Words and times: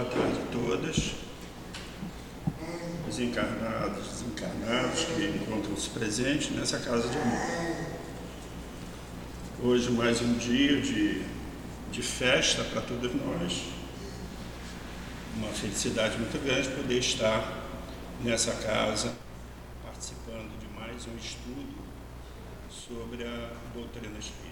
boa 0.00 0.04
tarde 0.04 0.38
a 0.38 0.52
todas, 0.52 1.12
os 3.06 3.18
encarnados, 3.18 4.08
desencarnados 4.08 5.04
que 5.04 5.26
encontram-se 5.26 5.90
presentes 5.90 6.50
nessa 6.56 6.78
casa 6.78 7.06
de 7.08 7.18
amor. 7.18 7.38
Hoje, 9.62 9.90
mais 9.90 10.22
um 10.22 10.38
dia 10.38 10.80
de, 10.80 11.22
de 11.92 12.02
festa 12.02 12.64
para 12.64 12.80
todos 12.80 13.12
nós. 13.14 13.64
Uma 15.36 15.48
felicidade 15.48 16.16
muito 16.16 16.42
grande 16.42 16.68
poder 16.70 16.98
estar 16.98 17.62
nessa 18.24 18.52
casa, 18.52 19.12
participando 19.84 20.50
de 20.58 20.66
mais 20.78 21.06
um 21.06 21.16
estudo 21.18 21.76
sobre 22.70 23.24
a 23.24 23.50
doutrina 23.74 24.18
espírita. 24.18 24.50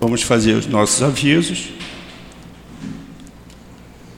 Vamos 0.00 0.22
fazer 0.22 0.54
os 0.54 0.66
nossos 0.66 1.00
avisos. 1.00 1.68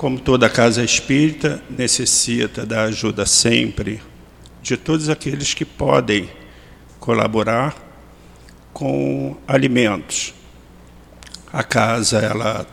Como 0.03 0.19
toda 0.19 0.51
casa 0.51 0.83
espírita, 0.83 1.63
necessita 1.71 2.67
da 2.67 2.83
ajuda 2.83 3.25
sempre 3.25 4.03
de 4.61 4.77
todos 4.77 5.09
aqueles 5.09 5.55
que 5.55 5.65
podem 5.65 6.29
colaborar 6.99 7.77
com 8.73 9.37
alimentos. 9.47 10.35
A 11.53 11.63
casa 11.63 12.19
ela 12.19 12.67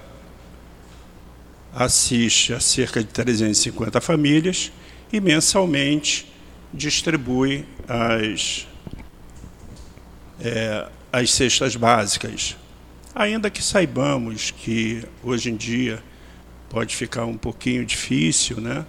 assiste 1.72 2.52
a 2.52 2.60
cerca 2.60 3.00
de 3.00 3.10
350 3.10 4.02
famílias 4.02 4.72
e 5.14 5.22
mensalmente 5.22 6.34
distribui 6.74 7.64
as, 7.88 8.68
é, 10.42 10.88
as 11.14 11.32
cestas 11.32 11.76
básicas. 11.76 12.58
Ainda 13.14 13.52
que 13.52 13.62
saibamos 13.62 14.50
que 14.50 15.04
hoje 15.24 15.52
em 15.52 15.56
dia 15.56 16.02
pode 16.70 16.96
ficar 16.96 17.26
um 17.26 17.38
pouquinho 17.38 17.84
difícil, 17.84 18.62
né? 18.62 18.86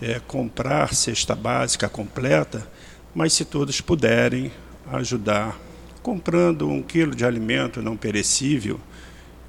É, 0.00 0.20
comprar 0.26 0.94
cesta 0.94 1.34
básica 1.34 1.88
completa, 1.88 2.70
mas 3.14 3.32
se 3.32 3.46
todos 3.46 3.80
puderem 3.80 4.52
ajudar, 4.92 5.58
comprando 6.02 6.68
um 6.68 6.82
quilo 6.82 7.14
de 7.14 7.24
alimento 7.24 7.80
não 7.80 7.96
perecível, 7.96 8.78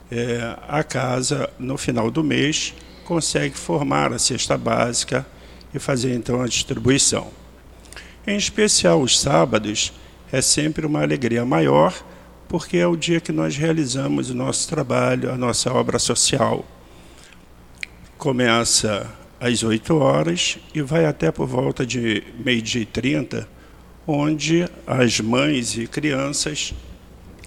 é, 0.10 0.56
a 0.70 0.84
casa, 0.84 1.50
no 1.60 1.78
final 1.78 2.10
do 2.10 2.24
mês, 2.24 2.74
consegue 3.04 3.58
formar 3.58 4.14
a 4.14 4.20
cesta 4.20 4.58
básica 4.58 5.28
e 5.74 5.80
fazer 5.80 6.16
então 6.16 6.42
a 6.42 6.48
distribuição. 6.48 7.28
Em 8.26 8.38
especial 8.38 9.02
os 9.02 9.20
sábados, 9.20 9.92
é 10.32 10.42
sempre 10.42 10.86
uma 10.86 11.02
alegria 11.02 11.44
maior, 11.44 11.94
porque 12.48 12.78
é 12.78 12.88
o 12.88 12.96
dia 12.96 13.20
que 13.20 13.34
nós 13.34 13.58
realizamos 13.58 14.30
o 14.30 14.36
nosso 14.36 14.70
trabalho, 14.70 15.30
a 15.30 15.38
nossa 15.38 15.72
obra 15.74 16.00
social 16.00 16.66
começa 18.18 19.10
às 19.40 19.64
8 19.64 19.96
horas 19.96 20.58
e 20.74 20.82
vai 20.82 21.06
até 21.06 21.32
por 21.32 21.48
volta 21.48 21.86
de 21.86 22.24
meio-dia 22.44 22.82
e 22.82 22.86
30, 22.86 23.48
onde 24.08 24.68
as 24.86 25.20
mães 25.20 25.78
e 25.78 25.86
crianças 25.86 26.74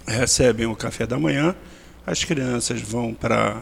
recebem 0.07 0.65
o 0.65 0.75
café 0.75 1.05
da 1.05 1.19
manhã, 1.19 1.55
as 2.05 2.23
crianças 2.23 2.81
vão 2.81 3.13
para, 3.13 3.61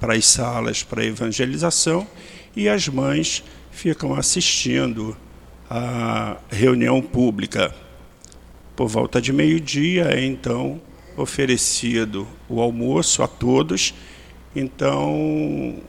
as 0.00 0.26
salas 0.26 0.82
para 0.82 1.04
evangelização 1.04 2.06
e 2.56 2.68
as 2.68 2.88
mães 2.88 3.44
ficam 3.70 4.14
assistindo 4.14 5.16
a 5.70 6.38
reunião 6.50 7.00
pública. 7.00 7.74
Por 8.74 8.88
volta 8.88 9.20
de 9.20 9.32
meio-dia 9.32 10.04
é 10.10 10.24
então 10.24 10.80
oferecido 11.16 12.26
o 12.48 12.60
almoço 12.60 13.22
a 13.22 13.28
todos. 13.28 13.94
Então, 14.54 15.82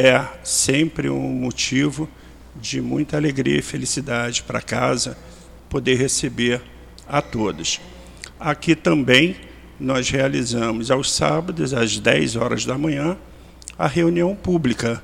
é 0.00 0.26
sempre 0.42 1.10
um 1.10 1.28
motivo 1.28 2.08
de 2.56 2.80
muita 2.80 3.18
alegria 3.18 3.58
e 3.58 3.62
felicidade 3.62 4.42
para 4.42 4.62
casa 4.62 5.14
poder 5.68 5.96
receber 5.96 6.62
a 7.06 7.20
todos. 7.20 7.78
Aqui 8.38 8.74
também 8.74 9.36
nós 9.78 10.08
realizamos 10.08 10.90
aos 10.90 11.12
sábados, 11.12 11.74
às 11.74 11.98
10 11.98 12.36
horas 12.36 12.64
da 12.64 12.78
manhã, 12.78 13.18
a 13.78 13.86
reunião 13.86 14.34
pública, 14.34 15.02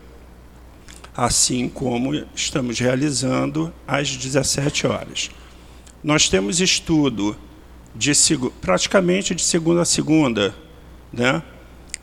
assim 1.15 1.69
como 1.69 2.15
estamos 2.35 2.79
realizando 2.79 3.71
às 3.87 4.17
17 4.17 4.87
horas. 4.87 5.31
Nós 6.03 6.31
temos 6.31 6.59
estudo 6.59 7.37
de, 7.95 8.13
praticamente 8.63 9.35
de 9.35 9.43
segunda 9.43 9.83
a 9.83 9.87
segunda, 9.87 10.55
né, 11.13 11.43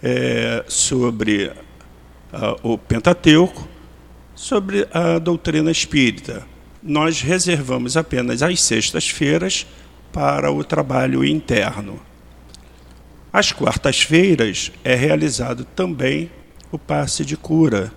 é, 0.04 0.64
sobre 0.68 1.52
o 2.62 2.78
Pentateuco, 2.78 3.68
sobre 4.36 4.88
a 4.92 5.20
doutrina 5.20 5.72
espírita. 5.72 6.46
Nós 6.82 7.22
reservamos 7.22 7.96
apenas 7.96 8.42
as 8.42 8.62
sextas-feiras 8.62 9.66
para 10.12 10.52
o 10.52 10.64
trabalho 10.64 11.24
interno. 11.24 12.00
Às 13.32 13.52
quartas-feiras 13.52 14.72
é 14.84 14.96
realizado 14.96 15.66
também 15.66 16.30
o 16.72 16.78
passe 16.78 17.24
de 17.24 17.38
cura, 17.38 17.92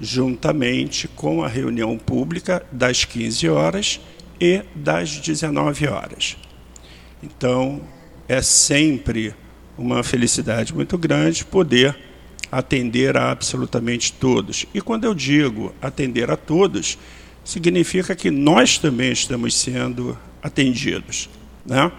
juntamente 0.00 1.08
com 1.08 1.42
a 1.42 1.48
reunião 1.48 1.96
pública 1.98 2.64
das 2.70 3.04
15 3.04 3.48
horas 3.48 4.00
e 4.40 4.62
das 4.74 5.18
19 5.18 5.88
horas. 5.88 6.36
Então, 7.22 7.80
é 8.28 8.42
sempre 8.42 9.34
uma 9.78 10.02
felicidade 10.02 10.74
muito 10.74 10.96
grande 10.96 11.44
poder 11.44 11.96
atender 12.50 13.16
a 13.16 13.30
absolutamente 13.30 14.12
todos. 14.12 14.66
E 14.72 14.80
quando 14.80 15.04
eu 15.04 15.14
digo 15.14 15.74
atender 15.80 16.30
a 16.30 16.36
todos, 16.36 16.98
significa 17.44 18.14
que 18.14 18.30
nós 18.30 18.78
também 18.78 19.12
estamos 19.12 19.54
sendo 19.54 20.16
atendidos. 20.42 21.28
Né? 21.64 21.90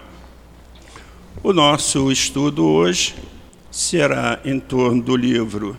O 1.44 1.54
nosso 1.54 2.12
estudo 2.12 2.66
hoje 2.66 3.16
será 3.72 4.40
em 4.44 4.60
torno 4.60 5.02
do 5.02 5.16
livro 5.16 5.78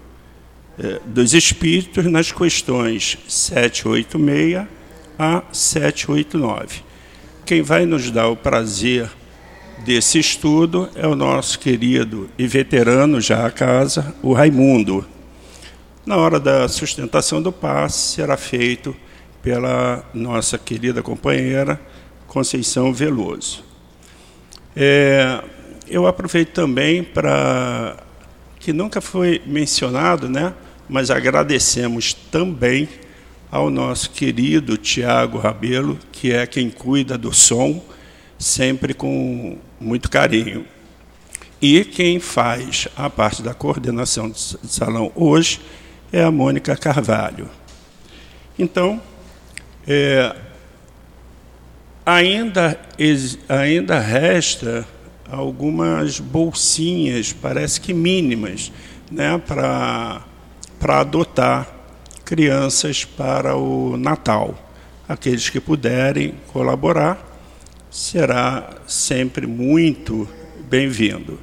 eh, 0.78 1.00
dos 1.04 1.34
Espíritos, 1.34 2.04
nas 2.06 2.30
questões 2.30 3.18
786 3.26 4.66
a 5.18 5.42
789. 5.52 6.82
Quem 7.44 7.62
vai 7.62 7.84
nos 7.84 8.10
dar 8.10 8.28
o 8.28 8.36
prazer 8.36 9.10
desse 9.84 10.18
estudo 10.18 10.88
é 10.94 11.06
o 11.06 11.14
nosso 11.14 11.58
querido 11.58 12.28
e 12.38 12.46
veterano 12.46 13.20
já 13.20 13.46
a 13.46 13.50
casa, 13.50 14.14
o 14.22 14.32
Raimundo. 14.32 15.06
Na 16.04 16.16
hora 16.16 16.40
da 16.40 16.68
sustentação 16.68 17.40
do 17.40 17.52
passe, 17.52 18.14
será 18.14 18.36
feito 18.36 18.94
pela 19.42 20.04
nossa 20.12 20.58
querida 20.58 21.02
companheira 21.02 21.80
Conceição 22.26 22.92
Veloso. 22.92 23.64
É, 24.76 25.42
eu 25.86 26.06
aproveito 26.06 26.50
também 26.50 27.02
para 27.02 27.96
que 28.60 28.72
nunca 28.72 29.00
foi 29.00 29.40
mencionado, 29.46 30.28
né? 30.28 30.52
Mas 30.88 31.10
agradecemos 31.10 32.12
também 32.12 32.88
ao 33.50 33.70
nosso 33.70 34.10
querido 34.10 34.76
Tiago 34.76 35.38
Rabelo, 35.38 35.98
que 36.12 36.32
é 36.32 36.46
quem 36.46 36.70
cuida 36.70 37.16
do 37.16 37.32
som 37.32 37.82
sempre 38.38 38.94
com 38.94 39.58
muito 39.80 40.10
carinho. 40.10 40.64
E 41.60 41.84
quem 41.84 42.20
faz 42.20 42.86
a 42.96 43.10
parte 43.10 43.42
da 43.42 43.52
coordenação 43.52 44.28
do 44.30 44.38
salão 44.38 45.10
hoje 45.14 45.60
é 46.12 46.22
a 46.22 46.30
Mônica 46.30 46.76
Carvalho. 46.76 47.50
Então, 48.56 49.02
é, 49.86 50.34
ainda, 52.06 52.78
ainda 53.48 53.98
resta 53.98 54.86
algumas 55.30 56.20
bolsinhas, 56.20 57.32
parece 57.32 57.80
que 57.80 57.92
mínimas, 57.92 58.72
né, 59.10 59.36
para 59.46 60.22
adotar 60.80 61.68
crianças 62.24 63.04
para 63.04 63.56
o 63.56 63.96
Natal. 63.96 64.56
Aqueles 65.08 65.50
que 65.50 65.60
puderem 65.60 66.34
colaborar, 66.52 67.27
será 67.90 68.70
sempre 68.86 69.46
muito 69.46 70.28
bem-vindo. 70.68 71.38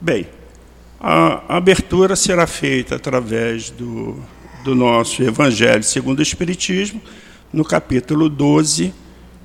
Bem, 0.00 0.26
a 1.00 1.56
abertura 1.56 2.16
será 2.16 2.46
feita 2.46 2.96
através 2.96 3.70
do, 3.70 4.20
do 4.64 4.74
nosso 4.74 5.22
Evangelho 5.22 5.82
segundo 5.82 6.18
o 6.18 6.22
Espiritismo, 6.22 7.00
no 7.52 7.64
capítulo 7.64 8.28
12, 8.28 8.92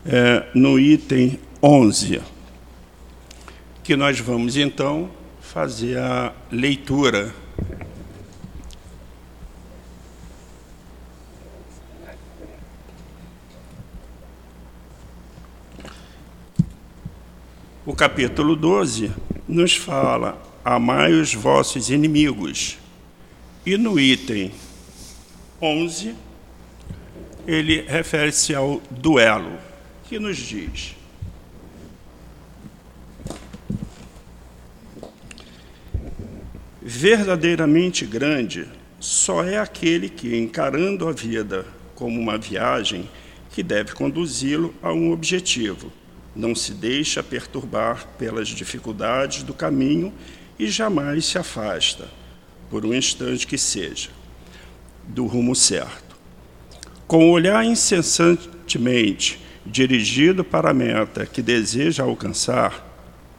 é, 0.05 0.45
no 0.55 0.79
item 0.79 1.39
11, 1.61 2.21
que 3.83 3.95
nós 3.95 4.19
vamos 4.19 4.57
então 4.57 5.09
fazer 5.39 5.97
a 5.97 6.33
leitura 6.51 7.33
O 17.91 17.93
capítulo 17.93 18.55
12 18.55 19.11
nos 19.45 19.75
fala: 19.75 20.41
Amai 20.63 21.11
os 21.11 21.33
vossos 21.33 21.89
inimigos 21.89 22.77
E 23.65 23.75
no 23.75 23.99
item 23.99 24.49
11, 25.61 26.15
ele 27.45 27.81
refere-se 27.81 28.55
ao 28.55 28.81
duelo, 28.89 29.51
que 30.07 30.17
nos 30.17 30.38
diz: 30.38 30.95
Verdadeiramente 36.81 38.05
grande 38.05 38.69
só 39.01 39.44
é 39.44 39.57
aquele 39.57 40.07
que, 40.07 40.37
encarando 40.37 41.09
a 41.09 41.11
vida 41.11 41.65
como 41.94 42.21
uma 42.21 42.37
viagem, 42.37 43.09
que 43.49 43.61
deve 43.61 43.91
conduzi-lo 43.91 44.73
a 44.81 44.94
um 44.94 45.11
objetivo. 45.11 45.91
Não 46.36 46.56
se 46.56 46.74
deixa 46.74 47.22
perturbar 47.22 48.07
pelas 48.18 48.48
dificuldades 48.48 49.44
do 49.44 49.54
caminho 49.54 50.13
e 50.57 50.68
jamais 50.68 51.25
se 51.25 51.38
afasta, 51.38 52.07
por 52.69 52.86
um 52.86 52.94
instante 52.94 53.45
que 53.45 53.57
seja, 53.57 54.10
do 55.07 55.25
rumo 55.25 55.56
certo. 55.56 56.16
Com 57.07 57.30
o 57.30 57.31
olhar 57.31 57.66
incessantemente 57.66 59.39
dirigido 59.66 60.44
para 60.44 60.72
a 60.72 60.74
meta 60.74 61.25
que 61.25 61.42
deseja 61.42 62.04
alcançar, 62.04 62.88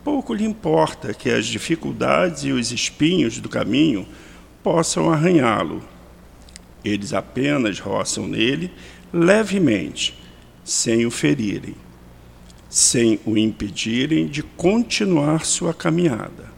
pouco 0.05 0.35
lhe 0.35 0.45
importa 0.45 1.15
que 1.15 1.31
as 1.31 1.47
dificuldades 1.47 2.45
e 2.45 2.53
os 2.53 2.73
espinhos 2.73 3.39
do 3.39 3.49
caminho 3.49 4.07
possam 4.63 5.11
arranhá-lo. 5.11 5.83
Eles 6.85 7.13
apenas 7.13 7.79
roçam 7.79 8.27
nele 8.27 8.71
levemente, 9.13 10.19
sem 10.65 11.07
o 11.07 11.11
ferirem, 11.11 11.75
sem 12.73 13.21
o 13.27 13.37
impedirem 13.37 14.27
de 14.27 14.43
continuar 14.43 15.45
sua 15.45 15.75
caminhada. 15.75 16.51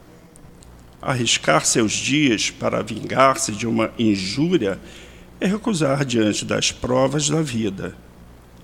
Arriscar 1.03 1.67
seus 1.67 1.91
dias 1.91 2.51
para 2.53 2.85
vingar-se 2.85 3.51
de 3.51 3.67
uma 3.67 3.93
injúria 3.99 4.79
é 5.41 5.49
recusar 5.49 6.05
diante 6.05 6.45
das 6.45 6.71
provas 6.71 7.29
da 7.29 7.43
vida. 7.43 7.97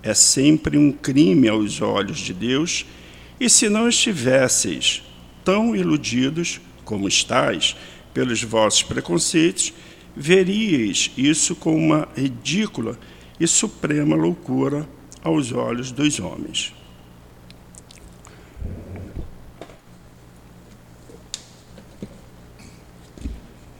É 0.00 0.14
sempre 0.14 0.78
um 0.78 0.92
crime 0.92 1.48
aos 1.48 1.82
olhos 1.82 2.18
de 2.18 2.32
Deus, 2.32 2.86
e 3.40 3.50
se 3.50 3.68
não 3.68 3.88
estivesseis 3.88 5.02
tão 5.44 5.74
iludidos 5.74 6.60
como 6.84 7.08
estáis 7.08 7.74
pelos 8.14 8.44
vossos 8.44 8.84
preconceitos, 8.84 9.72
veríeis 10.16 11.10
isso 11.18 11.56
como 11.56 11.76
uma 11.76 12.08
ridícula 12.16 12.96
e 13.40 13.46
suprema 13.48 14.14
loucura 14.14 14.88
aos 15.24 15.50
olhos 15.50 15.90
dos 15.90 16.20
homens. 16.20 16.78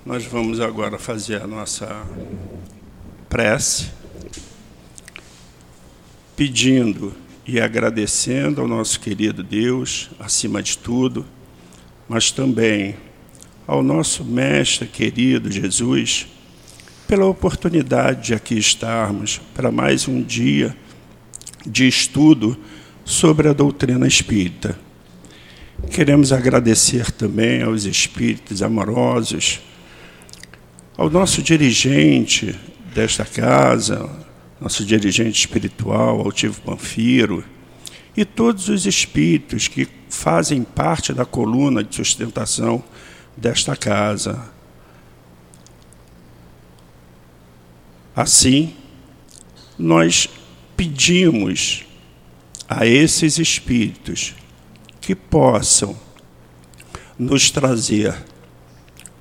Nós 0.04 0.24
vamos 0.24 0.60
agora 0.60 0.98
fazer 0.98 1.42
a 1.42 1.46
nossa 1.46 2.06
prece, 3.28 3.90
pedindo 6.34 7.14
e 7.46 7.60
agradecendo 7.60 8.62
ao 8.62 8.66
nosso 8.66 8.98
querido 8.98 9.42
Deus, 9.42 10.08
acima 10.18 10.62
de 10.62 10.78
tudo, 10.78 11.26
mas 12.08 12.30
também 12.30 12.96
ao 13.66 13.82
nosso 13.82 14.24
Mestre 14.24 14.88
querido 14.88 15.52
Jesus 15.52 16.26
pela 17.06 17.26
oportunidade 17.26 18.28
de 18.28 18.34
aqui 18.34 18.56
estarmos 18.56 19.38
para 19.52 19.70
mais 19.70 20.08
um 20.08 20.22
dia 20.22 20.74
de 21.66 21.86
estudo 21.86 22.58
sobre 23.04 23.50
a 23.50 23.52
doutrina 23.52 24.06
espírita. 24.06 24.78
Queremos 25.90 26.32
agradecer 26.32 27.10
também 27.10 27.62
aos 27.62 27.84
espíritos 27.84 28.62
amorosos, 28.62 29.60
ao 31.00 31.08
nosso 31.08 31.42
dirigente 31.42 32.54
desta 32.94 33.24
casa, 33.24 34.06
nosso 34.60 34.84
dirigente 34.84 35.40
espiritual, 35.40 36.20
Altivo 36.20 36.60
Panfiro, 36.60 37.42
e 38.14 38.22
todos 38.22 38.68
os 38.68 38.84
espíritos 38.84 39.66
que 39.66 39.88
fazem 40.10 40.62
parte 40.62 41.14
da 41.14 41.24
coluna 41.24 41.82
de 41.82 41.96
sustentação 41.96 42.84
desta 43.34 43.74
casa. 43.74 44.52
Assim, 48.14 48.74
nós 49.78 50.28
pedimos 50.76 51.86
a 52.68 52.84
esses 52.84 53.38
espíritos 53.38 54.34
que 55.00 55.14
possam 55.14 55.98
nos 57.18 57.50
trazer 57.50 58.14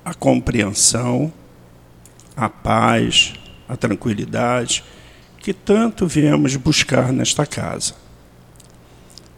a 0.04 0.12
compreensão, 0.12 1.32
a 2.40 2.48
paz, 2.48 3.34
a 3.68 3.76
tranquilidade 3.76 4.82
que 5.38 5.52
tanto 5.52 6.06
viemos 6.06 6.56
buscar 6.56 7.12
nesta 7.12 7.44
casa, 7.44 7.94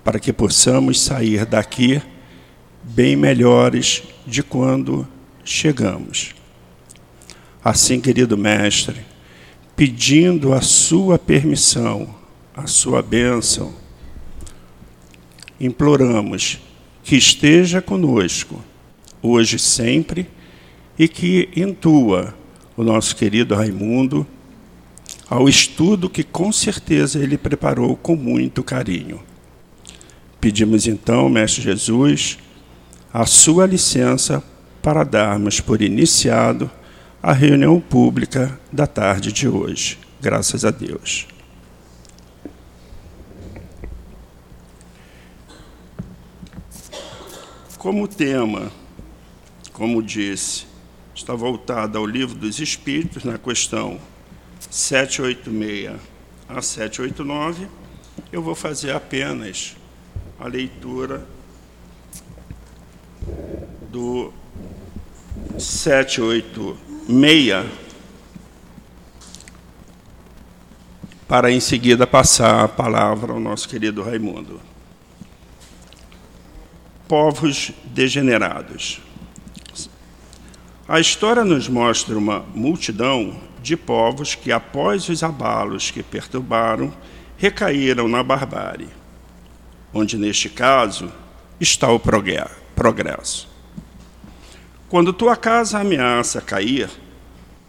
para 0.04 0.20
que 0.20 0.32
possamos 0.32 1.00
sair 1.00 1.44
daqui 1.44 2.00
bem 2.81 3.16
melhores 3.16 4.04
de 4.25 4.40
quando 4.40 5.06
chegamos. 5.44 6.32
Assim, 7.64 8.00
querido 8.00 8.38
mestre, 8.38 9.00
pedindo 9.75 10.52
a 10.52 10.60
sua 10.60 11.19
permissão, 11.19 12.14
a 12.55 12.69
sua 12.69 13.02
bênção, 13.02 13.75
imploramos 15.58 16.60
que 17.02 17.16
esteja 17.16 17.82
conosco, 17.82 18.62
hoje 19.20 19.56
e 19.56 19.58
sempre, 19.58 20.31
e 20.96 21.08
que 21.08 21.48
intua 21.56 22.40
o 22.76 22.82
nosso 22.82 23.14
querido 23.16 23.54
Raimundo 23.54 24.26
ao 25.28 25.48
estudo 25.48 26.10
que 26.10 26.22
com 26.22 26.52
certeza 26.52 27.19
ele 27.19 27.38
preparou 27.38 27.96
com 27.96 28.14
muito 28.14 28.62
carinho. 28.62 29.20
Pedimos 30.40 30.86
então, 30.86 31.28
Mestre 31.28 31.62
Jesus, 31.62 32.38
a 33.12 33.24
sua 33.24 33.66
licença 33.66 34.42
para 34.82 35.04
darmos 35.04 35.60
por 35.60 35.80
iniciado 35.80 36.70
a 37.22 37.32
reunião 37.32 37.80
pública 37.80 38.58
da 38.70 38.86
tarde 38.86 39.32
de 39.32 39.48
hoje. 39.48 39.98
Graças 40.20 40.64
a 40.64 40.70
Deus. 40.70 41.26
Como 47.78 48.06
tema, 48.06 48.70
como 49.72 50.02
disse, 50.02 50.66
está 51.22 51.34
voltado 51.34 51.96
ao 51.96 52.04
livro 52.04 52.34
dos 52.34 52.58
Espíritos, 52.58 53.22
na 53.22 53.38
questão 53.38 54.00
786 54.69 56.00
a 56.48 56.60
789, 56.60 57.69
eu 58.32 58.43
vou 58.43 58.55
fazer 58.55 58.91
apenas 58.91 59.76
a 60.38 60.48
leitura 60.48 61.24
do 63.91 64.32
786 65.58 66.93
meia 67.08 67.67
para 71.29 71.50
em 71.50 71.60
seguida 71.60 72.06
passar 72.06 72.64
a 72.64 72.69
palavra 72.69 73.32
ao 73.32 73.41
nosso 73.41 73.69
querido 73.69 74.02
Raimundo. 74.02 74.60
Povos 77.08 77.72
degenerados. 77.84 79.00
A 80.93 81.01
história 81.01 81.43
nos 81.43 81.70
mostra 81.70 82.19
uma 82.19 82.44
multidão 82.55 83.34
de 83.63 83.79
povos 83.79 84.34
que, 84.34 84.53
após 84.53 85.08
os 85.08 85.22
abalos 85.22 85.91
que 85.91 86.03
perturbaram, 86.03 86.93
recaíram 87.39 88.06
na 88.08 88.22
barbárie, 88.22 88.91
onde, 89.94 90.19
neste 90.19 90.51
caso, 90.51 91.11
está 91.58 91.91
o 91.91 91.99
progresso. 91.99 93.49
Quando 94.91 95.15
tua 95.15 95.34
casa 95.34 95.79
ameaça 95.79 96.43
cair, 96.43 96.91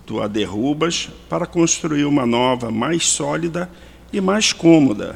tu 0.06 0.22
a 0.22 0.27
derrubas 0.27 1.10
para 1.30 1.46
construir 1.46 2.03
uma 2.03 2.25
nova 2.25 2.70
mais 2.70 3.08
sólida 3.08 3.72
e 4.12 4.20
mais 4.20 4.51
cômoda. 4.51 5.15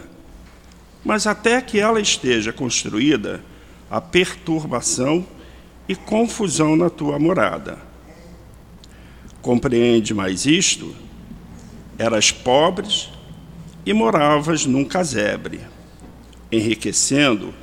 Mas 1.03 1.27
até 1.27 1.59
que 1.61 1.77
ela 1.77 1.99
esteja 1.99 2.53
construída, 2.53 3.43
há 3.91 3.99
perturbação 3.99 5.27
e 5.89 5.93
confusão 5.93 6.77
na 6.77 6.89
tua 6.89 7.19
morada. 7.19 7.85
Compreende 9.41 10.13
mais 10.13 10.45
isto? 10.45 10.95
Eras 11.97 12.31
pobres 12.31 13.09
e 13.85 13.93
moravas 13.93 14.65
num 14.65 14.83
casebre. 14.83 15.61
Enriquecendo, 16.51 17.53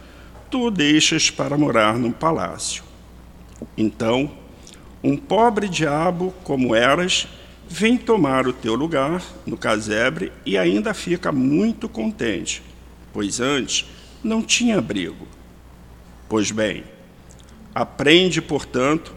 tu 0.50 0.66
o 0.66 0.70
deixas 0.70 1.30
para 1.30 1.58
morar 1.58 1.98
num 1.98 2.12
palácio. 2.12 2.84
Então, 3.76 4.30
um 5.02 5.16
pobre 5.16 5.68
diabo 5.68 6.32
como 6.44 6.74
eras 6.74 7.28
vem 7.68 7.96
tomar 7.96 8.46
o 8.46 8.52
teu 8.52 8.74
lugar 8.74 9.22
no 9.44 9.56
casebre 9.56 10.32
e 10.46 10.56
ainda 10.56 10.94
fica 10.94 11.32
muito 11.32 11.88
contente, 11.88 12.62
pois 13.12 13.40
antes 13.40 13.86
não 14.22 14.42
tinha 14.42 14.78
abrigo. 14.78 15.26
Pois 16.28 16.50
bem, 16.50 16.84
aprende, 17.74 18.40
portanto, 18.40 19.14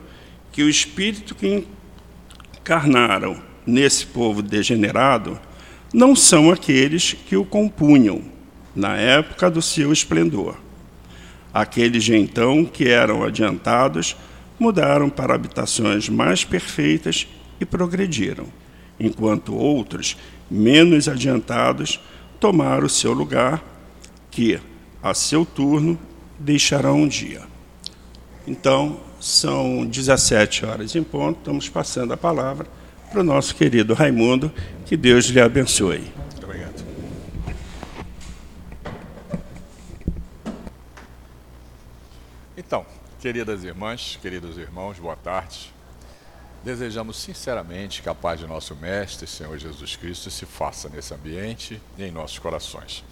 que 0.52 0.64
o 0.64 0.70
espírito 0.70 1.36
que 1.36 1.68
encarnaram 2.68 3.38
nesse 3.66 4.06
povo 4.06 4.42
degenerado 4.42 5.40
não 5.94 6.14
são 6.14 6.52
aqueles 6.52 7.14
que 7.14 7.38
o 7.38 7.46
compunham 7.46 8.22
na 8.76 8.98
época 8.98 9.50
do 9.50 9.62
seu 9.62 9.94
esplendor. 9.94 10.58
Aqueles 11.54 12.04
de 12.04 12.14
então 12.14 12.66
que 12.66 12.90
eram 12.90 13.24
adiantados 13.24 14.18
mudaram 14.60 15.10
para 15.10 15.34
habitações 15.34 16.10
mais 16.10 16.44
perfeitas 16.44 17.26
e 17.58 17.66
progrediram, 17.66 18.48
enquanto 19.00 19.56
outros, 19.56 20.18
menos 20.52 21.08
adiantados, 21.08 22.02
tomaram 22.38 22.86
o 22.86 22.90
seu 22.90 23.14
lugar, 23.14 23.64
que, 24.30 24.60
a 25.02 25.14
seu 25.14 25.46
turno, 25.46 25.98
deixarão 26.38 27.04
um 27.04 27.08
dia. 27.08 27.44
Então, 28.46 29.00
são 29.28 29.86
17 29.86 30.66
horas 30.66 30.96
em 30.96 31.04
ponto, 31.04 31.40
estamos 31.40 31.68
passando 31.68 32.14
a 32.14 32.18
palavra 32.18 32.66
para 33.12 33.20
o 33.20 33.24
nosso 33.24 33.54
querido 33.54 33.94
Raimundo, 33.94 34.52
que 34.86 34.96
Deus 34.96 35.26
lhe 35.26 35.42
abençoe. 35.42 36.12
Obrigado. 36.42 36.86
Então, 42.56 42.86
queridas 43.20 43.66
irmãs, 43.66 44.18
queridos 44.22 44.58
irmãos, 44.58 44.98
boa 44.98 45.18
tarde. 45.18 45.74
Desejamos 46.64 47.18
sinceramente 47.18 48.02
que 48.02 48.10
a 48.10 48.16
paz 48.16 48.40
de 48.40 48.48
nosso 48.48 48.76
Mestre, 48.76 49.28
Senhor 49.28 49.58
Jesus 49.58 49.98
Cristo, 49.98 50.32
se 50.32 50.46
faça 50.46 50.88
nesse 50.88 51.14
ambiente 51.14 51.82
e 51.98 52.04
em 52.06 52.12
nossos 52.12 52.40
corações. 52.40 53.04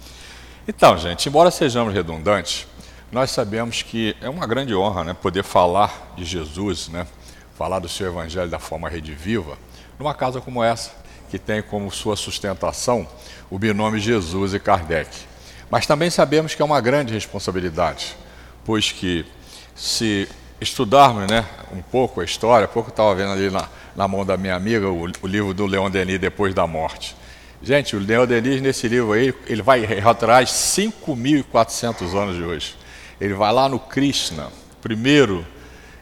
Então, 0.66 0.96
gente, 0.98 1.28
embora 1.28 1.50
sejamos 1.50 1.92
redundantes, 1.94 2.66
nós 3.10 3.30
sabemos 3.30 3.82
que 3.82 4.16
é 4.20 4.28
uma 4.28 4.46
grande 4.46 4.74
honra 4.74 5.04
né, 5.04 5.14
poder 5.14 5.44
falar 5.44 6.12
de 6.16 6.24
Jesus, 6.24 6.88
né, 6.88 7.06
falar 7.56 7.78
do 7.78 7.88
seu 7.88 8.08
Evangelho 8.08 8.50
da 8.50 8.58
forma 8.58 8.88
rediviva, 8.88 9.56
numa 9.98 10.14
casa 10.14 10.40
como 10.40 10.62
essa, 10.62 10.90
que 11.30 11.38
tem 11.38 11.62
como 11.62 11.90
sua 11.90 12.16
sustentação 12.16 13.06
o 13.50 13.58
binômio 13.58 14.00
Jesus 14.00 14.54
e 14.54 14.58
Kardec. 14.58 15.10
Mas 15.70 15.86
também 15.86 16.10
sabemos 16.10 16.54
que 16.54 16.62
é 16.62 16.64
uma 16.64 16.80
grande 16.80 17.12
responsabilidade, 17.12 18.16
pois 18.64 18.92
que 18.92 19.24
se 19.74 20.28
estudarmos 20.60 21.30
né, 21.30 21.44
um 21.72 21.82
pouco 21.82 22.20
a 22.20 22.24
história, 22.24 22.66
pouco 22.66 22.90
estava 22.90 23.14
vendo 23.14 23.32
ali 23.32 23.50
na, 23.50 23.68
na 23.94 24.08
mão 24.08 24.24
da 24.24 24.36
minha 24.36 24.54
amiga 24.54 24.88
o, 24.88 25.10
o, 25.22 25.26
livro 25.26 25.52
do 25.52 25.66
Leon 25.66 25.90
Denis 25.90 26.18
Depois 26.18 26.54
da 26.54 26.66
Morte. 26.66 27.16
Gente, 27.62 27.96
o 27.96 27.98
Leon 27.98 28.26
Denis 28.26 28.60
nesse 28.60 28.88
livro 28.88 29.12
aí, 29.12 29.34
ele 29.46 29.62
vai 29.62 29.84
atrás 30.04 30.50
5.400 30.50 32.14
anos 32.14 32.36
de 32.36 32.42
hoje. 32.42 32.85
Ele 33.20 33.34
vai 33.34 33.52
lá 33.52 33.68
no 33.68 33.78
Krishna, 33.78 34.48
primeiro 34.82 35.46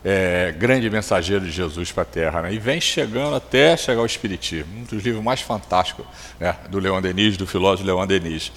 é, 0.04 0.52
grande 0.52 0.90
mensageiro 0.90 1.44
de 1.44 1.50
Jesus 1.50 1.90
para 1.90 2.02
a 2.02 2.06
Terra, 2.06 2.42
né? 2.42 2.52
e 2.52 2.58
vem 2.58 2.80
chegando 2.80 3.34
até 3.34 3.76
chegar 3.76 4.00
ao 4.00 4.06
Espiritismo, 4.06 4.80
um 4.80 4.84
dos 4.84 5.02
livros 5.02 5.22
mais 5.24 5.40
fantásticos 5.40 6.04
né? 6.38 6.54
do 6.68 6.78
Leon 6.78 7.00
Denis, 7.00 7.36
do 7.36 7.46
filósofo 7.46 7.86
Leon 7.86 8.06
Denis. 8.06 8.52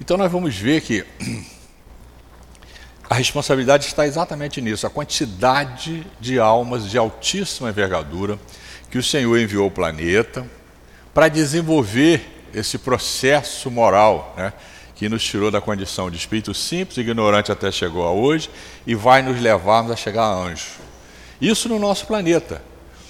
Então 0.00 0.16
nós 0.16 0.30
vamos 0.30 0.54
ver 0.54 0.82
que 0.82 1.04
a 3.08 3.14
responsabilidade 3.14 3.86
está 3.86 4.06
exatamente 4.06 4.60
nisso, 4.60 4.86
a 4.86 4.90
quantidade 4.90 6.06
de 6.20 6.38
almas 6.38 6.90
de 6.90 6.98
altíssima 6.98 7.70
envergadura 7.70 8.38
que 8.90 8.98
o 8.98 9.02
Senhor 9.02 9.38
enviou 9.38 9.64
ao 9.64 9.70
planeta 9.70 10.46
para 11.14 11.28
desenvolver 11.28 12.48
esse 12.52 12.76
processo 12.76 13.70
moral, 13.70 14.34
né? 14.36 14.52
Que 15.04 15.08
nos 15.10 15.22
tirou 15.22 15.50
da 15.50 15.60
condição 15.60 16.10
de 16.10 16.16
espírito 16.16 16.54
simples, 16.54 16.96
ignorante 16.96 17.52
até 17.52 17.70
chegou 17.70 18.06
a 18.06 18.10
hoje, 18.10 18.48
e 18.86 18.94
vai 18.94 19.20
nos 19.20 19.38
levarmos 19.38 19.92
a 19.92 19.96
chegar 19.96 20.22
a 20.22 20.32
anjo. 20.32 20.70
Isso 21.38 21.68
no 21.68 21.78
nosso 21.78 22.06
planeta, 22.06 22.62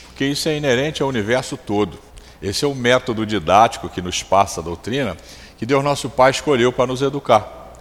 porque 0.07 0.25
isso 0.25 0.49
é 0.49 0.57
inerente 0.57 1.05
ao 1.05 1.09
universo 1.09 1.57
todo. 1.57 1.97
Esse 2.43 2.65
é 2.65 2.69
o 2.69 2.75
método 2.75 3.25
didático 3.25 3.89
que 3.89 4.03
nos 4.03 4.25
passa 4.25 4.61
a 4.61 4.65
doutrina, 4.65 5.17
que 5.57 5.65
Deus 5.65 5.85
nosso 5.85 6.11
Pai 6.11 6.33
escolheu 6.33 6.73
para 6.73 6.89
nos 6.89 7.01
educar. 7.01 7.73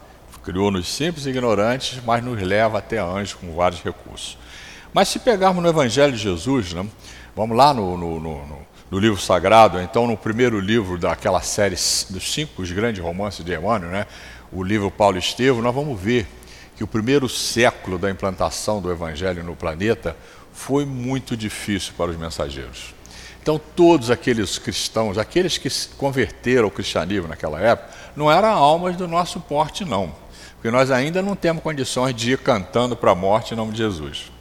Criou-nos 0.44 0.88
simples 0.94 1.26
e 1.26 1.30
ignorantes, 1.32 2.00
mas 2.06 2.24
nos 2.24 2.40
leva 2.40 2.78
até 2.78 3.00
anjo 3.00 3.38
com 3.40 3.56
vários 3.56 3.82
recursos. 3.82 4.38
Mas 4.94 5.08
se 5.08 5.18
pegarmos 5.18 5.64
no 5.64 5.70
Evangelho 5.70 6.14
de 6.14 6.20
Jesus, 6.20 6.72
né, 6.72 6.86
vamos 7.36 7.58
lá 7.58 7.74
no, 7.74 7.98
no, 7.98 8.20
no, 8.20 8.46
no 8.46 8.58
livro 9.00 9.20
sagrado, 9.20 9.80
então 9.82 10.06
no 10.06 10.16
primeiro 10.16 10.60
livro 10.60 10.98
daquela 10.98 11.42
série 11.42 11.76
dos 12.10 12.34
cinco 12.34 12.62
os 12.62 12.72
grandes 12.72 13.02
romances 13.02 13.44
de 13.44 13.54
Emmanuel, 13.54 13.92
né, 13.92 14.08
o 14.52 14.64
livro 14.64 14.92
Paulo 14.92 15.18
Estevam, 15.18 15.62
nós 15.62 15.74
vamos 15.74 16.00
ver 16.00 16.28
que 16.76 16.84
o 16.84 16.88
primeiro 16.88 17.28
século 17.30 17.98
da 17.98 18.10
implantação 18.10 18.82
do 18.82 18.92
evangelho 18.92 19.44
no 19.44 19.56
planeta 19.56 20.16
foi 20.52 20.86
muito 20.86 21.36
difícil 21.36 21.94
para 21.98 22.12
os 22.12 22.18
mensageiros. 22.18 22.94
Então, 23.42 23.60
todos 23.76 24.10
aqueles 24.10 24.58
cristãos, 24.58 25.18
aqueles 25.18 25.58
que 25.58 25.70
se 25.70 25.90
converteram 25.90 26.66
ao 26.66 26.72
cristianismo 26.72 27.28
naquela 27.28 27.60
época, 27.60 27.90
não 28.16 28.32
eram 28.32 28.50
almas 28.50 28.96
do 28.96 29.08
nosso 29.08 29.40
porte, 29.40 29.84
não. 29.84 30.16
Porque 30.54 30.72
nós 30.72 30.90
ainda 30.92 31.22
não 31.22 31.36
temos 31.36 31.62
condições 31.62 32.16
de 32.16 32.32
ir 32.32 32.38
cantando 32.38 32.96
para 32.96 33.12
a 33.12 33.16
morte 33.16 33.54
em 33.54 33.58
nome 33.58 33.74
de 33.74 33.80
Jesus. 33.80 34.32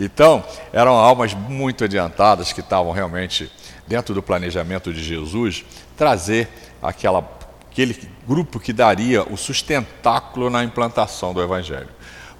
Então, 0.00 0.42
eram 0.72 0.94
almas 0.94 1.34
muito 1.34 1.84
adiantadas 1.84 2.52
que 2.52 2.60
estavam 2.60 2.90
realmente 2.92 3.52
dentro 3.92 4.14
do 4.14 4.22
planejamento 4.22 4.90
de 4.90 5.04
Jesus, 5.04 5.66
trazer 5.98 6.48
aquela, 6.82 7.22
aquele 7.70 7.94
grupo 8.26 8.58
que 8.58 8.72
daria 8.72 9.22
o 9.22 9.36
sustentáculo 9.36 10.48
na 10.48 10.64
implantação 10.64 11.34
do 11.34 11.42
Evangelho. 11.42 11.90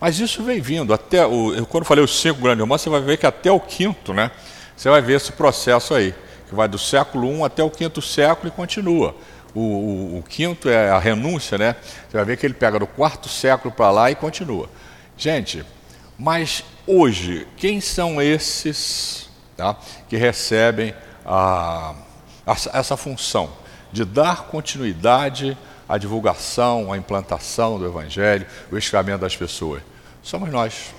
Mas 0.00 0.18
isso 0.18 0.42
vem 0.42 0.62
vindo 0.62 0.94
até 0.94 1.26
o. 1.26 1.66
Quando 1.66 1.84
falei 1.84 2.02
os 2.02 2.18
cinco 2.18 2.40
grandes 2.40 2.62
irmãos, 2.62 2.80
você 2.80 2.88
vai 2.88 3.02
ver 3.02 3.18
que 3.18 3.26
até 3.26 3.52
o 3.52 3.60
quinto, 3.60 4.14
né? 4.14 4.30
Você 4.74 4.88
vai 4.88 5.02
ver 5.02 5.16
esse 5.16 5.30
processo 5.32 5.92
aí, 5.92 6.14
que 6.48 6.54
vai 6.54 6.66
do 6.66 6.78
século 6.78 7.30
I 7.30 7.42
até 7.42 7.62
o 7.62 7.68
quinto 7.68 8.00
século 8.00 8.48
e 8.48 8.50
continua. 8.50 9.14
O, 9.54 9.60
o, 9.60 10.18
o, 10.20 10.22
quinto 10.22 10.70
é 10.70 10.88
a 10.88 10.98
renúncia, 10.98 11.58
né? 11.58 11.76
Você 12.08 12.16
vai 12.16 12.24
ver 12.24 12.38
que 12.38 12.46
ele 12.46 12.54
pega 12.54 12.78
do 12.78 12.86
quarto 12.86 13.28
século 13.28 13.74
para 13.74 13.90
lá 13.90 14.10
e 14.10 14.14
continua. 14.14 14.70
Gente, 15.18 15.62
mas 16.18 16.64
hoje, 16.86 17.46
quem 17.58 17.78
são 17.78 18.22
esses 18.22 19.28
tá, 19.54 19.76
que 20.08 20.16
recebem 20.16 20.94
a, 21.24 21.94
a, 22.46 22.52
essa 22.78 22.96
função 22.96 23.50
de 23.92 24.04
dar 24.04 24.44
continuidade 24.44 25.56
à 25.88 25.98
divulgação, 25.98 26.92
à 26.92 26.96
implantação 26.96 27.78
do 27.78 27.86
Evangelho, 27.86 28.46
o 28.70 28.78
escamento 28.78 29.20
das 29.20 29.36
pessoas. 29.36 29.82
Somos 30.22 30.50
nós. 30.50 30.94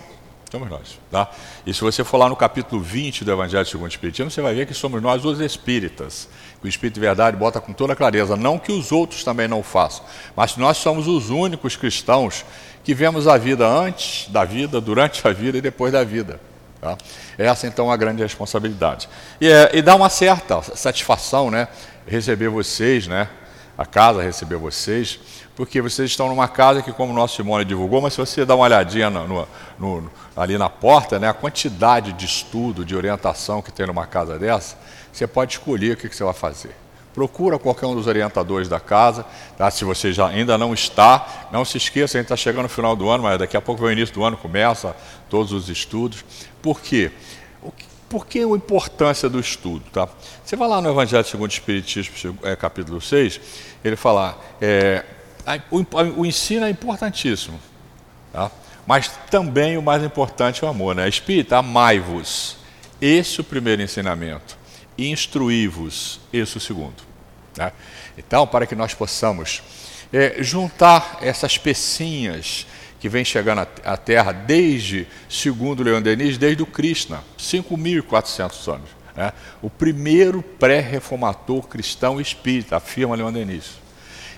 Somos 0.51 0.69
nós. 0.69 0.99
Tá? 1.09 1.31
E 1.65 1.73
se 1.73 1.81
você 1.81 2.03
for 2.03 2.17
lá 2.17 2.29
no 2.29 2.35
capítulo 2.35 2.79
20 2.79 3.25
do 3.25 3.31
Evangelho 3.31 3.65
segundo 3.65 3.85
o 3.85 3.89
Espiritismo, 3.89 4.29
você 4.29 4.39
vai 4.39 4.53
ver 4.53 4.67
que 4.67 4.73
somos 4.73 5.01
nós 5.01 5.25
os 5.25 5.39
espíritas. 5.39 6.29
Que 6.61 6.67
o 6.67 6.69
Espírito 6.69 6.93
de 6.93 6.99
Verdade 6.99 7.35
bota 7.35 7.59
com 7.59 7.73
toda 7.73 7.95
clareza. 7.95 8.35
Não 8.35 8.59
que 8.59 8.71
os 8.71 8.91
outros 8.91 9.23
também 9.23 9.47
não 9.47 9.63
façam, 9.63 10.05
mas 10.35 10.55
nós 10.55 10.77
somos 10.77 11.07
os 11.07 11.31
únicos 11.31 11.75
cristãos 11.75 12.45
que 12.83 12.93
vemos 12.93 13.27
a 13.27 13.35
vida 13.37 13.67
antes 13.67 14.29
da 14.29 14.45
vida, 14.45 14.79
durante 14.79 15.27
a 15.27 15.31
vida 15.31 15.57
e 15.57 15.61
depois 15.61 15.91
da 15.91 16.03
vida. 16.03 16.39
Tá? 16.83 16.97
Essa 17.37 17.65
então 17.65 17.89
é 17.89 17.93
a 17.93 17.97
grande 17.97 18.21
responsabilidade. 18.21 19.07
E, 19.39 19.47
é, 19.47 19.71
e 19.73 19.81
dá 19.81 19.95
uma 19.95 20.09
certa 20.09 20.61
satisfação 20.61 21.49
né, 21.49 21.69
receber 22.05 22.49
vocês, 22.49 23.07
né, 23.07 23.29
a 23.77 23.85
casa 23.85 24.21
receber 24.21 24.57
vocês, 24.57 25.17
porque 25.55 25.81
vocês 25.81 26.11
estão 26.11 26.27
numa 26.27 26.49
casa 26.49 26.81
que, 26.81 26.91
como 26.91 27.13
o 27.13 27.15
nosso 27.15 27.37
Simone 27.37 27.63
divulgou, 27.63 28.01
mas 28.01 28.13
se 28.13 28.19
você 28.19 28.43
dá 28.43 28.53
uma 28.53 28.65
olhadinha 28.65 29.09
no, 29.09 29.25
no, 29.25 29.47
no, 29.79 30.11
ali 30.35 30.57
na 30.57 30.69
porta, 30.69 31.17
né, 31.17 31.29
a 31.29 31.33
quantidade 31.33 32.11
de 32.11 32.25
estudo, 32.25 32.83
de 32.83 32.97
orientação 32.97 33.61
que 33.61 33.71
tem 33.71 33.87
numa 33.87 34.05
casa 34.05 34.37
dessa, 34.37 34.75
você 35.09 35.25
pode 35.25 35.53
escolher 35.53 35.93
o 35.93 35.97
que, 35.97 36.09
que 36.09 36.15
você 36.15 36.23
vai 36.25 36.33
fazer 36.33 36.75
procura 37.13 37.59
qualquer 37.59 37.85
um 37.85 37.95
dos 37.95 38.07
orientadores 38.07 38.67
da 38.67 38.79
casa. 38.79 39.25
Tá? 39.57 39.69
Se 39.69 39.85
você 39.85 40.11
já 40.11 40.27
ainda 40.27 40.57
não 40.57 40.73
está, 40.73 41.47
não 41.51 41.63
se 41.63 41.77
esqueça, 41.77 42.17
a 42.17 42.19
gente 42.19 42.25
está 42.25 42.35
chegando 42.35 42.63
no 42.63 42.69
final 42.69 42.95
do 42.95 43.09
ano, 43.09 43.23
mas 43.23 43.37
daqui 43.37 43.55
a 43.55 43.61
pouco 43.61 43.83
o 43.83 43.91
início 43.91 44.13
do 44.13 44.23
ano, 44.23 44.35
começa 44.35 44.95
todos 45.33 45.51
os 45.51 45.67
estudos. 45.67 46.23
Por 46.61 46.79
quê? 46.79 47.11
Por 48.07 48.27
que 48.27 48.37
a 48.37 48.43
importância 48.43 49.27
do 49.27 49.39
estudo? 49.39 49.83
Tá? 49.91 50.07
Você 50.45 50.55
vai 50.55 50.67
lá 50.69 50.79
no 50.79 50.91
Evangelho 50.91 51.25
segundo 51.25 51.49
o 51.49 51.53
Espiritismo, 51.53 52.37
é, 52.43 52.55
capítulo 52.55 53.01
6, 53.01 53.41
ele 53.83 53.95
fala, 53.95 54.39
é, 54.61 55.03
o, 55.71 56.23
ensino 56.23 56.67
é 56.67 56.69
importantíssimo, 56.69 57.59
tá? 58.31 58.51
mas 58.85 59.07
também 59.31 59.75
o 59.75 59.81
mais 59.81 60.03
importante 60.03 60.63
é 60.63 60.67
o 60.67 60.69
amor. 60.69 60.93
Né? 60.93 61.09
Espírita, 61.09 61.57
amai-vos. 61.57 62.57
Esse 63.01 63.39
é 63.39 63.41
o 63.41 63.43
primeiro 63.43 63.81
ensinamento 63.81 64.61
instruí-vos, 64.95 66.19
esse 66.31 66.57
o 66.57 66.59
segundo. 66.59 67.01
Né? 67.57 67.71
Então, 68.15 68.45
para 68.45 68.67
que 68.67 68.75
nós 68.75 68.93
possamos 68.93 69.63
é, 70.11 70.35
juntar 70.43 71.17
essas 71.19 71.57
pecinhas 71.57 72.67
que 73.03 73.09
vem 73.09 73.25
chegando 73.25 73.67
à 73.83 73.97
Terra 73.97 74.31
desde, 74.31 75.05
segundo 75.27 75.83
Leon 75.83 76.01
Denis, 76.01 76.37
desde 76.37 76.63
o 76.63 76.65
Krishna, 76.65 77.21
5.400 77.37 78.75
anos. 78.75 78.89
Né? 79.13 79.33
O 79.61 79.69
primeiro 79.69 80.41
pré-reformador 80.41 81.67
cristão 81.67 82.21
espírita, 82.21 82.77
afirma 82.77 83.13
Leon 83.13 83.33
Denis. 83.33 83.71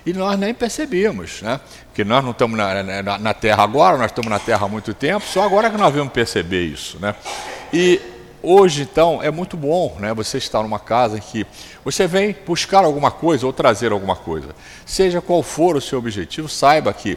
E 0.04 0.12
nós 0.12 0.36
nem 0.36 0.52
percebemos, 0.52 1.42
né? 1.42 1.60
porque 1.86 2.02
nós 2.02 2.24
não 2.24 2.32
estamos 2.32 2.58
na, 2.58 2.82
na, 2.82 3.18
na 3.18 3.32
Terra 3.32 3.62
agora, 3.62 3.98
nós 3.98 4.10
estamos 4.10 4.28
na 4.28 4.40
Terra 4.40 4.66
há 4.66 4.68
muito 4.68 4.92
tempo, 4.92 5.24
só 5.24 5.44
agora 5.44 5.70
que 5.70 5.76
nós 5.76 5.94
vamos 5.94 6.12
perceber 6.12 6.64
isso. 6.64 6.98
Né? 6.98 7.14
E 7.72 8.00
hoje, 8.42 8.82
então, 8.82 9.22
é 9.22 9.30
muito 9.30 9.56
bom 9.56 9.96
né, 10.00 10.12
você 10.12 10.38
estar 10.38 10.60
numa 10.64 10.80
casa 10.80 11.18
em 11.18 11.20
que 11.20 11.46
você 11.84 12.08
vem 12.08 12.34
buscar 12.44 12.84
alguma 12.84 13.12
coisa 13.12 13.46
ou 13.46 13.52
trazer 13.52 13.92
alguma 13.92 14.16
coisa. 14.16 14.48
Seja 14.84 15.20
qual 15.20 15.40
for 15.40 15.76
o 15.76 15.80
seu 15.80 16.00
objetivo, 16.00 16.48
saiba 16.48 16.92
que 16.92 17.16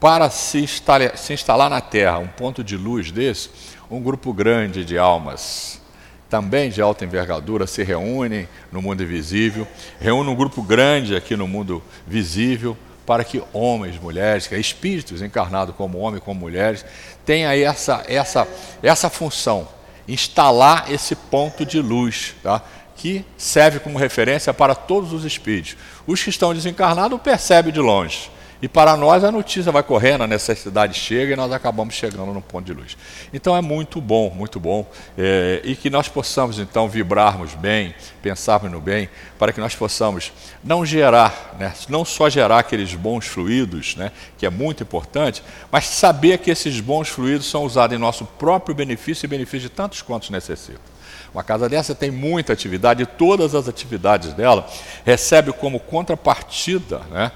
para 0.00 0.30
se 0.30 0.58
instalar, 0.58 1.16
se 1.16 1.32
instalar 1.32 1.68
na 1.68 1.80
Terra 1.80 2.18
um 2.18 2.28
ponto 2.28 2.62
de 2.62 2.76
luz 2.76 3.10
desse, 3.10 3.50
um 3.90 4.00
grupo 4.00 4.32
grande 4.32 4.84
de 4.84 4.98
almas, 4.98 5.80
também 6.28 6.70
de 6.70 6.80
alta 6.80 7.04
envergadura, 7.04 7.66
se 7.66 7.82
reúnem 7.82 8.48
no 8.70 8.82
mundo 8.82 9.02
invisível, 9.02 9.66
reúne 9.98 10.28
um 10.28 10.34
grupo 10.34 10.62
grande 10.62 11.16
aqui 11.16 11.36
no 11.36 11.48
mundo 11.48 11.82
visível, 12.06 12.76
para 13.06 13.24
que 13.24 13.42
homens, 13.54 13.98
mulheres, 13.98 14.46
que 14.46 14.54
é 14.54 14.60
espíritos 14.60 15.22
encarnados 15.22 15.74
como 15.74 15.98
homens, 15.98 16.22
como 16.22 16.38
mulheres, 16.38 16.84
tenham 17.24 17.50
essa, 17.50 18.04
essa, 18.06 18.46
essa 18.82 19.08
função, 19.08 19.66
instalar 20.06 20.92
esse 20.92 21.16
ponto 21.16 21.64
de 21.64 21.80
luz, 21.80 22.34
tá? 22.42 22.62
que 22.94 23.24
serve 23.36 23.78
como 23.78 23.96
referência 23.96 24.52
para 24.52 24.74
todos 24.74 25.14
os 25.14 25.24
espíritos. 25.24 25.76
Os 26.06 26.22
que 26.22 26.28
estão 26.28 26.52
desencarnados 26.52 27.18
percebem 27.22 27.72
de 27.72 27.80
longe, 27.80 28.30
e 28.60 28.68
para 28.68 28.96
nós 28.96 29.22
a 29.22 29.30
notícia 29.30 29.70
vai 29.70 29.84
correndo, 29.84 30.24
a 30.24 30.26
necessidade 30.26 30.98
chega 30.98 31.32
e 31.32 31.36
nós 31.36 31.52
acabamos 31.52 31.94
chegando 31.94 32.32
no 32.32 32.42
ponto 32.42 32.66
de 32.66 32.72
luz. 32.72 32.96
Então 33.32 33.56
é 33.56 33.60
muito 33.60 34.00
bom, 34.00 34.30
muito 34.30 34.58
bom. 34.58 34.84
É, 35.16 35.60
e 35.62 35.76
que 35.76 35.88
nós 35.88 36.08
possamos 36.08 36.58
então 36.58 36.88
vibrarmos 36.88 37.54
bem, 37.54 37.94
pensarmos 38.20 38.70
no 38.70 38.80
bem, 38.80 39.08
para 39.38 39.52
que 39.52 39.60
nós 39.60 39.76
possamos 39.76 40.32
não 40.64 40.84
gerar, 40.84 41.54
né, 41.58 41.72
não 41.88 42.04
só 42.04 42.28
gerar 42.28 42.58
aqueles 42.58 42.94
bons 42.94 43.26
fluidos, 43.26 43.94
né, 43.94 44.10
que 44.36 44.44
é 44.44 44.50
muito 44.50 44.82
importante, 44.82 45.42
mas 45.70 45.86
saber 45.86 46.38
que 46.38 46.50
esses 46.50 46.80
bons 46.80 47.08
fluidos 47.08 47.48
são 47.48 47.62
usados 47.62 47.96
em 47.96 48.00
nosso 48.00 48.24
próprio 48.24 48.74
benefício 48.74 49.24
e 49.24 49.28
benefício 49.28 49.68
de 49.68 49.74
tantos 49.74 50.02
quantos 50.02 50.30
necessitam. 50.30 50.98
Uma 51.32 51.44
casa 51.44 51.68
dessa 51.68 51.94
tem 51.94 52.10
muita 52.10 52.52
atividade 52.52 53.02
e 53.02 53.06
todas 53.06 53.54
as 53.54 53.68
atividades 53.68 54.32
dela 54.32 54.66
recebe 55.04 55.52
como 55.52 55.78
contrapartida, 55.78 57.00
né, 57.10 57.30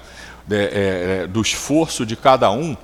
é, 0.49 1.23
é, 1.23 1.27
do 1.27 1.41
esforço 1.41 2.05
de 2.05 2.15
cada 2.15 2.51
um 2.51 2.75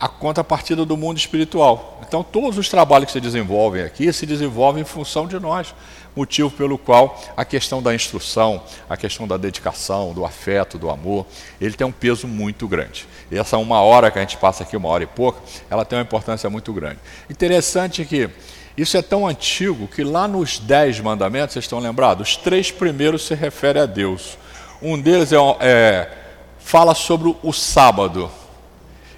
a 0.00 0.08
contrapartida 0.08 0.84
do 0.84 0.96
mundo 0.96 1.18
espiritual. 1.18 2.00
Então, 2.06 2.22
todos 2.22 2.56
os 2.56 2.68
trabalhos 2.68 3.06
que 3.06 3.12
se 3.12 3.20
desenvolvem 3.20 3.82
aqui 3.82 4.12
se 4.12 4.24
desenvolvem 4.24 4.82
em 4.82 4.84
função 4.84 5.26
de 5.26 5.38
nós, 5.40 5.74
motivo 6.14 6.50
pelo 6.50 6.78
qual 6.78 7.20
a 7.36 7.44
questão 7.44 7.82
da 7.82 7.94
instrução, 7.94 8.62
a 8.88 8.96
questão 8.96 9.26
da 9.26 9.36
dedicação, 9.36 10.12
do 10.12 10.24
afeto, 10.24 10.78
do 10.78 10.88
amor, 10.88 11.26
ele 11.60 11.74
tem 11.74 11.86
um 11.86 11.92
peso 11.92 12.28
muito 12.28 12.68
grande. 12.68 13.06
E 13.30 13.36
essa 13.36 13.58
uma 13.58 13.80
hora 13.80 14.10
que 14.10 14.18
a 14.18 14.22
gente 14.22 14.36
passa 14.36 14.62
aqui, 14.62 14.76
uma 14.76 14.88
hora 14.88 15.04
e 15.04 15.06
pouca, 15.06 15.40
ela 15.68 15.84
tem 15.84 15.98
uma 15.98 16.04
importância 16.04 16.48
muito 16.48 16.72
grande. 16.72 16.98
Interessante 17.28 18.04
que 18.04 18.30
isso 18.76 18.96
é 18.96 19.02
tão 19.02 19.26
antigo 19.26 19.88
que 19.88 20.04
lá 20.04 20.28
nos 20.28 20.60
Dez 20.60 21.00
Mandamentos, 21.00 21.54
vocês 21.54 21.64
estão 21.64 21.80
lembrados? 21.80 22.28
Os 22.28 22.36
três 22.36 22.70
primeiros 22.70 23.26
se 23.26 23.34
referem 23.34 23.82
a 23.82 23.86
Deus. 23.86 24.38
Um 24.80 24.96
deles 24.98 25.32
é, 25.32 25.36
é 25.60 26.17
fala 26.68 26.94
sobre 26.94 27.34
o 27.42 27.50
sábado. 27.50 28.30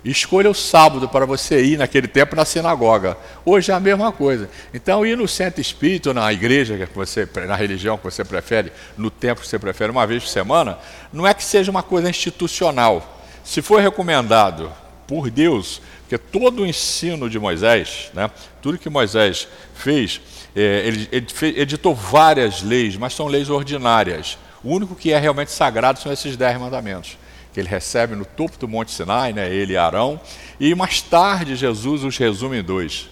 Escolha 0.04 0.48
o 0.48 0.54
sábado 0.54 1.08
para 1.08 1.26
você 1.26 1.60
ir 1.64 1.76
naquele 1.76 2.06
tempo 2.06 2.36
na 2.36 2.44
sinagoga. 2.44 3.18
Hoje 3.44 3.72
é 3.72 3.74
a 3.74 3.80
mesma 3.80 4.12
coisa. 4.12 4.48
Então, 4.72 5.04
ir 5.04 5.16
no 5.16 5.26
centro 5.26 5.60
espírita, 5.60 6.14
na 6.14 6.32
igreja 6.32 6.86
que 6.86 6.94
você, 6.94 7.28
na 7.48 7.56
religião 7.56 7.98
que 7.98 8.04
você 8.04 8.24
prefere, 8.24 8.72
no 8.96 9.10
tempo 9.10 9.40
que 9.40 9.48
você 9.48 9.58
prefere, 9.58 9.90
uma 9.90 10.06
vez 10.06 10.22
por 10.22 10.28
semana, 10.28 10.78
não 11.12 11.26
é 11.26 11.34
que 11.34 11.42
seja 11.42 11.72
uma 11.72 11.82
coisa 11.82 12.08
institucional. 12.08 13.20
Se 13.42 13.60
for 13.60 13.80
recomendado 13.80 14.70
por 15.08 15.28
Deus, 15.28 15.82
porque 16.02 16.16
todo 16.18 16.62
o 16.62 16.66
ensino 16.66 17.28
de 17.28 17.40
Moisés, 17.40 18.12
né, 18.14 18.30
tudo 18.62 18.78
que 18.78 18.88
Moisés 18.88 19.48
fez, 19.74 20.20
é, 20.54 20.86
ele, 20.86 21.08
ele 21.10 21.60
editou 21.60 21.96
várias 21.96 22.62
leis, 22.62 22.96
mas 22.96 23.12
são 23.12 23.26
leis 23.26 23.50
ordinárias. 23.50 24.38
O 24.62 24.72
único 24.72 24.94
que 24.94 25.12
é 25.12 25.18
realmente 25.18 25.50
sagrado 25.50 25.98
são 25.98 26.12
esses 26.12 26.36
dez 26.36 26.56
mandamentos 26.56 27.18
que 27.52 27.60
ele 27.60 27.68
recebe 27.68 28.14
no 28.14 28.24
topo 28.24 28.56
do 28.58 28.68
Monte 28.68 28.92
Sinai, 28.92 29.32
né, 29.32 29.52
ele 29.52 29.72
e 29.72 29.76
Arão, 29.76 30.20
e 30.58 30.74
mais 30.74 31.00
tarde 31.02 31.56
Jesus 31.56 32.04
os 32.04 32.16
resume 32.16 32.58
em 32.58 32.62
dois. 32.62 33.08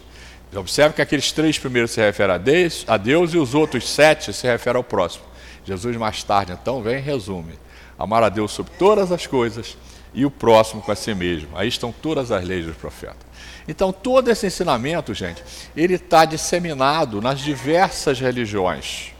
Observe 0.55 0.95
que 0.95 1.03
aqueles 1.03 1.31
três 1.31 1.59
primeiros 1.59 1.91
se 1.91 2.01
referem 2.01 2.35
a 2.35 2.39
Deus, 2.39 2.85
a 2.89 2.97
Deus 2.97 3.35
e 3.35 3.39
os 3.39 3.55
outros 3.55 3.89
sete 3.89 4.33
se 4.33 4.47
referem 4.47 4.79
ao 4.79 4.85
próximo. 4.85 5.25
Jesus 5.65 5.97
mais 5.97 6.23
tarde 6.23 6.53
então 6.53 6.83
vem 6.83 6.97
e 6.97 7.01
resume: 7.01 7.59
amar 7.99 8.23
a 8.23 8.29
Deus 8.31 8.53
sobre 8.53 8.73
todas 8.79 9.13
as 9.13 9.27
coisas 9.27 9.77
e 10.15 10.25
o 10.25 10.31
próximo 10.31 10.81
com 10.81 10.91
a 10.91 10.97
si 10.97 11.15
mesmo. 11.15 11.51
Aí 11.55 11.69
estão 11.69 11.93
todas 11.93 12.33
as 12.33 12.43
leis 12.45 12.65
dos 12.65 12.77
profetas. 12.77 13.29
Então 13.67 13.93
todo 13.93 14.31
esse 14.31 14.47
ensinamento, 14.47 15.13
gente, 15.13 15.45
ele 15.77 15.95
está 15.95 16.25
disseminado 16.25 17.21
nas 17.21 17.41
diversas 17.41 18.19
religiões, 18.19 19.13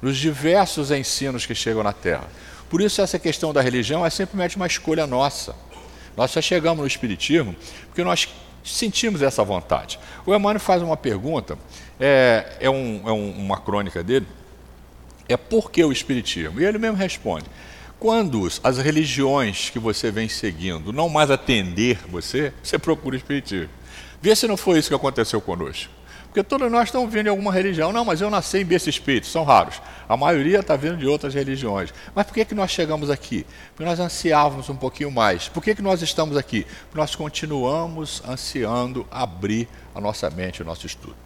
nos 0.00 0.16
diversos 0.16 0.92
ensinos 0.92 1.44
que 1.44 1.54
chegam 1.54 1.82
na 1.82 1.92
Terra. 1.92 2.28
Por 2.68 2.80
isso, 2.80 3.00
essa 3.00 3.18
questão 3.18 3.52
da 3.52 3.60
religião 3.60 4.04
é 4.04 4.10
simplesmente 4.10 4.56
uma 4.56 4.66
escolha 4.66 5.06
nossa. 5.06 5.54
Nós 6.16 6.30
só 6.30 6.40
chegamos 6.40 6.80
no 6.80 6.86
Espiritismo 6.86 7.54
porque 7.86 8.02
nós 8.02 8.28
sentimos 8.64 9.22
essa 9.22 9.44
vontade. 9.44 9.98
O 10.24 10.34
Emmanuel 10.34 10.58
faz 10.58 10.82
uma 10.82 10.96
pergunta, 10.96 11.58
é, 12.00 12.56
é, 12.60 12.70
um, 12.70 13.02
é 13.06 13.12
um, 13.12 13.30
uma 13.32 13.58
crônica 13.60 14.02
dele, 14.02 14.26
é 15.28 15.36
por 15.36 15.70
que 15.70 15.84
o 15.84 15.92
Espiritismo? 15.92 16.60
E 16.60 16.64
ele 16.64 16.78
mesmo 16.78 16.96
responde: 16.96 17.46
quando 17.98 18.48
as 18.62 18.78
religiões 18.78 19.70
que 19.70 19.78
você 19.78 20.10
vem 20.10 20.28
seguindo 20.28 20.92
não 20.92 21.08
mais 21.08 21.30
atender 21.30 21.98
você, 22.08 22.52
você 22.62 22.78
procura 22.78 23.14
o 23.14 23.18
Espiritismo. 23.18 23.70
Vê 24.20 24.34
se 24.34 24.46
não 24.46 24.56
foi 24.56 24.78
isso 24.78 24.88
que 24.88 24.94
aconteceu 24.94 25.40
conosco. 25.40 25.92
Porque 26.36 26.50
todos 26.50 26.70
nós 26.70 26.88
estamos 26.88 27.10
vindo 27.10 27.22
de 27.22 27.28
alguma 27.30 27.50
religião. 27.50 27.94
Não, 27.94 28.04
mas 28.04 28.20
eu 28.20 28.28
nasci 28.28 28.58
em 28.58 28.64
berço 28.66 28.90
espírito, 28.90 29.26
são 29.26 29.42
raros. 29.42 29.80
A 30.06 30.18
maioria 30.18 30.60
está 30.60 30.76
vindo 30.76 30.98
de 30.98 31.06
outras 31.06 31.32
religiões. 31.32 31.94
Mas 32.14 32.26
por 32.26 32.34
que, 32.34 32.44
que 32.44 32.54
nós 32.54 32.70
chegamos 32.70 33.08
aqui? 33.08 33.46
Porque 33.70 33.88
nós 33.88 33.98
ansiávamos 33.98 34.68
um 34.68 34.76
pouquinho 34.76 35.10
mais. 35.10 35.48
Por 35.48 35.62
que, 35.62 35.74
que 35.74 35.80
nós 35.80 36.02
estamos 36.02 36.36
aqui? 36.36 36.66
Porque 36.82 36.98
nós 36.98 37.14
continuamos 37.14 38.22
ansiando 38.28 39.06
abrir 39.10 39.66
a 39.94 40.00
nossa 40.00 40.28
mente, 40.28 40.60
o 40.60 40.64
nosso 40.66 40.84
estudo. 40.84 41.16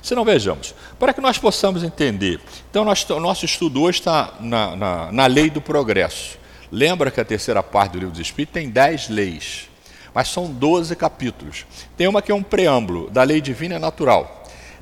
Se 0.00 0.14
não 0.14 0.24
vejamos, 0.24 0.72
para 1.00 1.12
que 1.12 1.20
nós 1.20 1.36
possamos 1.36 1.82
entender, 1.82 2.40
então 2.70 2.84
nós, 2.84 3.04
nosso 3.08 3.44
estudo 3.44 3.82
hoje 3.82 3.98
está 3.98 4.34
na, 4.38 4.76
na, 4.76 5.10
na 5.10 5.26
lei 5.26 5.50
do 5.50 5.60
progresso. 5.60 6.38
Lembra 6.70 7.10
que 7.10 7.20
a 7.20 7.24
terceira 7.24 7.60
parte 7.60 7.94
do 7.94 7.98
livro 7.98 8.12
dos 8.12 8.20
Espíritos 8.20 8.54
tem 8.54 8.70
dez 8.70 9.08
leis, 9.08 9.68
mas 10.14 10.28
são 10.28 10.46
doze 10.46 10.94
capítulos. 10.94 11.66
Tem 11.96 12.06
uma 12.06 12.22
que 12.22 12.30
é 12.30 12.34
um 12.36 12.42
preâmbulo 12.44 13.10
da 13.10 13.24
lei 13.24 13.40
divina 13.40 13.74
e 13.74 13.78
natural. 13.80 14.39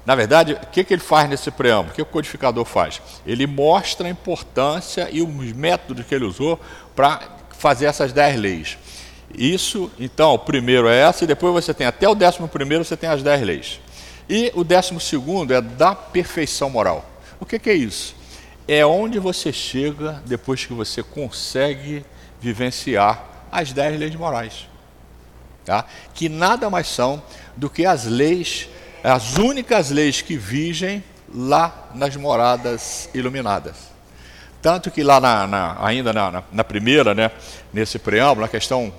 Na 0.08 0.14
verdade, 0.14 0.54
o 0.54 0.66
que, 0.68 0.82
que 0.84 0.94
ele 0.94 1.02
faz 1.02 1.28
nesse 1.28 1.50
preâmbulo? 1.50 1.90
O 1.90 1.94
que 1.94 2.00
o 2.00 2.06
codificador 2.06 2.64
faz? 2.64 3.02
Ele 3.26 3.46
mostra 3.46 4.06
a 4.06 4.10
importância 4.10 5.06
e 5.12 5.20
os 5.20 5.52
métodos 5.52 6.06
que 6.06 6.14
ele 6.14 6.24
usou 6.24 6.58
para 6.96 7.20
fazer 7.50 7.84
essas 7.84 8.10
dez 8.10 8.34
leis. 8.40 8.78
Isso, 9.36 9.90
então, 9.98 10.32
o 10.32 10.38
primeiro 10.38 10.88
é 10.88 10.96
essa, 10.96 11.24
e 11.24 11.26
depois 11.26 11.52
você 11.52 11.74
tem 11.74 11.86
até 11.86 12.08
o 12.08 12.14
décimo 12.14 12.48
primeiro, 12.48 12.86
você 12.86 12.96
tem 12.96 13.10
as 13.10 13.22
dez 13.22 13.42
leis. 13.42 13.80
E 14.26 14.50
o 14.54 14.64
décimo 14.64 14.98
segundo 14.98 15.52
é 15.52 15.60
da 15.60 15.94
perfeição 15.94 16.70
moral. 16.70 17.04
O 17.38 17.44
que, 17.44 17.58
que 17.58 17.68
é 17.68 17.74
isso? 17.74 18.16
É 18.66 18.86
onde 18.86 19.18
você 19.18 19.52
chega 19.52 20.22
depois 20.24 20.64
que 20.64 20.72
você 20.72 21.02
consegue 21.02 22.02
vivenciar 22.40 23.26
as 23.52 23.74
dez 23.74 24.00
leis 24.00 24.14
morais. 24.14 24.70
Tá? 25.66 25.84
Que 26.14 26.30
nada 26.30 26.70
mais 26.70 26.88
são 26.88 27.22
do 27.54 27.68
que 27.68 27.84
as 27.84 28.06
leis 28.06 28.70
as 29.08 29.36
únicas 29.36 29.90
leis 29.90 30.20
que 30.20 30.36
vigem 30.36 31.02
lá 31.32 31.90
nas 31.94 32.16
moradas 32.16 33.08
iluminadas. 33.14 33.76
Tanto 34.60 34.90
que 34.90 35.02
lá 35.02 35.20
na, 35.20 35.46
na, 35.46 35.86
ainda 35.86 36.12
na, 36.12 36.42
na, 36.50 36.64
primeira, 36.64 37.14
né, 37.14 37.30
nesse 37.72 37.98
preâmbulo, 37.98 38.40
na 38.40 38.48
questão, 38.48 38.92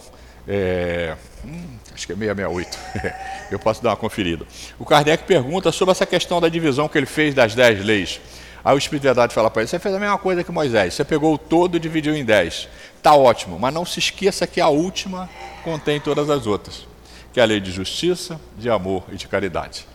é, 0.48 1.16
hum, 1.44 1.78
acho 1.94 2.08
que 2.08 2.14
é 2.14 2.16
668, 2.16 2.78
eu 3.52 3.60
posso 3.60 3.84
dar 3.84 3.90
uma 3.90 3.98
conferida. 3.98 4.46
O 4.78 4.86
Kardec 4.86 5.26
pergunta 5.26 5.72
sobre 5.72 5.92
essa 5.92 6.06
questão 6.06 6.40
da 6.40 6.48
divisão 6.48 6.88
que 6.88 6.98
ele 6.98 7.06
fez 7.06 7.36
das 7.36 7.54
dez 7.54 7.84
leis. 7.84 8.22
Aí 8.64 8.78
o 8.78 9.30
fala 9.30 9.50
para 9.50 9.62
ele: 9.62 9.70
você 9.70 9.80
fez 9.80 9.94
a 9.94 10.00
mesma 10.00 10.18
coisa 10.18 10.44
que 10.44 10.52
Moisés, 10.52 10.94
você 10.94 11.04
pegou 11.04 11.34
o 11.34 11.38
todo 11.38 11.76
e 11.76 11.80
dividiu 11.80 12.16
em 12.16 12.24
dez. 12.24 12.70
Está 12.96 13.16
ótimo, 13.16 13.60
mas 13.60 13.74
não 13.74 13.86
se 13.86 14.00
esqueça 14.00 14.48
que 14.48 14.62
a 14.62 14.70
última 14.70 15.30
contém 15.64 16.00
todas 16.00 16.30
as 16.30 16.46
outras 16.46 16.90
que 17.32 17.40
é 17.40 17.44
a 17.44 17.46
lei 17.46 17.60
de 17.60 17.72
justiça, 17.72 18.40
de 18.58 18.70
amor 18.70 19.04
e 19.12 19.16
de 19.16 19.28
caridade. 19.28 19.86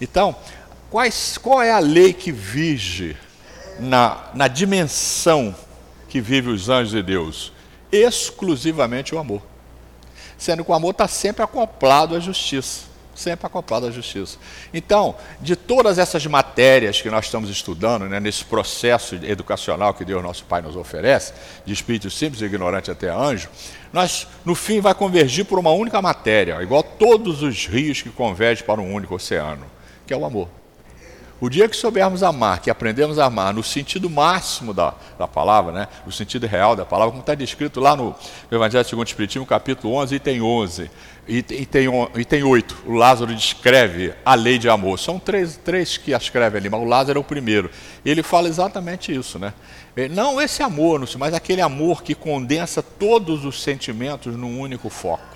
Então, 0.00 0.34
quais, 0.90 1.38
qual 1.38 1.62
é 1.62 1.72
a 1.72 1.78
lei 1.78 2.12
que 2.12 2.32
vige 2.32 3.16
na, 3.78 4.30
na 4.34 4.48
dimensão 4.48 5.54
que 6.08 6.20
vive 6.20 6.50
os 6.50 6.68
anjos 6.68 6.92
de 6.92 7.02
Deus? 7.02 7.52
Exclusivamente 7.90 9.14
o 9.14 9.18
amor. 9.18 9.42
Sendo 10.36 10.64
que 10.64 10.70
o 10.70 10.74
amor 10.74 10.90
está 10.90 11.06
sempre 11.06 11.42
acoplado 11.42 12.14
à 12.14 12.20
justiça 12.20 12.94
sempre 13.14 13.46
acoplado 13.46 13.86
à 13.86 13.90
justiça. 13.90 14.38
Então, 14.72 15.14
de 15.40 15.56
todas 15.56 15.98
essas 15.98 16.26
matérias 16.26 17.00
que 17.00 17.10
nós 17.10 17.26
estamos 17.26 17.48
estudando, 17.48 18.06
né, 18.06 18.20
nesse 18.20 18.44
processo 18.44 19.14
educacional 19.22 19.94
que 19.94 20.04
Deus 20.04 20.22
nosso 20.22 20.44
Pai 20.44 20.60
nos 20.60 20.76
oferece, 20.76 21.32
de 21.64 21.72
espírito 21.72 22.10
simples 22.10 22.42
e 22.42 22.44
ignorante 22.44 22.90
até 22.90 23.10
anjo, 23.10 23.48
nós, 23.92 24.26
no 24.44 24.54
fim, 24.54 24.80
vai 24.80 24.94
convergir 24.94 25.44
por 25.44 25.58
uma 25.58 25.70
única 25.70 26.00
matéria, 26.02 26.60
igual 26.62 26.82
todos 26.82 27.42
os 27.42 27.66
rios 27.66 28.02
que 28.02 28.10
convergem 28.10 28.64
para 28.64 28.80
um 28.80 28.92
único 28.92 29.14
oceano, 29.14 29.64
que 30.06 30.12
é 30.12 30.16
o 30.16 30.24
amor. 30.24 30.48
O 31.40 31.50
dia 31.50 31.68
que 31.68 31.76
soubermos 31.76 32.22
amar, 32.22 32.60
que 32.60 32.70
aprendemos 32.70 33.18
a 33.18 33.26
amar 33.26 33.52
no 33.52 33.62
sentido 33.62 34.08
máximo 34.08 34.72
da, 34.72 34.94
da 35.18 35.26
palavra, 35.26 35.72
né? 35.72 35.88
no 36.06 36.12
sentido 36.12 36.46
real 36.46 36.76
da 36.76 36.84
palavra, 36.84 37.10
como 37.10 37.20
está 37.20 37.34
descrito 37.34 37.80
lá 37.80 37.96
no 37.96 38.14
Evangelho 38.50 38.84
segundo 38.84 39.04
o 39.04 39.08
Espiritismo, 39.08 39.44
capítulo 39.44 39.94
11, 39.94 40.14
item 40.14 40.40
11, 40.40 40.90
e, 41.28 41.38
e, 41.38 41.66
tem, 41.66 41.86
e 42.16 42.24
tem 42.24 42.42
8. 42.42 42.84
O 42.86 42.92
Lázaro 42.92 43.34
descreve 43.34 44.14
a 44.24 44.34
lei 44.34 44.58
de 44.58 44.68
amor. 44.68 44.98
São 44.98 45.18
três, 45.18 45.56
três 45.56 45.96
que 45.96 46.12
escreve 46.12 46.56
ali, 46.56 46.70
mas 46.70 46.80
o 46.80 46.84
Lázaro 46.84 47.18
é 47.18 47.20
o 47.20 47.24
primeiro. 47.24 47.70
Ele 48.06 48.22
fala 48.22 48.48
exatamente 48.48 49.14
isso. 49.14 49.38
Né? 49.38 49.52
É, 49.96 50.08
não 50.08 50.40
esse 50.40 50.62
amor, 50.62 51.06
mas 51.18 51.34
aquele 51.34 51.60
amor 51.60 52.02
que 52.02 52.14
condensa 52.14 52.82
todos 52.82 53.44
os 53.44 53.62
sentimentos 53.62 54.36
num 54.36 54.60
único 54.60 54.88
foco. 54.88 55.33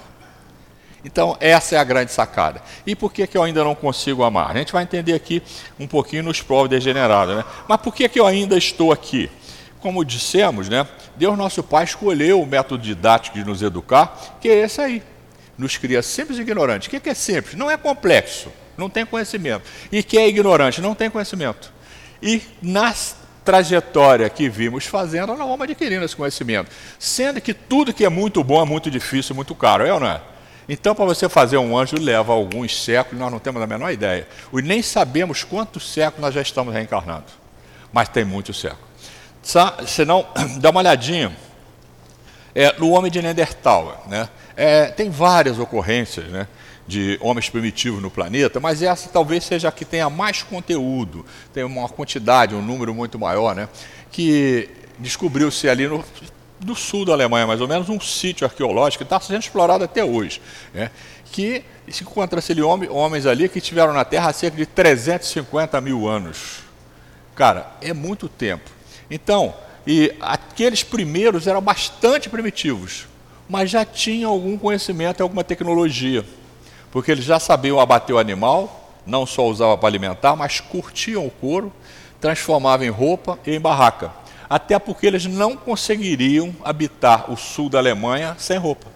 Então, 1.04 1.36
essa 1.38 1.76
é 1.76 1.78
a 1.78 1.84
grande 1.84 2.12
sacada. 2.12 2.60
E 2.86 2.96
por 2.96 3.12
que, 3.12 3.26
que 3.26 3.38
eu 3.38 3.42
ainda 3.42 3.62
não 3.62 3.74
consigo 3.74 4.24
amar? 4.24 4.50
A 4.50 4.58
gente 4.58 4.72
vai 4.72 4.82
entender 4.82 5.14
aqui 5.14 5.42
um 5.78 5.86
pouquinho 5.86 6.24
nos 6.24 6.42
povos 6.42 6.68
degenerados. 6.68 7.36
Né? 7.36 7.44
Mas 7.68 7.80
por 7.80 7.94
que, 7.94 8.08
que 8.08 8.18
eu 8.18 8.26
ainda 8.26 8.56
estou 8.56 8.92
aqui? 8.92 9.30
Como 9.80 10.04
dissemos, 10.04 10.68
né? 10.68 10.86
Deus 11.16 11.38
nosso 11.38 11.62
Pai 11.62 11.84
escolheu 11.84 12.42
o 12.42 12.46
método 12.46 12.82
didático 12.82 13.38
de 13.38 13.44
nos 13.44 13.62
educar, 13.62 14.38
que 14.40 14.48
é 14.48 14.64
esse 14.64 14.80
aí. 14.80 15.02
Nos 15.56 15.76
cria 15.76 16.02
simples 16.02 16.38
e 16.38 16.42
ignorantes. 16.42 16.88
O 16.88 16.90
que, 16.90 16.98
que 16.98 17.08
é 17.08 17.14
simples? 17.14 17.54
Não 17.54 17.70
é 17.70 17.76
complexo, 17.76 18.52
não 18.76 18.90
tem 18.90 19.06
conhecimento. 19.06 19.62
E 19.90 20.02
que 20.02 20.18
é 20.18 20.26
ignorante? 20.28 20.80
Não 20.80 20.96
tem 20.96 21.08
conhecimento. 21.08 21.72
E 22.20 22.42
na 22.60 22.92
trajetória 23.44 24.28
que 24.28 24.48
vimos 24.48 24.84
fazendo, 24.84 25.28
nós 25.28 25.38
vamos 25.38 25.60
adquirindo 25.62 26.04
esse 26.04 26.14
conhecimento. 26.14 26.70
Sendo 26.98 27.40
que 27.40 27.54
tudo 27.54 27.94
que 27.94 28.04
é 28.04 28.08
muito 28.08 28.42
bom 28.42 28.60
é 28.60 28.64
muito 28.64 28.90
difícil, 28.90 29.34
muito 29.34 29.54
caro, 29.54 29.86
é 29.86 29.92
ou 29.92 30.00
não 30.00 30.08
é? 30.08 30.20
Então, 30.68 30.94
para 30.94 31.04
você 31.06 31.28
fazer 31.28 31.56
um 31.56 31.76
anjo, 31.76 31.96
leva 31.98 32.32
alguns 32.32 32.84
séculos, 32.84 33.18
nós 33.18 33.32
não 33.32 33.38
temos 33.38 33.62
a 33.62 33.66
menor 33.66 33.90
ideia. 33.90 34.28
E 34.52 34.62
nem 34.62 34.82
sabemos 34.82 35.42
quantos 35.42 35.90
séculos 35.90 36.20
nós 36.20 36.34
já 36.34 36.42
estamos 36.42 36.74
reencarnados. 36.74 37.32
Mas 37.92 38.08
tem 38.08 38.24
muitos 38.24 38.60
séculos. 38.60 38.86
Se 39.86 40.04
não, 40.04 40.26
dá 40.60 40.70
uma 40.70 40.80
olhadinha 40.80 41.34
é, 42.54 42.74
no 42.78 42.90
homem 42.90 43.10
de 43.10 43.22
Neandertal. 43.22 44.04
Né? 44.08 44.28
É, 44.56 44.86
tem 44.86 45.08
várias 45.08 45.58
ocorrências 45.58 46.26
né, 46.26 46.46
de 46.86 47.16
homens 47.20 47.48
primitivos 47.48 48.02
no 48.02 48.10
planeta, 48.10 48.58
mas 48.58 48.82
essa 48.82 49.08
talvez 49.08 49.44
seja 49.44 49.68
a 49.68 49.72
que 49.72 49.84
tenha 49.84 50.10
mais 50.10 50.42
conteúdo, 50.42 51.24
tem 51.54 51.62
uma 51.62 51.88
quantidade, 51.88 52.54
um 52.54 52.62
número 52.62 52.94
muito 52.94 53.18
maior, 53.18 53.54
né, 53.54 53.68
que 54.10 54.68
descobriu-se 54.98 55.68
ali 55.68 55.86
no 55.86 56.04
do 56.60 56.74
sul 56.74 57.04
da 57.04 57.12
Alemanha, 57.12 57.46
mais 57.46 57.60
ou 57.60 57.68
menos, 57.68 57.88
um 57.88 58.00
sítio 58.00 58.46
arqueológico 58.46 59.04
que 59.04 59.06
está 59.06 59.20
sendo 59.20 59.40
explorado 59.40 59.84
até 59.84 60.04
hoje. 60.04 60.40
Né? 60.74 60.90
Que 61.30 61.62
se 61.88 62.02
encontra-se 62.02 62.60
homens 62.62 63.26
ali 63.26 63.48
que 63.48 63.58
estiveram 63.58 63.92
na 63.92 64.04
Terra 64.04 64.30
há 64.30 64.32
cerca 64.32 64.56
de 64.56 64.66
350 64.66 65.80
mil 65.80 66.08
anos. 66.08 66.58
Cara, 67.34 67.70
é 67.80 67.92
muito 67.92 68.28
tempo. 68.28 68.70
Então, 69.10 69.54
e 69.86 70.14
aqueles 70.20 70.82
primeiros 70.82 71.46
eram 71.46 71.62
bastante 71.62 72.28
primitivos, 72.28 73.06
mas 73.48 73.70
já 73.70 73.84
tinham 73.84 74.30
algum 74.30 74.58
conhecimento 74.58 75.22
alguma 75.22 75.44
tecnologia, 75.44 76.24
porque 76.90 77.10
eles 77.10 77.24
já 77.24 77.38
sabiam 77.38 77.80
abater 77.80 78.14
o 78.14 78.18
animal, 78.18 78.92
não 79.06 79.24
só 79.24 79.46
usava 79.46 79.78
para 79.78 79.88
alimentar, 79.88 80.36
mas 80.36 80.60
curtiam 80.60 81.24
o 81.24 81.30
couro, 81.30 81.72
transformavam 82.20 82.84
em 82.84 82.90
roupa 82.90 83.38
e 83.46 83.54
em 83.54 83.60
barraca 83.60 84.12
até 84.48 84.78
porque 84.78 85.06
eles 85.06 85.26
não 85.26 85.56
conseguiriam 85.56 86.54
habitar 86.64 87.30
o 87.30 87.36
sul 87.36 87.68
da 87.68 87.78
Alemanha 87.78 88.34
sem 88.38 88.58
roupa. 88.58 88.86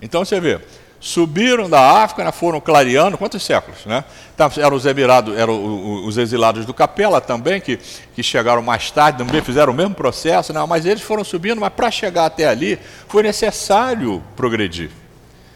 Então 0.00 0.24
você 0.24 0.40
vê, 0.40 0.60
subiram 1.00 1.68
da 1.68 2.02
África, 2.02 2.24
né, 2.24 2.32
foram 2.32 2.60
clareando, 2.60 3.16
quantos 3.16 3.42
séculos? 3.42 3.84
Né? 3.86 4.04
Tá, 4.36 4.50
eram 4.58 4.76
os 4.76 4.84
emirados, 4.84 5.36
eram 5.36 6.04
os 6.04 6.18
exilados 6.18 6.64
do 6.66 6.74
Capela 6.74 7.20
também, 7.20 7.60
que, 7.60 7.78
que 8.14 8.22
chegaram 8.22 8.62
mais 8.62 8.90
tarde, 8.90 9.18
também 9.18 9.42
fizeram 9.42 9.72
o 9.72 9.76
mesmo 9.76 9.94
processo, 9.94 10.52
né? 10.52 10.64
mas 10.68 10.84
eles 10.86 11.02
foram 11.02 11.24
subindo, 11.24 11.60
mas 11.60 11.72
para 11.72 11.90
chegar 11.90 12.26
até 12.26 12.48
ali 12.48 12.78
foi 13.08 13.22
necessário 13.22 14.22
progredir. 14.36 14.90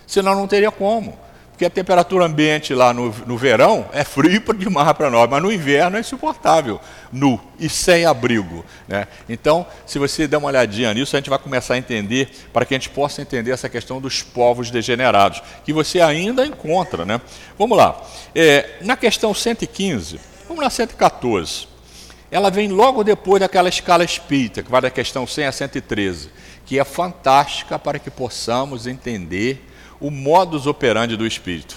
Senão 0.07 0.35
não 0.35 0.47
teria 0.47 0.71
como. 0.71 1.19
Porque 1.63 1.67
a 1.67 1.71
temperatura 1.85 2.25
ambiente 2.25 2.75
lá 2.75 2.93
no, 2.93 3.15
no 3.25 3.39
verão 3.39 3.87
é 3.93 4.03
frio 4.03 4.43
demais 4.53 4.93
para 4.95 5.09
nós, 5.09 5.31
mas 5.31 5.41
no 5.41 5.53
inverno 5.53 5.97
é 5.97 6.01
insuportável, 6.01 6.81
nu 7.13 7.41
e 7.57 7.69
sem 7.69 8.05
abrigo. 8.05 8.65
Né? 8.89 9.07
Então, 9.29 9.65
se 9.87 9.97
você 9.97 10.27
der 10.27 10.39
uma 10.39 10.49
olhadinha 10.49 10.93
nisso, 10.93 11.15
a 11.15 11.21
gente 11.21 11.31
vai 11.31 11.39
começar 11.39 11.75
a 11.75 11.79
entender, 11.79 12.31
para 12.53 12.65
que 12.65 12.75
a 12.75 12.79
gente 12.79 12.91
possa 12.91 13.23
entender 13.23 13.53
essa 13.53 13.69
questão 13.69 14.01
dos 14.01 14.25
povos 14.25 14.73
degenerados, 14.73 15.41
que 15.65 15.73
você 15.73 16.01
ainda 16.01 16.45
encontra. 16.45 17.05
Né? 17.05 17.21
Vamos 17.57 17.79
lá. 17.79 18.03
É, 18.35 18.79
na 18.81 18.97
questão 18.97 19.33
115, 19.33 20.19
vamos 20.49 20.65
na 20.65 20.71
114. 20.71 21.69
Ela 22.29 22.51
vem 22.51 22.67
logo 22.67 23.05
depois 23.05 23.39
daquela 23.39 23.69
escala 23.69 24.03
espírita, 24.03 24.65
que 24.65 24.71
vai 24.71 24.81
da 24.81 24.91
questão 24.91 25.29
100 25.29 25.47
a 25.47 25.53
113, 25.53 26.29
que 26.67 26.81
é 26.81 26.83
fantástica 26.83 27.79
para 27.79 28.01
que 28.01 28.11
possamos 28.11 28.89
entender 28.89 29.69
o 30.03 30.11
modus 30.11 30.67
operandi 30.67 31.17
do 31.17 31.27
espírito. 31.27 31.77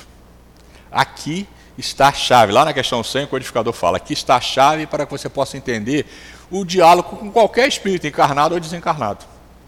Aqui 0.91 1.47
está 1.77 2.07
a 2.07 2.13
chave. 2.13 2.51
Lá 2.51 2.65
na 2.65 2.73
questão 2.73 3.03
100, 3.03 3.25
o 3.25 3.27
codificador 3.27 3.71
fala: 3.71 3.97
aqui 3.97 4.13
está 4.13 4.35
a 4.35 4.41
chave 4.41 4.87
para 4.87 5.05
que 5.05 5.11
você 5.11 5.29
possa 5.29 5.55
entender 5.55 6.05
o 6.49 6.65
diálogo 6.65 7.17
com 7.17 7.31
qualquer 7.31 7.67
espírito, 7.67 8.07
encarnado 8.07 8.55
ou 8.55 8.59
desencarnado. 8.59 9.25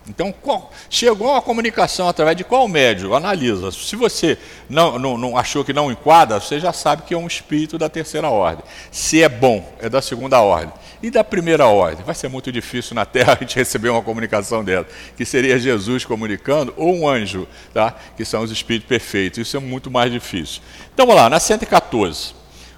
Então, 0.09 0.31
qual, 0.31 0.71
chegou 0.89 1.35
a 1.35 1.41
comunicação 1.41 2.07
através 2.07 2.37
de 2.37 2.43
qual 2.43 2.67
médio? 2.67 3.13
Analisa. 3.13 3.71
Se 3.71 3.95
você 3.95 4.37
não, 4.69 4.97
não, 4.97 5.17
não, 5.17 5.37
achou 5.37 5.65
que 5.65 5.73
não 5.73 5.91
enquadra, 5.91 6.39
você 6.39 6.59
já 6.59 6.71
sabe 6.71 7.03
que 7.03 7.13
é 7.13 7.17
um 7.17 7.27
espírito 7.27 7.77
da 7.77 7.89
terceira 7.89 8.29
ordem. 8.29 8.63
Se 8.89 9.21
é 9.21 9.27
bom, 9.27 9.67
é 9.79 9.89
da 9.89 10.01
segunda 10.01 10.39
ordem. 10.41 10.73
E 11.03 11.11
da 11.11 11.23
primeira 11.23 11.67
ordem? 11.67 12.05
Vai 12.05 12.15
ser 12.15 12.29
muito 12.29 12.51
difícil 12.51 12.95
na 12.95 13.05
Terra 13.05 13.33
a 13.39 13.43
gente 13.43 13.55
receber 13.55 13.89
uma 13.89 14.01
comunicação 14.01 14.63
dela, 14.63 14.87
que 15.15 15.25
seria 15.25 15.59
Jesus 15.59 16.05
comunicando 16.05 16.73
ou 16.77 16.95
um 16.95 17.07
anjo, 17.07 17.47
tá? 17.73 17.93
que 18.15 18.23
são 18.23 18.41
os 18.43 18.51
espíritos 18.51 18.87
perfeitos. 18.87 19.39
Isso 19.39 19.57
é 19.57 19.59
muito 19.59 19.91
mais 19.91 20.11
difícil. 20.11 20.61
Então 20.93 21.05
vamos 21.05 21.21
lá, 21.21 21.29
na 21.29 21.39
114. 21.39 22.33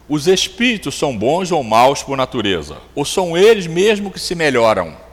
Os 0.08 0.28
espíritos 0.28 0.96
são 0.96 1.16
bons 1.16 1.52
ou 1.52 1.64
maus 1.64 2.02
por 2.02 2.18
natureza? 2.18 2.78
Ou 2.96 3.06
são 3.06 3.38
eles 3.38 3.68
mesmo 3.68 4.10
que 4.10 4.20
se 4.20 4.34
melhoram? 4.34 5.09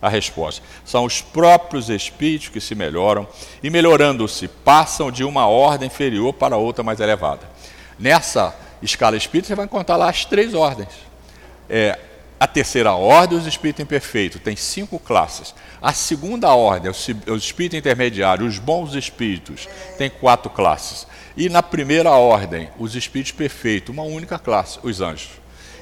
A 0.00 0.08
resposta: 0.08 0.62
são 0.84 1.04
os 1.04 1.20
próprios 1.20 1.90
espíritos 1.90 2.48
que 2.48 2.60
se 2.60 2.74
melhoram 2.74 3.26
e, 3.62 3.70
melhorando-se, 3.70 4.48
passam 4.48 5.10
de 5.10 5.24
uma 5.24 5.46
ordem 5.46 5.86
inferior 5.86 6.32
para 6.32 6.56
outra 6.56 6.82
mais 6.82 7.00
elevada. 7.00 7.48
Nessa 7.98 8.54
escala 8.82 9.16
espírita, 9.16 9.48
você 9.48 9.54
vai 9.54 9.66
encontrar 9.66 9.96
lá 9.96 10.08
as 10.08 10.24
três 10.24 10.54
ordens. 10.54 10.88
É, 11.68 11.98
a 12.40 12.46
terceira 12.46 12.94
ordem, 12.94 13.36
os 13.36 13.46
espíritos 13.46 13.82
imperfeitos, 13.82 14.40
tem 14.40 14.56
cinco 14.56 14.98
classes. 14.98 15.54
A 15.82 15.92
segunda 15.92 16.48
ordem, 16.54 16.90
os 16.90 17.44
espíritos 17.44 17.78
intermediários, 17.78 18.54
os 18.54 18.58
bons 18.58 18.94
espíritos, 18.94 19.68
tem 19.98 20.08
quatro 20.08 20.48
classes. 20.48 21.06
E 21.36 21.50
na 21.50 21.62
primeira 21.62 22.10
ordem, 22.12 22.70
os 22.78 22.94
espíritos 22.94 23.32
perfeitos, 23.32 23.92
uma 23.92 24.04
única 24.04 24.38
classe, 24.38 24.78
os 24.82 25.02
anjos. 25.02 25.28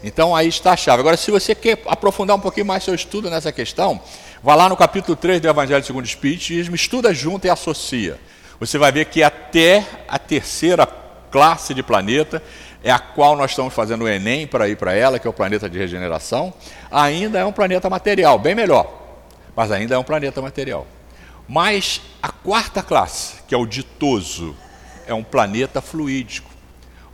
Então 0.03 0.35
aí 0.35 0.49
está 0.49 0.73
a 0.73 0.77
chave. 0.77 1.01
Agora, 1.01 1.17
se 1.17 1.31
você 1.31 1.55
quer 1.55 1.81
aprofundar 1.87 2.37
um 2.37 2.41
pouquinho 2.41 2.67
mais 2.67 2.85
seu 2.85 2.95
estudo 2.95 3.29
nessa 3.29 3.51
questão, 3.51 4.01
vá 4.43 4.55
lá 4.55 4.69
no 4.69 4.77
capítulo 4.77 5.17
3 5.17 5.41
do 5.41 5.49
Evangelho 5.49 5.85
segundo 5.85 6.05
o 6.05 6.09
Espiritismo, 6.09 6.75
estuda 6.75 7.13
junto 7.13 7.47
e 7.47 7.51
associa. 7.51 8.19
Você 8.61 8.79
vai 8.79 8.91
ver 8.91 9.07
que 9.07 9.23
até 9.23 9.87
a 10.09 10.19
terceira 10.19 10.87
classe 11.31 11.75
de 11.75 11.83
planeta 11.83 12.43
é 12.83 12.91
a 12.91 12.99
qual 12.99 13.37
nós 13.37 13.51
estamos 13.51 13.75
fazendo 13.75 14.05
o 14.05 14.09
Enem 14.09 14.47
para 14.47 14.69
ir 14.69 14.77
para 14.77 14.93
ela, 14.95 15.19
que 15.19 15.27
é 15.27 15.31
o 15.31 15.33
planeta 15.33 15.69
de 15.69 15.79
regeneração, 15.79 16.53
ainda 16.91 17.39
é 17.39 17.45
um 17.45 17.53
planeta 17.53 17.91
material, 17.91 18.39
bem 18.39 18.55
melhor, 18.55 18.93
mas 19.55 19.71
ainda 19.71 19.95
é 19.95 19.99
um 19.99 20.05
planeta 20.05 20.41
material. 20.41 20.87
Mas 21.49 22.01
a 22.23 22.31
quarta 22.31 22.83
classe, 22.83 23.43
que 23.49 23.55
é 23.55 23.59
o 23.59 23.67
ditoso, 23.67 24.55
é 25.07 25.15
um 25.15 25.25
planeta 25.25 25.81
fluídico, 25.81 26.48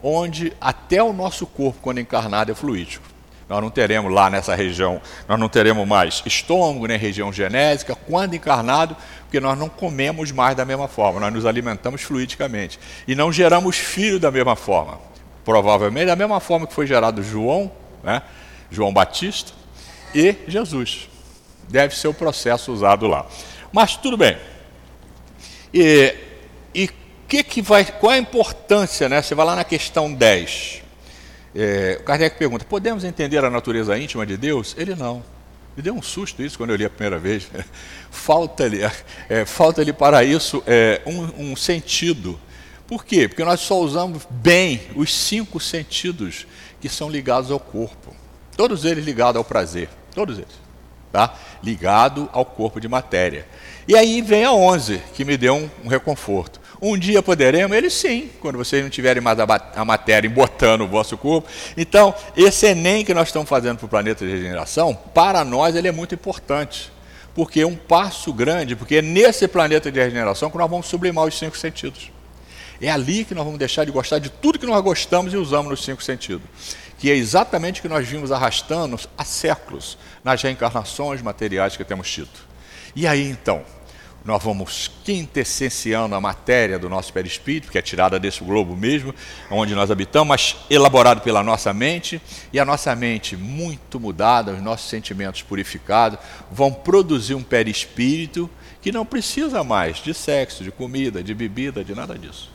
onde 0.04 0.52
até 0.60 1.02
o 1.02 1.12
nosso 1.12 1.46
corpo, 1.46 1.80
quando 1.82 1.98
encarnado, 1.98 2.52
é 2.52 2.54
fluídico. 2.54 3.04
Nós 3.48 3.60
não 3.60 3.70
teremos 3.70 4.12
lá 4.12 4.30
nessa 4.30 4.54
região, 4.54 5.00
nós 5.28 5.38
não 5.38 5.48
teremos 5.48 5.86
mais 5.86 6.22
estômago, 6.24 6.86
nem 6.86 6.96
região 6.96 7.32
genésica, 7.32 7.94
quando 7.94 8.34
encarnado, 8.34 8.96
porque 9.22 9.40
nós 9.40 9.58
não 9.58 9.68
comemos 9.68 10.30
mais 10.30 10.56
da 10.56 10.64
mesma 10.64 10.86
forma, 10.86 11.20
nós 11.20 11.32
nos 11.32 11.44
alimentamos 11.44 12.02
fluidicamente. 12.02 12.78
E 13.08 13.14
não 13.14 13.32
geramos 13.32 13.76
filho 13.76 14.20
da 14.20 14.30
mesma 14.30 14.54
forma 14.54 14.98
provavelmente 15.44 16.06
da 16.06 16.16
mesma 16.16 16.40
forma 16.40 16.66
que 16.66 16.72
foi 16.72 16.86
gerado 16.86 17.22
João, 17.22 17.70
né? 18.02 18.22
João 18.70 18.92
Batista 18.92 19.52
e 20.14 20.34
Jesus. 20.48 21.08
Deve 21.68 21.94
ser 21.94 22.08
o 22.08 22.14
processo 22.14 22.72
usado 22.72 23.06
lá. 23.06 23.26
Mas 23.72 23.96
tudo 23.96 24.16
bem. 24.16 24.36
E, 25.72 26.14
que 27.24 27.42
que 27.42 27.62
vai, 27.62 27.84
qual 27.84 28.12
a 28.12 28.18
importância, 28.18 29.08
né? 29.08 29.22
Você 29.22 29.34
vai 29.34 29.46
lá 29.46 29.56
na 29.56 29.64
questão 29.64 30.12
10. 30.12 30.82
É, 31.54 31.98
o 32.00 32.04
Kardec 32.04 32.38
pergunta: 32.38 32.64
podemos 32.64 33.04
entender 33.04 33.44
a 33.44 33.50
natureza 33.50 33.98
íntima 33.98 34.24
de 34.26 34.36
Deus? 34.36 34.74
Ele 34.78 34.94
não. 34.94 35.22
Me 35.76 35.82
deu 35.82 35.94
um 35.94 36.02
susto 36.02 36.42
isso 36.42 36.56
quando 36.56 36.70
eu 36.70 36.76
li 36.76 36.84
a 36.84 36.90
primeira 36.90 37.18
vez. 37.18 37.48
Falta-lhe 38.10 38.80
é, 39.28 39.44
falta 39.44 39.84
para 39.92 40.22
isso 40.22 40.62
é, 40.66 41.02
um, 41.04 41.50
um 41.50 41.56
sentido 41.56 42.38
por 42.86 43.04
quê? 43.04 43.26
Porque 43.26 43.44
nós 43.44 43.60
só 43.60 43.80
usamos 43.80 44.26
bem 44.28 44.80
os 44.94 45.12
cinco 45.12 45.58
sentidos 45.58 46.46
que 46.80 46.88
são 46.88 47.08
ligados 47.08 47.50
ao 47.50 47.58
corpo. 47.58 48.14
Todos 48.56 48.84
eles 48.84 49.04
ligados 49.04 49.36
ao 49.36 49.44
prazer. 49.44 49.88
Todos 50.14 50.38
eles. 50.38 50.64
Tá? 51.10 51.34
Ligado 51.62 52.28
ao 52.32 52.44
corpo 52.44 52.80
de 52.80 52.88
matéria. 52.88 53.46
E 53.88 53.96
aí 53.96 54.20
vem 54.20 54.44
a 54.44 54.52
11, 54.52 55.00
que 55.14 55.24
me 55.24 55.36
deu 55.36 55.54
um, 55.54 55.70
um 55.84 55.88
reconforto. 55.88 56.60
Um 56.80 56.98
dia 56.98 57.22
poderemos? 57.22 57.76
Ele 57.76 57.88
sim, 57.88 58.30
quando 58.40 58.58
vocês 58.58 58.82
não 58.82 58.90
tiverem 58.90 59.22
mais 59.22 59.38
a, 59.38 59.84
matéria 59.84 60.28
embotando 60.28 60.84
o 60.84 60.88
vosso 60.88 61.16
corpo. 61.16 61.48
Então, 61.76 62.14
esse 62.36 62.66
Enem 62.66 63.04
que 63.04 63.14
nós 63.14 63.28
estamos 63.28 63.48
fazendo 63.48 63.78
para 63.78 63.86
o 63.86 63.88
planeta 63.88 64.24
de 64.24 64.30
regeneração, 64.30 64.94
para 64.94 65.44
nós 65.44 65.74
ele 65.76 65.88
é 65.88 65.92
muito 65.92 66.14
importante. 66.14 66.92
Porque 67.34 67.60
é 67.60 67.66
um 67.66 67.74
passo 67.74 68.32
grande, 68.32 68.76
porque 68.76 68.96
é 68.96 69.02
nesse 69.02 69.48
planeta 69.48 69.90
de 69.90 69.98
regeneração 69.98 70.50
que 70.50 70.56
nós 70.56 70.70
vamos 70.70 70.86
sublimar 70.86 71.24
os 71.24 71.36
cinco 71.36 71.56
sentidos. 71.56 72.10
É 72.80 72.90
ali 72.90 73.24
que 73.24 73.34
nós 73.34 73.44
vamos 73.44 73.58
deixar 73.58 73.84
de 73.84 73.90
gostar 73.90 74.18
de 74.18 74.30
tudo 74.30 74.58
que 74.58 74.66
nós 74.66 74.82
gostamos 74.82 75.32
e 75.32 75.36
usamos 75.36 75.70
nos 75.70 75.84
cinco 75.84 76.02
sentidos. 76.02 76.46
Que 76.98 77.10
é 77.10 77.14
exatamente 77.14 77.80
o 77.80 77.82
que 77.82 77.88
nós 77.88 78.06
vimos 78.06 78.30
arrastando 78.30 78.98
há 79.18 79.24
séculos 79.24 79.98
nas 80.22 80.40
reencarnações 80.42 81.20
materiais 81.22 81.76
que 81.76 81.84
temos 81.84 82.10
tido. 82.10 82.30
E 82.94 83.06
aí 83.06 83.28
então, 83.28 83.62
nós 84.24 84.42
vamos 84.42 84.90
quintessenciando 85.04 86.14
a 86.14 86.20
matéria 86.20 86.78
do 86.78 86.88
nosso 86.88 87.12
perispírito, 87.12 87.70
que 87.70 87.76
é 87.76 87.82
tirada 87.82 88.18
desse 88.18 88.42
globo 88.42 88.74
mesmo, 88.74 89.14
onde 89.50 89.74
nós 89.74 89.90
habitamos, 89.90 90.28
mas 90.28 90.56
elaborado 90.70 91.20
pela 91.20 91.42
nossa 91.42 91.72
mente, 91.74 92.20
e 92.52 92.58
a 92.58 92.64
nossa 92.64 92.94
mente 92.96 93.36
muito 93.36 94.00
mudada, 94.00 94.52
os 94.52 94.62
nossos 94.62 94.88
sentimentos 94.88 95.42
purificados, 95.42 96.18
vão 96.50 96.72
produzir 96.72 97.34
um 97.34 97.42
perispírito 97.42 98.48
que 98.80 98.90
não 98.90 99.04
precisa 99.04 99.62
mais 99.62 99.98
de 99.98 100.14
sexo, 100.14 100.64
de 100.64 100.70
comida, 100.70 101.22
de 101.22 101.34
bebida, 101.34 101.84
de 101.84 101.94
nada 101.94 102.18
disso. 102.18 102.53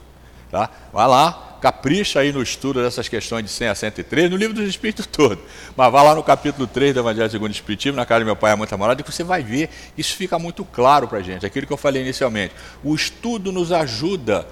Tá? 0.52 0.70
Vai 0.92 1.08
lá, 1.08 1.58
capricha 1.62 2.20
aí 2.20 2.32
no 2.32 2.42
estudo 2.42 2.82
dessas 2.82 3.08
questões 3.08 3.44
de 3.44 3.52
100 3.52 3.68
a 3.68 3.76
103, 3.76 4.32
no 4.32 4.38
livro 4.38 4.56
dos 4.56 4.68
Espíritos 4.68 5.06
todo. 5.08 5.40
Mas 5.76 5.92
vá 5.92 6.02
lá 6.02 6.16
no 6.16 6.24
capítulo 6.24 6.66
3 6.66 6.94
do 6.94 7.02
Evangelho 7.02 7.30
segundo 7.30 7.50
o 7.50 7.54
Espiritismo, 7.54 7.98
na 7.98 8.06
casa 8.06 8.20
de 8.20 8.26
meu 8.26 8.36
pai 8.36 8.54
é 8.54 8.56
muito 8.56 8.74
amorado, 8.74 9.04
que 9.04 9.12
você 9.12 9.24
vai 9.24 9.44
ver, 9.44 9.70
isso 9.98 10.16
fica 10.16 10.40
muito 10.40 10.66
claro 10.66 11.08
para 11.08 11.20
a 11.20 11.22
gente, 11.22 11.46
aquilo 11.46 11.68
que 11.68 11.74
eu 11.74 11.78
falei 11.78 12.02
inicialmente. 12.02 12.54
O 12.84 12.96
estudo 12.96 13.52
nos 13.52 13.72
ajuda 13.72 14.48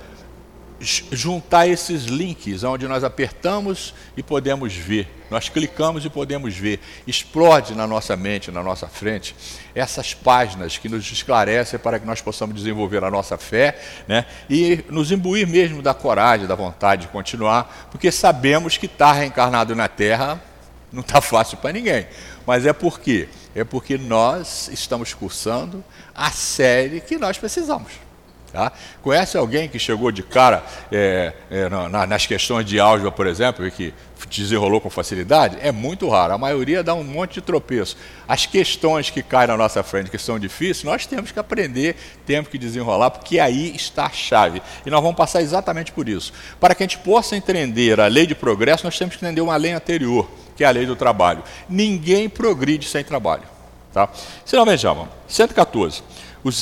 juntar 0.80 1.68
esses 1.68 2.04
links, 2.06 2.64
onde 2.64 2.88
nós 2.88 3.04
apertamos 3.04 3.94
e 4.16 4.22
podemos 4.22 4.74
ver, 4.74 5.08
nós 5.30 5.50
clicamos 5.50 6.06
e 6.06 6.10
podemos 6.10 6.56
ver, 6.56 6.80
explode 7.06 7.74
na 7.74 7.88
nossa 7.88 8.16
mente, 8.16 8.52
na 8.52 8.62
nossa 8.62 8.88
frente, 8.88 9.36
essas 9.74 10.14
páginas 10.14 10.78
que 10.78 10.88
nos 10.88 11.12
esclarecem 11.12 11.80
para 11.80 12.00
que 12.00 12.06
nós 12.06 12.22
possamos 12.22 12.56
desenvolver 12.56 13.04
a 13.04 13.10
nossa 13.10 13.38
fé 13.38 13.80
né, 14.08 14.26
e 14.50 14.84
nos 14.90 15.12
imbuir 15.12 15.48
mesmo 15.48 15.82
da 15.82 15.94
coragem, 15.94 16.48
da 16.48 16.56
vontade 16.56 17.04
de 17.04 17.08
continuar, 17.08 17.90
porque 17.92 18.12
sabemos 18.12 18.78
que 18.78 18.86
estar 18.86 19.14
reencarnado 19.14 19.76
na 19.76 19.88
Terra 19.88 20.42
não 20.92 21.02
está 21.02 21.22
fácil 21.22 21.58
para 21.58 21.74
ninguém. 21.74 22.08
Mas 22.46 22.66
é 22.66 22.72
por 22.72 23.00
quê? 23.00 23.28
É 23.54 23.64
porque 23.64 23.98
nós 23.98 24.70
estamos 24.72 25.14
cursando 25.14 25.84
a 26.16 26.32
série 26.32 27.02
que 27.02 27.18
nós 27.18 27.38
precisamos. 27.38 28.07
Tá? 28.52 28.72
Conhece 29.02 29.38
alguém 29.38 29.68
que 29.68 29.78
chegou 29.78 30.12
de 30.12 30.24
cara 30.24 30.64
é, 30.92 31.34
é, 31.52 31.70
na, 31.70 32.08
nas 32.08 32.26
questões 32.26 32.66
de 32.66 32.80
álgebra, 32.80 33.12
por 33.12 33.28
exemplo, 33.28 33.68
e 33.68 33.72
que 33.72 33.94
desenrolou 34.30 34.80
com 34.80 34.90
facilidade? 34.90 35.58
É 35.62 35.72
muito 35.72 36.08
raro. 36.10 36.34
A 36.34 36.38
maioria 36.38 36.82
dá 36.82 36.94
um 36.94 37.04
monte 37.04 37.36
de 37.36 37.42
tropeço. 37.42 37.98
As 38.28 38.46
questões 38.46 39.10
que 39.10 39.22
caem 39.22 39.48
na 39.48 39.58
nossa 39.58 39.84
frente, 39.84 40.10
que 40.10 40.18
são 40.18 40.40
difíceis, 40.40 40.84
nós 40.84 41.06
temos 41.06 41.32
que 41.32 41.40
aprender, 41.40 41.96
temos 42.26 42.50
que 42.50 42.58
desenrolar, 42.58 43.12
porque 43.12 43.38
aí 43.38 43.76
está 43.76 44.06
a 44.06 44.12
chave. 44.12 44.62
E 44.86 44.90
nós 44.90 45.02
vamos 45.02 45.18
passar 45.18 45.42
exatamente 45.42 45.92
por 45.92 46.08
isso. 46.08 46.32
Para 46.60 46.74
que 46.74 46.84
a 46.84 46.86
gente 46.86 47.00
possa 47.00 47.36
entender 47.36 48.00
a 48.00 48.08
lei 48.08 48.26
de 48.26 48.34
progresso, 48.34 48.86
nós 48.86 48.98
temos 48.98 49.16
que 49.16 49.26
entender 49.26 49.42
uma 49.42 49.58
lei 49.58 49.74
anterior, 49.74 50.30
que 50.56 50.64
é 50.64 50.68
a 50.68 50.72
lei 50.72 50.86
do 50.86 50.96
trabalho. 50.96 51.44
Ninguém 51.68 52.30
progride 52.30 52.88
sem 52.88 53.04
trabalho. 53.04 53.44
Tá? 53.94 54.10
Se 54.46 54.56
não 54.56 54.66
vejamos, 54.66 55.08
114. 55.28 56.04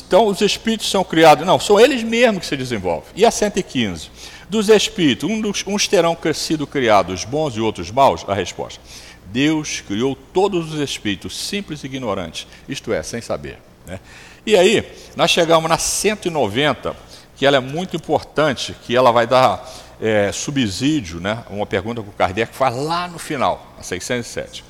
Então, 0.06 0.28
os 0.28 0.41
espíritos 0.41 0.89
são 0.89 1.04
criados, 1.04 1.45
não, 1.45 1.60
são 1.60 1.80
eles 1.80 2.04
mesmos 2.04 2.41
que 2.41 2.45
se 2.45 2.58
desenvolvem. 2.58 3.10
E 3.15 3.26
a 3.26 3.32
115? 3.32 4.10
Dos 4.50 4.69
espíritos, 4.69 5.30
uns 5.65 5.88
terão 5.88 6.17
sido 6.34 6.67
criados 6.67 7.26
bons 7.26 7.56
e 7.56 7.60
outros 7.60 7.91
maus? 7.91 8.24
A 8.28 8.34
resposta: 8.34 8.80
Deus 9.26 9.82
criou 9.82 10.15
todos 10.15 10.74
os 10.74 10.80
espíritos 10.80 11.38
simples 11.38 11.84
e 11.84 11.88
ignorantes, 11.88 12.48
isto 12.69 12.93
é, 12.93 13.02
sem 13.04 13.21
saber. 13.21 13.60
Né? 13.86 14.00
E 14.45 14.56
aí, 14.56 14.88
nós 15.15 15.32
chegamos 15.32 15.69
na 15.69 15.78
190, 15.78 16.95
que 17.36 17.45
ela 17.45 17.58
é 17.58 17.60
muito 17.60 17.95
importante, 17.95 18.76
que 18.84 18.95
ela 18.95 19.12
vai 19.12 19.26
dar 19.26 19.67
é, 20.00 20.32
subsídio, 20.32 21.19
né? 21.19 21.43
uma 21.50 21.65
pergunta 21.65 22.02
que 22.02 22.10
o 22.10 22.13
Kardec 22.13 22.56
faz 22.56 22.76
lá 22.76 23.08
no 23.08 23.17
final, 23.17 23.76
a 23.80 23.84
607. 23.84 24.63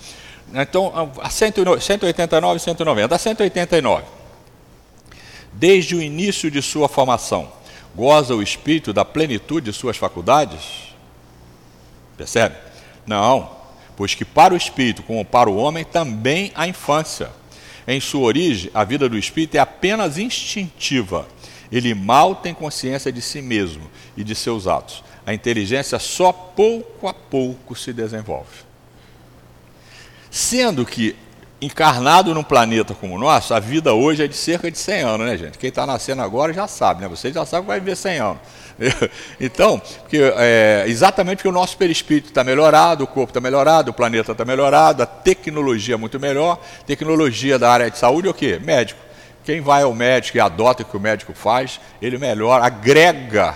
Então, 0.54 1.12
a 1.21 1.30
189 1.30 2.58
e 2.58 2.60
190. 2.60 3.15
A 3.15 3.17
189 3.17 4.25
desde 5.58 5.96
o 5.96 6.02
início 6.02 6.52
de 6.52 6.62
sua 6.62 6.88
formação, 6.88 7.52
goza 7.96 8.36
o 8.36 8.44
espírito 8.44 8.91
da 8.91 9.06
plenitude 9.06 9.72
de 9.72 9.78
suas 9.78 9.98
faculdades? 9.98 10.94
Percebe? 12.18 12.56
Não, 13.06 13.50
pois 13.96 14.13
que 14.13 14.26
para 14.26 14.54
o 14.54 14.58
espírito, 14.58 15.04
como 15.04 15.24
para 15.24 15.50
o 15.50 15.56
homem, 15.56 15.84
também 15.84 16.52
há 16.56 16.68
infância. 16.68 17.30
Em 17.88 18.00
sua 18.00 18.22
origem, 18.22 18.72
a 18.74 18.84
vida 18.84 19.08
do 19.08 19.18
espírito 19.18 19.56
é 19.56 19.60
apenas 19.60 20.18
instintiva. 20.18 21.28
Ele 21.72 21.94
mal 21.94 22.36
tem 22.36 22.54
consciência 22.54 23.12
de 23.12 23.22
si 23.22 23.41
mesmo 23.41 23.89
e 24.18 24.24
de 24.24 24.36
seus 24.36 24.68
atos. 24.68 25.04
A 25.26 25.34
inteligência 25.34 25.98
só 26.00 26.32
pouco 26.32 27.08
a 27.08 27.13
pouco 27.13 27.76
se 27.76 27.94
desenvolve. 27.94 28.65
Sendo 30.30 30.86
que 30.86 31.15
encarnado 31.62 32.34
num 32.34 32.44
planeta 32.44 32.94
como 32.94 33.15
o 33.15 33.18
nosso, 33.18 33.54
a 33.54 33.60
vida 33.60 33.94
hoje 33.94 34.24
é 34.24 34.28
de 34.28 34.36
cerca 34.36 34.70
de 34.70 34.78
100 34.78 35.02
anos, 35.02 35.28
né, 35.28 35.38
gente? 35.38 35.58
Quem 35.58 35.70
está 35.70 35.86
nascendo 35.86 36.22
agora 36.22 36.54
já 36.54 36.68
sabe, 36.68 37.02
né? 37.02 37.08
Vocês 37.08 37.34
já 37.34 37.46
sabem 37.46 37.63
que 37.63 37.68
vai 37.68 37.80
viver 37.80 37.96
100 37.96 38.20
anos. 38.20 38.38
Então, 39.39 39.82
porque, 40.02 40.18
é, 40.36 40.84
exatamente 40.88 41.38
porque 41.38 41.48
o 41.48 41.52
nosso 41.52 41.78
perispírito 41.78 42.28
está 42.28 42.44
melhorado, 42.44 43.06
o 43.06 43.08
corpo 43.08 43.30
está 43.30 43.39
melhorado, 43.39 43.91
o 43.91 43.94
planeta 43.94 44.34
está 44.34 44.44
melhorado, 44.44 45.02
a 45.02 45.06
tecnologia 45.06 45.96
é 45.96 45.98
muito 45.98 46.20
melhor. 46.20 46.60
Tecnologia 46.86 47.58
da 47.58 47.72
área 47.72 47.89
de 47.89 47.98
saúde 47.98 48.28
é 48.28 48.32
o 48.32 48.34
quê? 48.34 48.60
Médico. 48.62 49.00
Quem 49.46 49.62
vai 49.62 49.84
ao 49.84 49.94
médico 49.94 50.38
e 50.38 50.41
adota 50.41 50.84
o 50.84 50.86
que 50.86 50.98
o 50.98 51.00
médico 51.00 51.34
faz, 51.34 51.80
ele 52.02 52.18
melhora, 52.18 52.65
agrega 52.65 53.56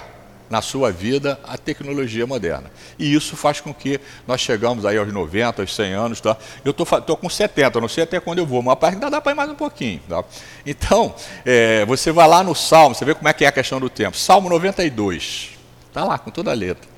na 0.49 0.61
sua 0.61 0.91
vida 0.91 1.39
a 1.43 1.57
tecnologia 1.57 2.25
moderna. 2.25 2.71
E 2.97 3.13
isso 3.13 3.37
faz 3.37 3.61
com 3.61 3.73
que 3.73 3.99
nós 4.27 4.41
chegamos 4.41 4.85
aí 4.85 4.97
aos 4.97 5.11
90, 5.11 5.61
aos 5.61 5.75
100 5.75 5.93
anos. 5.93 6.21
Tá? 6.21 6.35
Eu 6.65 6.71
estou 6.71 7.15
com 7.15 7.29
70, 7.29 7.79
não 7.79 7.87
sei 7.87 8.03
até 8.03 8.19
quando 8.19 8.39
eu 8.39 8.45
vou, 8.45 8.61
mas 8.61 8.77
ainda 8.81 9.09
dá 9.09 9.21
para 9.21 9.31
ir 9.31 9.35
mais 9.35 9.49
um 9.49 9.55
pouquinho. 9.55 10.01
Tá? 10.09 10.23
Então, 10.65 11.13
é, 11.45 11.85
você 11.85 12.11
vai 12.11 12.27
lá 12.27 12.43
no 12.43 12.55
Salmo, 12.55 12.95
você 12.95 13.05
vê 13.05 13.13
como 13.13 13.27
é 13.27 13.33
que 13.33 13.45
é 13.45 13.47
a 13.47 13.51
questão 13.51 13.79
do 13.79 13.89
tempo. 13.89 14.17
Salmo 14.17 14.49
92, 14.49 15.51
está 15.87 16.03
lá 16.03 16.17
com 16.17 16.31
toda 16.31 16.51
a 16.51 16.55
letra. 16.55 16.89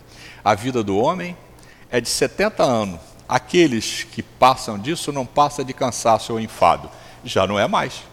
A 0.43 0.55
vida 0.55 0.81
do 0.81 0.97
homem 0.97 1.35
é 1.89 1.99
de 1.99 2.09
70 2.09 2.63
anos. 2.63 2.99
Aqueles 3.27 4.03
que 4.03 4.23
passam 4.23 4.77
disso 4.77 5.11
não 5.11 5.25
passa 5.25 5.63
de 5.63 5.73
cansaço 5.73 6.33
ou 6.33 6.39
enfado. 6.39 6.89
Já 7.23 7.45
não 7.45 7.59
é 7.59 7.67
mais. 7.67 8.03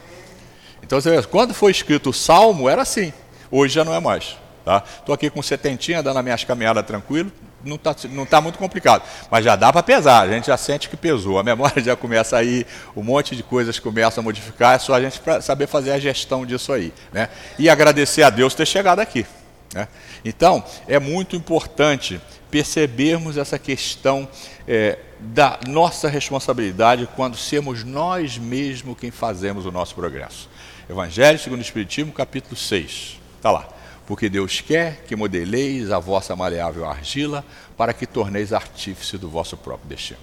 Então, 0.83 1.01
você 1.01 1.11
vê, 1.11 1.22
quando 1.27 1.55
foi 1.55 1.70
escrito 1.70 2.11
o 2.11 2.12
Salmo, 2.12 2.68
era 2.68 2.83
assim. 2.83 3.12
Hoje 3.51 3.74
já 3.74 3.85
não 3.85 3.94
é 3.94 4.01
mais. 4.01 4.37
Estou 4.76 5.07
tá? 5.07 5.14
aqui 5.14 5.31
com 5.31 5.42
setentinha, 5.42 6.02
dando 6.02 6.18
as 6.18 6.24
minhas 6.24 6.44
caminhadas 6.44 6.85
tranquilo, 6.85 7.33
não 7.64 7.76
está 7.76 7.94
não 8.11 8.26
tá 8.26 8.40
muito 8.40 8.59
complicado. 8.59 9.02
Mas 9.31 9.44
já 9.44 9.57
dá 9.57 9.72
para 9.72 9.83
pesar, 9.83 10.22
a 10.22 10.28
gente 10.28 10.48
já 10.48 10.57
sente 10.57 10.88
que 10.88 10.96
pesou. 10.96 11.38
A 11.38 11.42
memória 11.42 11.81
já 11.83 11.96
começa 11.96 12.37
a 12.37 12.44
ir, 12.44 12.66
um 12.94 13.02
monte 13.02 13.35
de 13.35 13.42
coisas 13.42 13.78
começam 13.78 14.20
a 14.20 14.24
modificar, 14.24 14.76
é 14.76 14.78
só 14.78 14.94
a 14.94 15.00
gente 15.00 15.20
saber 15.42 15.66
fazer 15.66 15.92
a 15.92 15.98
gestão 15.98 16.44
disso 16.44 16.72
aí. 16.72 16.92
Né? 17.12 17.28
E 17.59 17.68
agradecer 17.68 18.22
a 18.22 18.31
Deus 18.31 18.54
ter 18.54 18.66
chegado 18.66 19.00
aqui. 19.00 19.26
Né? 19.74 19.88
Então, 20.24 20.62
é 20.87 20.98
muito 20.98 21.35
importante 21.35 22.20
percebermos 22.50 23.37
essa 23.37 23.59
questão 23.59 24.28
é, 24.66 24.98
da 25.18 25.59
nossa 25.66 26.09
responsabilidade 26.09 27.09
quando 27.14 27.37
sermos 27.37 27.85
nós 27.85 28.38
mesmos 28.38 28.98
quem 28.98 29.11
fazemos 29.11 29.66
o 29.66 29.70
nosso 29.70 29.94
progresso. 29.94 30.48
Evangelho 30.88 31.38
segundo 31.38 31.59
o 31.59 31.62
Espiritismo, 31.62 32.12
capítulo 32.12 32.57
6. 32.57 33.18
Está 33.37 33.50
lá 33.50 33.77
porque 34.09 34.31
Deus 34.31 34.62
quer 34.62 35.05
que 35.07 35.14
modeleis 35.14 35.90
a 35.90 35.99
vossa 35.99 36.35
maleável 36.35 36.87
argila 36.87 37.44
para 37.77 37.92
que 37.92 38.07
torneis 38.07 38.55
artífice 38.55 39.18
do 39.18 39.29
vosso 39.29 39.55
próprio 39.55 39.87
destino. 39.87 40.18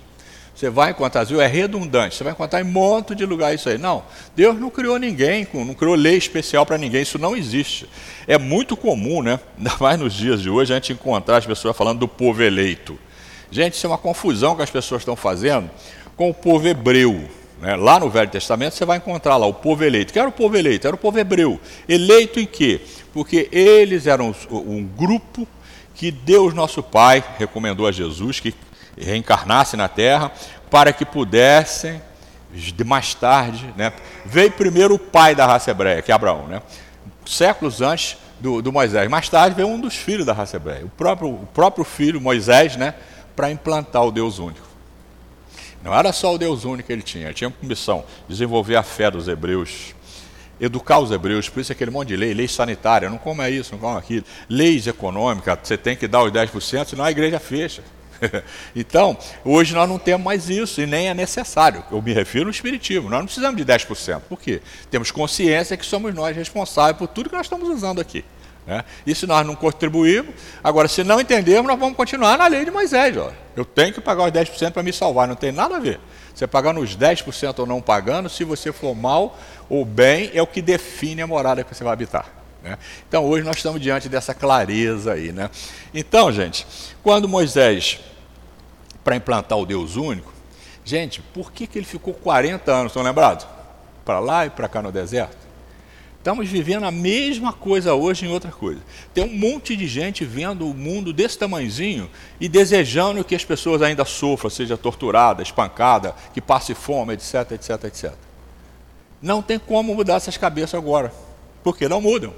Você 0.56 0.72
vai 0.72 0.90
encontrar, 0.90 1.24
viu? 1.24 1.40
É 1.40 1.46
redundante, 1.46 2.16
você 2.16 2.24
vai 2.24 2.34
encontrar 2.34 2.62
em 2.62 2.64
um 2.64 2.72
monte 2.72 3.14
de 3.14 3.24
lugar 3.28 3.54
isso 3.54 3.70
aí. 3.70 3.78
Não, 3.78 4.04
Deus 4.36 4.60
não 4.60 4.72
criou 4.72 4.98
ninguém, 4.98 5.48
não 5.54 5.76
criou 5.76 5.94
lei 5.94 6.18
especial 6.18 6.66
para 6.66 6.80
ninguém, 6.80 7.04
isso 7.04 7.20
não 7.20 7.38
existe. 7.38 7.88
É 8.26 8.40
muito 8.40 8.76
comum, 8.76 9.22
né? 9.22 9.40
Ainda 9.56 9.74
mais 9.80 10.00
nos 10.00 10.14
dias 10.16 10.42
de 10.42 10.50
hoje, 10.50 10.74
a 10.74 10.78
gente 10.78 10.94
encontrar 10.94 11.38
as 11.38 11.46
pessoas 11.46 11.78
falando 11.78 12.00
do 12.00 12.08
povo 12.08 12.42
eleito. 12.42 12.98
Gente, 13.52 13.76
isso 13.76 13.86
é 13.86 13.90
uma 13.90 14.00
confusão 14.00 14.56
que 14.56 14.64
as 14.64 14.72
pessoas 14.72 15.02
estão 15.02 15.16
fazendo 15.16 15.70
com 16.18 16.28
o 16.28 16.34
povo 16.34 16.68
hebreu. 16.68 17.24
Né? 17.66 17.76
Lá 17.76 18.00
no 18.00 18.12
Velho 18.12 18.30
Testamento 18.30 18.76
você 18.76 18.86
vai 18.86 18.98
encontrar 18.98 19.38
lá 19.38 19.48
o 19.48 19.54
povo 19.54 19.84
eleito. 19.84 20.14
Que 20.14 20.20
era 20.20 20.30
o 20.30 20.32
povo 20.32 20.56
eleito? 20.56 20.86
Era 20.86 20.96
o 20.96 21.00
povo 21.00 21.18
hebreu. 21.18 21.60
Eleito 21.90 22.40
em 22.40 22.46
quê? 22.46 22.80
Porque 23.12 23.50
eles 23.52 24.06
eram 24.06 24.36
um 24.52 24.84
grupo 24.84 25.48
que 25.96 26.12
Deus 26.12 26.54
nosso 26.54 26.84
Pai 26.84 27.24
recomendou 27.40 27.88
a 27.88 27.92
Jesus 27.92 28.40
que 28.40 28.54
reencarnasse 28.96 29.76
na 29.76 29.88
Terra 29.88 30.32
para 30.70 30.94
que 30.94 31.04
pudessem 31.04 32.00
mais 32.86 33.14
tarde, 33.14 33.74
né, 33.76 33.92
veio 34.26 34.50
primeiro 34.50 34.96
o 34.96 35.00
pai 35.00 35.36
da 35.36 35.46
raça 35.46 35.72
hebreia, 35.72 36.02
que 36.02 36.10
é 36.10 36.16
Abraão, 36.16 36.48
né, 36.48 36.62
séculos 37.26 37.82
antes 37.82 38.16
do, 38.40 38.62
do, 38.62 38.72
Moisés. 38.72 39.10
Mais 39.10 39.28
tarde 39.28 39.58
veio 39.58 39.68
um 39.68 39.78
dos 39.78 39.94
filhos 39.96 40.26
da 40.26 40.32
raça 40.32 40.56
hebreia, 40.56 40.86
o 40.86 40.90
próprio, 40.90 41.30
o 41.32 41.48
próprio 41.54 41.84
filho 41.84 42.22
Moisés, 42.22 42.78
né, 42.78 42.94
para 43.36 43.52
implantar 43.52 44.06
o 44.06 44.12
Deus 44.12 44.40
único. 44.40 44.75
Não 45.86 45.94
era 45.94 46.12
só 46.12 46.34
o 46.34 46.38
Deus 46.40 46.66
único 46.66 46.88
que 46.88 46.94
ele 46.94 47.04
tinha, 47.04 47.26
ele 47.26 47.36
tinha 47.36 47.52
como 47.52 47.70
missão 47.70 48.04
desenvolver 48.28 48.76
a 48.76 48.82
fé 48.82 49.12
dos 49.12 49.28
hebreus, 49.28 49.94
educar 50.60 50.98
os 50.98 51.12
hebreus, 51.12 51.48
por 51.48 51.60
isso 51.60 51.72
aquele 51.72 51.92
monte 51.92 52.08
de 52.08 52.18
lei, 52.18 52.34
lei 52.34 52.48
sanitária, 52.48 53.08
não 53.08 53.20
coma 53.20 53.48
isso, 53.52 53.72
não 53.74 53.80
coma 53.80 54.00
aquilo, 54.00 54.26
leis 54.50 54.88
econômicas, 54.88 55.60
você 55.62 55.78
tem 55.78 55.96
que 55.96 56.08
dar 56.08 56.24
os 56.24 56.32
10%, 56.32 56.88
senão 56.88 57.06
a 57.06 57.12
igreja 57.12 57.40
fecha. 57.40 57.84
então, 58.76 59.16
hoje 59.44 59.76
nós 59.76 59.88
não 59.88 60.00
temos 60.00 60.26
mais 60.26 60.50
isso 60.50 60.82
e 60.82 60.88
nem 60.88 61.08
é 61.10 61.14
necessário. 61.14 61.84
Eu 61.92 62.02
me 62.02 62.14
refiro 62.14 62.46
no 62.46 62.52
Espiritismo. 62.52 63.10
Nós 63.10 63.20
não 63.20 63.26
precisamos 63.26 63.58
de 63.58 63.66
10%. 63.66 64.22
Por 64.22 64.40
quê? 64.40 64.62
Temos 64.90 65.12
consciência 65.12 65.76
que 65.76 65.86
somos 65.86 66.16
nós 66.16 66.36
responsáveis 66.36 66.98
por 66.98 67.08
tudo 67.08 67.30
que 67.30 67.36
nós 67.36 67.46
estamos 67.46 67.68
usando 67.68 68.00
aqui. 68.00 68.24
Né? 68.66 68.84
E 69.06 69.14
se 69.14 69.28
nós 69.28 69.46
não 69.46 69.56
contribuirmos, 69.56 70.34
agora, 70.64 70.88
se 70.88 71.04
não 71.04 71.22
entendermos, 71.22 71.68
nós 71.68 71.80
vamos 71.80 71.96
continuar 71.96 72.38
na 72.38 72.48
lei 72.48 72.66
de 72.66 72.72
Moisés. 72.72 73.16
Ó. 73.16 73.32
Eu 73.56 73.64
tenho 73.64 73.94
que 73.94 74.02
pagar 74.02 74.26
os 74.26 74.32
10% 74.32 74.72
para 74.72 74.84
me 74.84 74.92
salvar, 74.92 75.28
não 75.28 75.36
tem 75.36 75.52
nada 75.52 75.78
a 75.78 75.80
ver. 75.80 76.00
Você 76.34 76.46
pagando 76.48 76.82
os 76.82 76.98
10% 76.98 77.60
ou 77.60 77.66
não 77.66 77.82
pagando, 77.82 78.28
se 78.28 78.44
você 78.44 78.72
for 78.74 78.96
mal 78.96 79.38
ou 79.70 79.86
bem, 79.86 80.32
é 80.34 80.42
o 80.42 80.48
que 80.48 80.62
define 80.62 81.22
a 81.22 81.28
morada 81.28 81.64
que 81.64 81.74
você 81.74 81.84
vai 81.84 81.94
habitar. 81.94 82.28
Né? 82.62 82.78
Então 83.08 83.24
hoje 83.24 83.46
nós 83.46 83.58
estamos 83.58 83.80
diante 83.80 84.10
dessa 84.10 84.34
clareza 84.34 85.14
aí. 85.14 85.32
Né? 85.32 85.50
Então, 85.94 86.32
gente, 86.32 86.66
quando 87.04 87.30
Moisés, 87.30 88.00
para 89.04 89.16
implantar 89.16 89.58
o 89.58 89.66
Deus 89.66 89.96
único, 89.96 90.34
gente, 90.84 91.22
por 91.22 91.52
que, 91.52 91.68
que 91.68 91.78
ele 91.78 91.86
ficou 91.86 92.14
40 92.14 92.72
anos, 92.72 92.88
estão 92.88 93.04
lembrados? 93.04 93.48
Para 94.04 94.20
lá 94.20 94.46
e 94.46 94.50
para 94.50 94.68
cá 94.68 94.82
no 94.82 94.92
deserto? 94.92 95.45
Estamos 96.26 96.50
vivendo 96.50 96.86
a 96.86 96.92
mesma 96.92 97.54
coisa 97.54 97.94
hoje 97.94 98.26
em 98.26 98.30
outra 98.30 98.50
coisa. 98.50 98.82
Tem 99.14 99.24
um 99.24 99.38
monte 99.38 99.76
de 99.76 99.86
gente 99.86 100.26
vendo 100.26 100.68
o 100.68 100.74
mundo 100.74 101.14
desse 101.14 101.38
tamanhozinho 101.38 102.10
e 102.42 102.50
desejando 102.50 103.24
que 103.24 103.36
as 103.36 103.46
pessoas 103.46 103.84
ainda 103.84 104.04
sofram, 104.04 104.50
seja 104.50 104.76
torturada, 104.76 105.44
espancada, 105.44 106.16
que 106.34 106.42
passe 106.42 106.74
fome, 106.74 107.14
etc, 107.14 107.52
etc, 107.52 107.84
etc. 107.84 108.14
Não 109.22 109.40
tem 109.40 109.60
como 109.60 109.94
mudar 109.94 110.16
essas 110.16 110.36
cabeças 110.36 110.74
agora, 110.74 111.14
porque 111.64 111.88
não 111.88 112.02
mudam. 112.02 112.34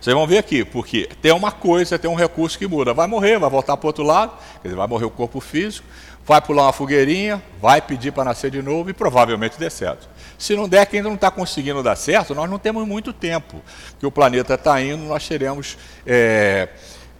Vocês 0.00 0.14
vão 0.14 0.26
ver 0.26 0.38
aqui, 0.38 0.64
porque 0.64 1.08
tem 1.22 1.32
uma 1.32 1.52
coisa, 1.52 1.96
tem 1.96 2.10
um 2.10 2.14
recurso 2.14 2.58
que 2.58 2.66
muda. 2.66 2.92
Vai 2.92 3.06
morrer, 3.06 3.38
vai 3.38 3.50
voltar 3.50 3.76
para 3.76 3.86
o 3.86 3.88
outro 3.88 4.02
lado, 4.02 4.32
quer 4.62 4.68
dizer, 4.68 4.76
vai 4.76 4.88
morrer 4.88 5.04
o 5.04 5.10
corpo 5.10 5.40
físico, 5.40 5.86
vai 6.26 6.40
pular 6.40 6.64
uma 6.64 6.72
fogueirinha, 6.72 7.42
vai 7.60 7.80
pedir 7.80 8.12
para 8.12 8.24
nascer 8.24 8.50
de 8.50 8.62
novo 8.62 8.90
e 8.90 8.92
provavelmente 8.92 9.58
dê 9.58 9.68
certo. 9.68 10.08
Se 10.38 10.54
não 10.54 10.68
der, 10.68 10.86
que 10.86 10.96
ainda 10.96 11.08
não 11.08 11.16
está 11.16 11.30
conseguindo 11.30 11.82
dar 11.82 11.96
certo, 11.96 12.34
nós 12.34 12.48
não 12.48 12.58
temos 12.58 12.86
muito 12.86 13.12
tempo 13.12 13.60
que 13.98 14.06
o 14.06 14.10
planeta 14.10 14.54
está 14.54 14.80
indo, 14.80 15.04
nós 15.04 15.26
teremos, 15.26 15.76
é, 16.06 16.68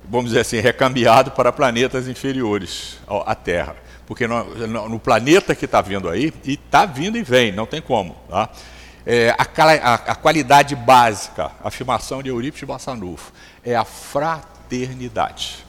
vamos 0.08 0.30
dizer 0.30 0.40
assim, 0.40 0.60
recambiado 0.60 1.30
para 1.32 1.52
planetas 1.52 2.08
inferiores 2.08 2.98
à 3.26 3.34
Terra. 3.34 3.76
Porque 4.06 4.26
no, 4.26 4.88
no 4.88 4.98
planeta 4.98 5.54
que 5.54 5.64
está 5.64 5.80
vindo 5.80 6.08
aí, 6.08 6.32
e 6.44 6.54
está 6.54 6.86
vindo 6.86 7.16
e 7.16 7.22
vem, 7.22 7.52
não 7.52 7.66
tem 7.66 7.80
como. 7.80 8.16
Tá? 8.28 8.48
é, 9.06 9.30
a, 9.30 9.42
a, 9.42 9.94
a, 9.94 10.14
qualidade 10.14 10.76
básica, 10.76 11.50
a 11.62 11.68
afirmação 11.68 12.22
de 12.22 12.28
Eurípides 12.28 12.66
Bassanufo, 12.66 13.32
é 13.64 13.74
a 13.74 13.84
fraternidade. 13.84 15.64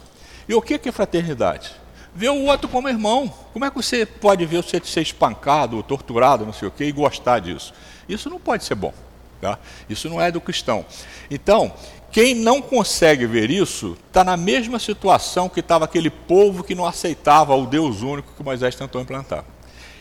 E 0.47 0.53
o 0.53 0.61
que 0.61 0.79
é 0.87 0.91
fraternidade? 0.91 1.71
Ver 2.13 2.30
o 2.30 2.45
outro 2.45 2.67
como 2.67 2.89
irmão. 2.89 3.34
Como 3.54 3.63
é 3.65 3.69
que 3.69 3.76
você 3.76 4.06
pode 4.06 4.45
ver 4.45 4.63
você 4.63 4.82
ser 4.84 5.02
espancado, 5.02 5.82
torturado, 5.84 6.45
não 6.45 6.54
sei 6.54 6.67
o 6.67 6.71
quê, 6.71 6.86
e 6.86 6.91
gostar 6.91 7.39
disso? 7.39 7.74
Isso 8.08 8.30
não 8.30 8.39
pode 8.39 8.63
ser 8.63 8.76
bom. 8.76 8.93
Tá? 9.39 9.58
Isso 9.89 10.10
não 10.10 10.21
é 10.21 10.32
do 10.32 10.39
cristão. 10.39 10.86
Então, 11.30 11.74
quem 12.12 12.36
não 12.36 12.62
consegue 12.62 13.26
ver 13.26 13.50
isso, 13.50 13.97
está 14.08 14.24
na 14.24 14.36
mesma 14.36 14.78
situação 14.78 15.47
que 15.47 15.62
estava 15.62 15.86
aquele 15.86 16.10
povo 16.10 16.63
que 16.63 16.76
não 16.76 16.86
aceitava 16.86 17.56
o 17.56 17.65
Deus 17.65 18.02
único 18.02 18.34
que 18.36 18.43
Moisés 18.43 18.76
tentou 18.76 19.02
implantar. 19.02 19.45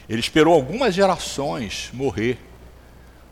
Ele 0.08 0.20
esperou 0.20 0.52
algumas 0.54 0.92
gerações 0.92 1.88
morrer 1.92 2.36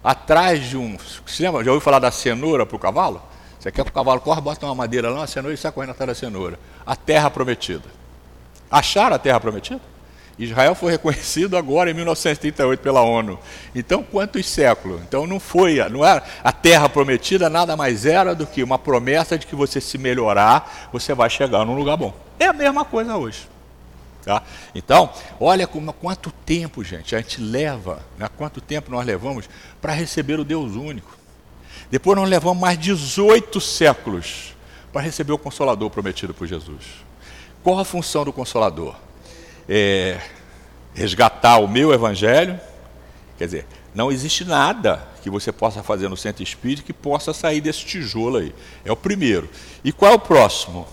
atrás 0.03 0.65
de 0.65 0.77
um. 0.77 0.97
Você 1.27 1.43
lembra? 1.43 1.65
Já 1.65 1.73
ouviu 1.73 1.81
falar 1.85 1.99
da 1.99 2.13
cenoura 2.13 2.65
para 2.65 2.77
o 2.77 2.79
cavalo? 2.79 3.21
Você 3.59 3.73
quer 3.73 3.83
que 3.85 3.91
o 3.91 3.93
cavalo 3.93 4.21
corra, 4.21 4.41
bota 4.41 4.65
uma 4.65 4.75
madeira 4.77 5.11
lá, 5.11 5.21
uma 5.21 5.27
cenoura 5.27 5.53
e 5.53 5.59
sai 5.59 5.73
correndo 5.73 5.91
atrás 5.91 6.07
da 6.07 6.15
cenoura. 6.15 6.59
A 6.87 6.95
terra 6.95 7.29
prometida. 7.29 7.98
Acharam 8.71 9.17
a 9.17 9.19
terra 9.19 9.41
prometida? 9.41 9.81
Israel 10.39 10.75
foi 10.75 10.93
reconhecido 10.93 11.57
agora 11.57 11.91
em 11.91 11.95
1938 11.95 12.81
pela 12.81 13.03
ONU. 13.03 13.39
Então, 13.75 14.05
quantos 14.05 14.47
séculos? 14.47 15.03
Então, 15.03 15.27
não 15.27 15.41
foi, 15.41 15.77
não 15.89 16.05
era 16.05 16.23
a 16.45 16.53
terra 16.53 16.89
prometida, 16.89 17.51
nada 17.51 17.77
mais 17.77 18.07
era 18.07 18.35
do 18.35 18.47
que 18.47 18.63
uma 18.63 18.79
promessa 18.79 19.37
de 19.37 19.47
que 19.47 19.57
você 19.57 19.81
se 19.81 19.99
melhorar, 19.99 20.89
você 20.93 21.13
vai 21.13 21.29
chegar 21.29 21.65
num 21.65 21.75
lugar 21.75 21.97
bom. 21.97 22.15
É 22.39 22.47
a 22.47 22.53
mesma 22.53 22.85
coisa 22.85 23.17
hoje. 23.17 23.49
Tá? 24.25 24.43
Então, 24.75 25.11
olha 25.41 25.67
como, 25.67 25.93
quanto 25.93 26.31
tempo, 26.31 26.85
gente, 26.85 27.17
a 27.17 27.19
gente 27.19 27.41
leva, 27.41 28.01
né? 28.17 28.29
quanto 28.37 28.61
tempo 28.61 28.91
nós 28.91 29.05
levamos 29.05 29.49
para 29.81 29.93
receber 29.93 30.39
o 30.39 30.45
Deus 30.45 30.77
único. 30.77 31.17
Depois 31.91 32.17
nós 32.17 32.29
levamos 32.29 32.61
mais 32.61 32.79
18 32.79 33.61
séculos 33.61 34.55
para 34.93 35.01
receber 35.01 35.33
o 35.33 35.39
Consolador 35.39 35.91
prometido 35.91 36.33
por 36.33 36.47
Jesus. 36.47 37.08
Qual 37.69 37.79
a 37.79 37.85
função 37.85 38.25
do 38.25 38.33
Consolador? 38.33 38.97
É 39.69 40.19
resgatar 40.95 41.59
o 41.59 41.69
meu 41.69 41.93
Evangelho. 41.93 42.59
Quer 43.37 43.45
dizer, 43.45 43.67
não 43.95 44.11
existe 44.11 44.43
nada 44.43 45.07
que 45.23 45.29
você 45.29 45.53
possa 45.53 45.83
fazer 45.83 46.09
no 46.09 46.17
centro 46.17 46.43
espírita 46.43 46.83
que 46.83 46.95
possa 46.95 47.35
sair 47.35 47.61
desse 47.61 47.85
tijolo 47.85 48.39
aí. 48.39 48.55
É 48.87 48.91
o 48.91 48.97
primeiro. 48.97 49.51
E 49.85 49.93
qual 49.93 50.13
é 50.13 50.15
o 50.15 50.19
próximo? 50.19 50.89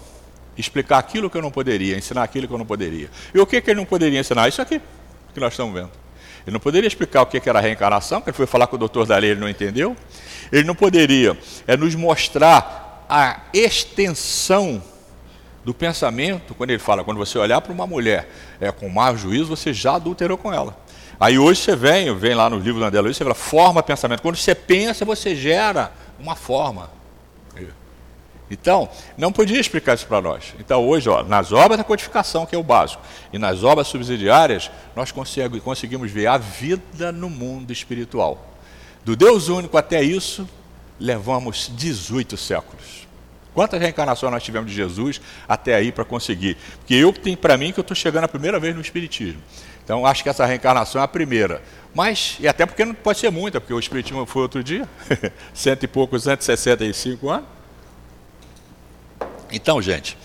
explicar 0.57 0.97
aquilo 0.97 1.29
que 1.29 1.37
eu 1.37 1.41
não 1.41 1.49
poderia, 1.49 1.97
ensinar 1.97 2.23
aquilo 2.23 2.45
que 2.45 2.53
eu 2.53 2.57
não 2.57 2.65
poderia. 2.65 3.09
E 3.33 3.39
o 3.39 3.45
que, 3.45 3.61
que 3.61 3.71
ele 3.71 3.79
não 3.79 3.85
poderia 3.85 4.19
ensinar? 4.19 4.49
Isso 4.49 4.61
aqui 4.61 4.81
que 5.33 5.39
nós 5.39 5.53
estamos 5.53 5.73
vendo. 5.73 5.91
Ele 6.45 6.53
não 6.53 6.59
poderia 6.59 6.87
explicar 6.87 7.21
o 7.21 7.25
que 7.25 7.41
era 7.47 7.61
reencarnação, 7.61 8.19
porque 8.19 8.31
ele 8.31 8.37
foi 8.37 8.47
falar 8.47 8.67
com 8.67 8.75
o 8.75 8.79
doutor 8.79 9.05
Dalei, 9.05 9.31
ele 9.31 9.39
não 9.39 9.47
entendeu. 9.47 9.95
Ele 10.51 10.65
não 10.65 10.75
poderia 10.75 11.37
é, 11.65 11.77
nos 11.77 11.95
mostrar 11.95 13.05
a 13.09 13.43
extensão 13.53 14.83
do 15.65 15.73
pensamento, 15.73 16.53
quando 16.53 16.69
ele 16.69 16.79
fala, 16.79 17.03
quando 17.03 17.17
você 17.17 17.37
olhar 17.39 17.59
para 17.59 17.73
uma 17.73 17.87
mulher 17.87 18.29
é, 18.61 18.71
com 18.71 18.87
mau 18.87 19.17
juízo, 19.17 19.47
você 19.47 19.73
já 19.73 19.95
adulterou 19.95 20.37
com 20.37 20.53
ela. 20.53 20.77
Aí 21.19 21.39
hoje 21.39 21.61
você 21.61 21.75
vem, 21.75 22.15
vem 22.15 22.35
lá 22.35 22.49
no 22.49 22.59
livro 22.59 22.79
da 22.79 22.87
André 22.87 23.01
Luiz, 23.01 23.17
você 23.17 23.23
fala, 23.23 23.35
forma 23.35 23.81
pensamento. 23.81 24.21
Quando 24.21 24.35
você 24.35 24.53
pensa, 24.53 25.03
você 25.03 25.35
gera 25.35 25.91
uma 26.19 26.35
forma. 26.35 26.91
Então, 28.49 28.87
não 29.17 29.31
podia 29.31 29.59
explicar 29.59 29.95
isso 29.95 30.05
para 30.05 30.21
nós. 30.21 30.53
Então, 30.59 30.87
hoje, 30.87 31.09
ó, 31.09 31.23
nas 31.23 31.51
obras 31.51 31.77
da 31.77 31.83
codificação, 31.83 32.45
que 32.45 32.55
é 32.55 32.57
o 32.57 32.63
básico, 32.63 33.01
e 33.33 33.39
nas 33.39 33.63
obras 33.63 33.87
subsidiárias, 33.87 34.69
nós 34.95 35.11
conseguimos 35.11 36.11
ver 36.11 36.27
a 36.27 36.37
vida 36.37 37.11
no 37.11 37.27
mundo 37.27 37.73
espiritual. 37.73 38.53
Do 39.03 39.15
Deus 39.15 39.49
único 39.49 39.77
até 39.77 40.03
isso, 40.03 40.47
levamos 40.99 41.71
18 41.75 42.37
séculos. 42.37 43.04
Quantas 43.55 43.79
reencarnações 43.79 44.31
nós 44.33 44.43
tivemos 44.43 44.69
de 44.69 44.75
Jesus 44.75 45.21
até 45.47 45.75
aí 45.75 45.89
para 45.89 46.03
conseguir? 46.03 46.57
Porque 46.79 46.93
eu 46.93 47.13
tenho 47.13 47.37
para 47.37 47.57
mim 47.57 47.71
que 47.71 47.79
eu 47.79 47.83
estou 47.83 47.95
chegando 47.95 48.25
a 48.25 48.27
primeira 48.27 48.59
vez 48.59 48.75
no 48.75 48.81
Espiritismo. 48.81 49.41
Então, 49.81 50.05
acho 50.05 50.21
que 50.21 50.29
essa 50.29 50.45
reencarnação 50.45 50.99
é 50.99 51.05
a 51.05 51.07
primeira. 51.07 51.63
Mas, 51.93 52.35
e 52.41 52.49
até 52.49 52.65
porque 52.65 52.83
não 52.83 52.93
pode 52.93 53.17
ser 53.17 53.29
muita, 53.29 53.61
porque 53.61 53.73
o 53.73 53.79
Espiritismo 53.79 54.25
foi 54.25 54.41
outro 54.41 54.61
dia, 54.61 54.89
cento 55.53 55.83
e 55.83 55.87
poucos, 55.87 56.23
165 56.23 57.29
anos. 57.29 57.45
Então, 59.49 59.81
gente, 59.81 60.17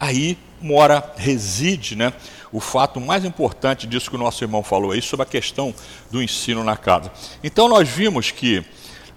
aí 0.00 0.38
mora, 0.58 1.12
reside, 1.16 1.94
né, 1.94 2.12
o 2.50 2.58
fato 2.58 2.98
mais 2.98 3.22
importante 3.22 3.86
disso 3.86 4.08
que 4.08 4.16
o 4.16 4.18
nosso 4.18 4.42
irmão 4.42 4.62
falou 4.62 4.92
aí, 4.92 5.02
sobre 5.02 5.24
a 5.24 5.28
questão 5.28 5.74
do 6.10 6.22
ensino 6.22 6.64
na 6.64 6.76
casa. 6.76 7.12
Então, 7.44 7.68
nós 7.68 7.86
vimos 7.86 8.30
que 8.30 8.64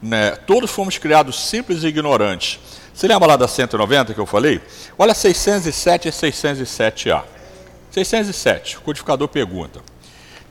né, 0.01 0.32
todos 0.32 0.69
fomos 0.72 0.97
criados 0.97 1.39
simples 1.47 1.84
e 1.84 1.88
ignorantes. 1.88 2.59
Você 2.94 3.08
lembra 3.08 3.28
lá 3.28 3.36
da 3.36 3.48
190 3.48 4.14
que 4.14 4.20
eu 4.20 4.26
falei? 4.26 4.62
Olha 4.98 5.14
607 5.14 6.08
e 6.08 6.12
607A. 6.12 7.24
607, 7.92 8.78
o 8.78 8.82
codificador 8.82 9.28
pergunta: 9.28 9.82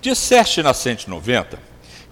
Disseste 0.01 0.62
na 0.62 0.74
190 0.74 1.59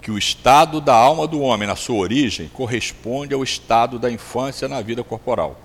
que 0.01 0.11
o 0.11 0.17
estado 0.17 0.79
da 0.79 0.93
alma 0.93 1.27
do 1.27 1.41
homem 1.41 1.67
na 1.67 1.75
sua 1.75 1.97
origem 1.97 2.49
corresponde 2.53 3.33
ao 3.33 3.43
estado 3.43 3.99
da 3.99 4.09
infância 4.09 4.67
na 4.67 4.81
vida 4.81 5.03
corporal 5.03 5.59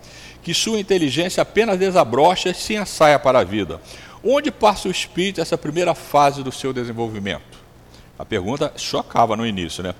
que 0.45 0.53
sua 0.53 0.79
inteligência 0.79 1.43
apenas 1.43 1.79
desabrocha 1.79 2.51
e 2.51 2.55
se 2.55 2.75
ensaia 2.75 3.19
para 3.19 3.41
a 3.41 3.45
vida. 3.45 3.81
Onde 4.23 4.51
passa 4.51 4.87
o 4.87 4.91
espírito 4.91 5.41
essa 5.41 5.57
primeira 5.57 5.95
fase 5.95 6.43
do 6.43 6.53
seu 6.53 6.73
desenvolvimento? 6.73 7.59
A 8.19 8.25
pergunta 8.25 8.73
chocava 8.77 9.37
no 9.37 9.47
início, 9.47 9.83
né? 9.83 9.95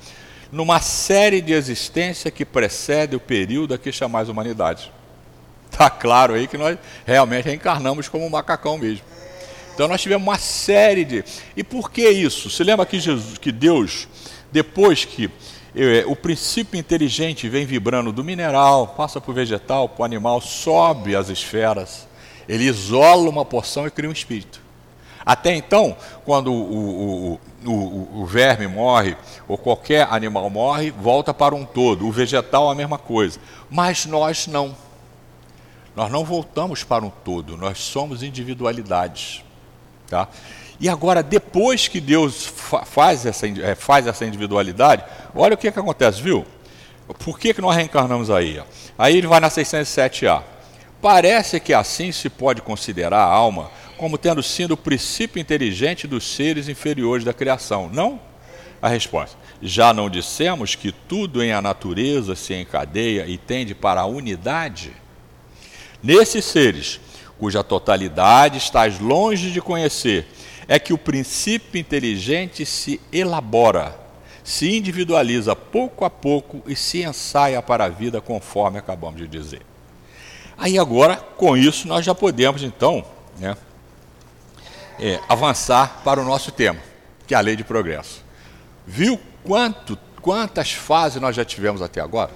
Numa 0.55 0.81
série 0.81 1.41
de 1.41 1.53
existência 1.53 2.31
que 2.31 2.45
precede 2.45 3.17
o 3.17 3.21
período 3.21 3.75
a 3.75 3.79
que 3.79 3.91
chamais 3.91 4.29
humanidade. 4.29 4.93
Está 5.69 5.91
claro 5.91 6.35
aí 6.35 6.47
que 6.47 6.57
nós 6.57 6.79
realmente 7.05 7.47
reencarnamos 7.47 8.09
como 8.09 8.25
um 8.25 8.31
macacão 8.31 8.79
mesmo. 8.79 9.05
Então 9.75 9.89
nós 9.89 10.01
tivemos 10.01 10.25
uma 10.25 10.39
série 10.39 11.05
de. 11.05 11.25
E 11.57 11.65
por 11.65 11.91
que 11.91 12.09
isso? 12.09 12.49
Você 12.49 12.63
lembra 12.63 12.87
que, 12.87 13.01
Jesus, 13.01 13.37
que 13.37 13.51
Deus, 13.51 14.07
depois 14.53 15.05
que 15.05 15.29
é, 15.75 16.05
o 16.07 16.15
princípio 16.15 16.79
inteligente 16.79 17.49
vem 17.49 17.67
vibrando 17.67 18.13
do 18.13 18.23
mineral, 18.23 18.95
passa 18.97 19.21
para 19.21 19.33
o 19.33 19.35
vegetal, 19.35 19.89
para 19.89 20.03
o 20.03 20.05
animal, 20.05 20.41
sobe 20.41 21.17
as 21.17 21.31
esferas, 21.31 22.07
ele 22.49 22.63
isola 22.63 23.29
uma 23.29 23.45
porção 23.45 23.89
e 23.89 23.91
cria 23.91 24.09
um 24.09 24.13
espírito. 24.13 24.64
Até 25.25 25.55
então, 25.55 25.97
quando 26.25 26.53
o, 26.53 27.33
o, 27.33 27.41
o, 27.65 28.21
o, 28.21 28.27
verme 28.27 28.67
morre, 28.67 29.17
ou 29.49 29.57
qualquer 29.57 30.07
animal 30.11 30.51
morre, 30.51 30.91
volta 30.91 31.33
para 31.33 31.55
um 31.55 31.65
todo. 31.65 32.07
O 32.07 32.13
vegetal, 32.13 32.71
a 32.71 32.75
mesma 32.75 32.99
coisa. 32.99 33.41
Mas 33.71 34.05
nós 34.05 34.47
não. 34.47 34.77
Nós 35.97 36.11
não 36.11 36.25
voltamos 36.25 36.83
para 36.83 37.05
um 37.05 37.11
todo, 37.11 37.57
nós 37.57 37.79
somos 37.79 38.23
individualidades. 38.23 39.45
Tá? 40.09 40.29
E 40.81 40.89
agora, 40.89 41.23
depois 41.23 41.87
que 41.87 42.01
Deus 42.01 42.47
faz 42.85 43.25
essa, 43.25 43.47
é, 43.47 43.77
faz 43.77 44.07
essa 44.07 44.25
individualidade, 44.25 45.05
olha 45.35 45.55
o 45.55 45.57
que, 45.57 45.71
que 45.71 45.79
acontece, 45.79 46.21
viu? 46.21 46.45
Por 47.25 47.39
que, 47.39 47.55
que 47.55 47.61
nós 47.61 47.77
reencarnamos 47.77 48.29
aí? 48.29 48.61
Aí 48.99 49.17
ele 49.17 49.27
vai 49.27 49.39
na 49.39 49.49
607A. 49.49 50.43
Parece 51.05 51.61
que 51.61 51.75
assim 51.75 52.11
se 52.13 52.31
pode 52.31 52.63
considerar 52.63 53.19
a 53.19 53.31
alma 53.31 53.71
como 53.99 54.17
tendo 54.17 54.43
sido 54.43 54.73
o 54.73 54.77
princípio 54.77 55.39
inteligente 55.39 56.07
dos 56.07 56.25
seres 56.25 56.67
inferiores 56.67 57.27
da 57.27 57.35
criação. 57.35 57.91
Não? 57.93 58.19
A 58.81 58.89
resposta: 58.89 59.37
já 59.61 59.93
não 59.93 60.09
dissemos 60.09 60.75
que 60.75 60.91
tudo 60.91 61.43
em 61.43 61.53
a 61.53 61.61
natureza 61.61 62.35
se 62.35 62.55
encadeia 62.55 63.27
e 63.27 63.37
tende 63.37 63.75
para 63.75 64.01
a 64.01 64.07
unidade? 64.07 64.93
Nesses 66.03 66.47
seres, 66.47 66.99
cuja 67.39 67.63
totalidade 67.63 68.57
estás 68.57 68.99
longe 68.99 69.51
de 69.51 69.61
conhecer, 69.61 70.27
é 70.67 70.79
que 70.79 70.95
o 70.95 70.99
princípio 70.99 71.79
inteligente 71.79 72.65
se 72.65 72.99
elabora, 73.13 73.95
se 74.43 74.75
individualiza 74.75 75.55
pouco 75.55 76.07
a 76.07 76.09
pouco 76.09 76.63
e 76.67 76.75
se 76.75 77.03
ensaia 77.03 77.61
para 77.61 77.85
a 77.85 77.91
vida, 77.91 78.23
conforme 78.23 78.79
acabamos 78.79 79.21
de 79.21 79.29
dizer. 79.29 79.74
Aí 80.57 80.79
agora, 80.79 81.17
com 81.17 81.57
isso, 81.57 81.89
nós 81.89 82.05
já 82.05 82.15
podemos 82.15 82.63
então 82.63 83.05
né, 83.39 83.57
é, 84.99 85.21
avançar 85.29 86.03
para 86.05 86.21
o 86.21 86.25
nosso 86.25 86.53
tema, 86.53 86.81
que 87.27 87.35
é 87.35 87.37
a 87.37 87.41
lei 87.41 87.57
de 87.57 87.65
progresso. 87.65 88.23
Viu 88.87 89.21
quanto, 89.43 89.99
quantas 90.21 90.73
fases 90.73 91.21
nós 91.21 91.35
já 91.35 91.45
tivemos 91.45 91.83
até 91.83 92.01
agora? 92.01 92.31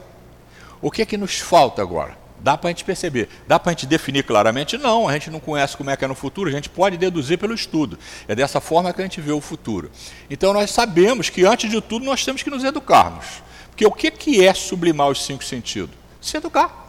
O 0.80 0.90
que 0.90 1.02
é 1.02 1.06
que 1.06 1.16
nos 1.16 1.38
falta 1.38 1.82
agora? 1.82 2.16
Dá 2.40 2.56
para 2.56 2.68
a 2.68 2.70
gente 2.70 2.84
perceber. 2.84 3.28
Dá 3.48 3.58
para 3.58 3.70
a 3.70 3.74
gente 3.74 3.86
definir 3.86 4.22
claramente? 4.22 4.78
Não, 4.78 5.08
a 5.08 5.12
gente 5.12 5.30
não 5.30 5.40
conhece 5.40 5.76
como 5.76 5.90
é 5.90 5.96
que 5.96 6.04
é 6.04 6.08
no 6.08 6.14
futuro, 6.14 6.48
a 6.48 6.52
gente 6.52 6.68
pode 6.68 6.96
deduzir 6.96 7.36
pelo 7.36 7.52
estudo. 7.52 7.98
É 8.28 8.34
dessa 8.34 8.60
forma 8.60 8.92
que 8.92 9.00
a 9.00 9.04
gente 9.04 9.20
vê 9.20 9.32
o 9.32 9.40
futuro. 9.40 9.90
Então 10.30 10.52
nós 10.52 10.70
sabemos 10.70 11.28
que, 11.28 11.44
antes 11.44 11.68
de 11.68 11.80
tudo, 11.80 12.04
nós 12.04 12.24
temos 12.24 12.42
que 12.42 12.50
nos 12.50 12.62
educarmos. 12.62 13.42
Porque 13.70 13.84
o 13.86 13.90
que, 13.90 14.10
que 14.10 14.46
é 14.46 14.54
sublimar 14.54 15.08
os 15.08 15.24
cinco 15.24 15.44
sentidos? 15.44 15.94
Se 16.20 16.36
educar. 16.36 16.87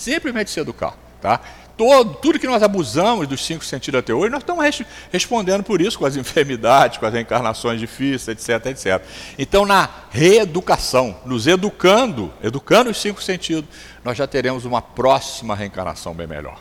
Simplesmente 0.00 0.50
se 0.50 0.58
educar. 0.60 0.94
Tá? 1.20 1.40
todo, 1.80 2.14
tudo 2.16 2.38
que 2.38 2.46
nós 2.46 2.62
abusamos 2.62 3.26
dos 3.26 3.42
cinco 3.42 3.64
sentidos 3.64 4.00
até 4.00 4.12
hoje, 4.12 4.28
nós 4.28 4.42
estamos 4.42 4.62
res, 4.62 4.82
respondendo 5.10 5.62
por 5.62 5.80
isso, 5.80 5.98
com 5.98 6.04
as 6.04 6.14
enfermidades, 6.16 6.98
com 6.98 7.06
as 7.06 7.12
reencarnações 7.14 7.80
difíceis, 7.80 8.28
etc, 8.28 8.66
etc. 8.66 9.02
Então, 9.38 9.64
na 9.64 9.88
reeducação, 10.10 11.16
nos 11.24 11.46
educando, 11.46 12.30
educando 12.42 12.90
os 12.90 13.00
cinco 13.00 13.22
sentidos, 13.22 13.64
nós 14.04 14.18
já 14.18 14.26
teremos 14.26 14.66
uma 14.66 14.82
próxima 14.82 15.54
reencarnação 15.54 16.12
bem 16.12 16.26
melhor. 16.26 16.60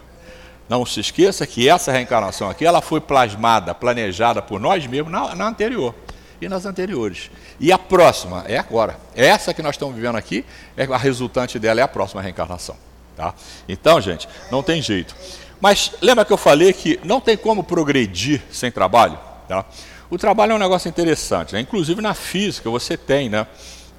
Não 0.70 0.86
se 0.86 1.02
esqueça 1.02 1.46
que 1.46 1.68
essa 1.68 1.92
reencarnação 1.92 2.50
aqui, 2.50 2.66
ela 2.66 2.82
foi 2.82 3.02
plasmada, 3.02 3.76
planejada 3.76 4.42
por 4.42 4.58
nós 4.58 4.88
mesmos 4.88 5.12
na, 5.12 5.36
na 5.36 5.48
anterior 5.50 5.94
e 6.40 6.48
nas 6.48 6.66
anteriores. 6.66 7.30
E 7.60 7.74
a 7.74 7.78
próxima 7.78 8.46
é 8.48 8.58
agora. 8.58 8.98
Essa 9.14 9.54
que 9.54 9.62
nós 9.62 9.76
estamos 9.76 9.96
vivendo 9.96 10.16
aqui, 10.16 10.46
é 10.78 10.86
a 10.86 10.98
resultante 10.98 11.60
dela 11.60 11.82
é 11.82 11.84
a 11.84 11.90
próxima 11.90 12.22
reencarnação. 12.22 12.89
Tá? 13.20 13.34
Então, 13.68 14.00
gente, 14.00 14.30
não 14.50 14.64
tem 14.64 14.82
jeito. 14.82 15.14
Mas 15.60 15.92
lembra 16.02 16.24
que 16.24 16.32
eu 16.32 16.38
falei 16.38 16.72
que 16.72 16.98
não 17.04 17.20
tem 17.20 17.36
como 17.36 17.66
progredir 17.66 18.42
sem 18.50 18.72
trabalho? 18.72 19.20
Tá? 19.46 19.66
O 20.10 20.18
trabalho 20.18 20.54
é 20.54 20.56
um 20.56 20.60
negócio 20.60 20.88
interessante. 20.88 21.54
Né? 21.54 21.60
Inclusive 21.60 22.02
na 22.02 22.14
física 22.14 22.70
você 22.70 22.96
tem 22.96 23.28
né, 23.28 23.46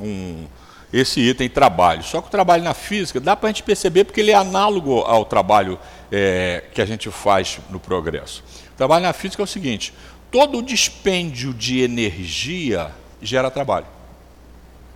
um, 0.01 0.47
esse 0.91 1.21
item 1.21 1.51
trabalho. 1.51 2.03
Só 2.03 2.23
que 2.23 2.29
o 2.29 2.31
trabalho 2.31 2.65
na 2.65 2.73
física 2.73 3.21
dá 3.21 3.37
para 3.37 3.51
a 3.51 3.53
gente 3.53 3.63
perceber 3.63 4.05
porque 4.05 4.21
ele 4.21 4.31
é 4.31 4.35
análogo 4.37 5.01
ao 5.01 5.27
trabalho 5.27 5.79
é, 6.11 6.65
que 6.73 6.81
a 6.81 6.87
gente 6.87 7.11
faz 7.11 7.59
no 7.69 7.79
progresso. 7.79 8.43
O 8.73 8.77
trabalho 8.79 9.03
na 9.03 9.13
física 9.13 9.43
é 9.43 9.45
o 9.45 9.47
seguinte: 9.47 9.93
todo 10.31 10.57
o 10.57 10.63
dispêndio 10.63 11.53
de 11.53 11.83
energia 11.83 12.91
gera 13.21 13.51
trabalho. 13.51 14.00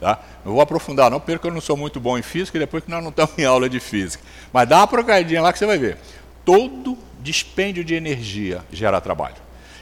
Tá? 0.00 0.20
Não 0.44 0.52
vou 0.52 0.60
aprofundar 0.60 1.10
não, 1.10 1.20
porque 1.20 1.46
eu 1.46 1.50
não 1.50 1.60
sou 1.60 1.76
muito 1.76 2.00
bom 2.00 2.18
em 2.18 2.22
física 2.22 2.58
e 2.58 2.60
depois 2.60 2.84
que 2.84 2.90
nós 2.90 3.02
não 3.02 3.10
estamos 3.10 3.38
em 3.38 3.44
aula 3.44 3.68
de 3.68 3.80
física. 3.80 4.22
Mas 4.52 4.68
dá 4.68 4.78
uma 4.78 4.86
procadinha 4.86 5.40
lá 5.40 5.52
que 5.52 5.58
você 5.58 5.66
vai 5.66 5.78
ver. 5.78 5.98
Todo 6.44 6.98
dispêndio 7.20 7.82
de 7.82 7.94
energia 7.94 8.62
gera 8.70 9.00
trabalho. 9.00 9.36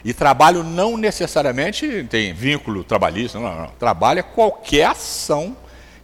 E 0.04 0.12
trabalho 0.12 0.64
não 0.64 0.96
necessariamente 0.96 2.04
tem 2.10 2.32
vínculo 2.32 2.82
trabalhista, 2.82 3.38
não, 3.38 3.54
não. 3.54 3.68
Trabalho 3.78 4.20
é 4.20 4.22
qualquer 4.22 4.86
ação 4.86 5.56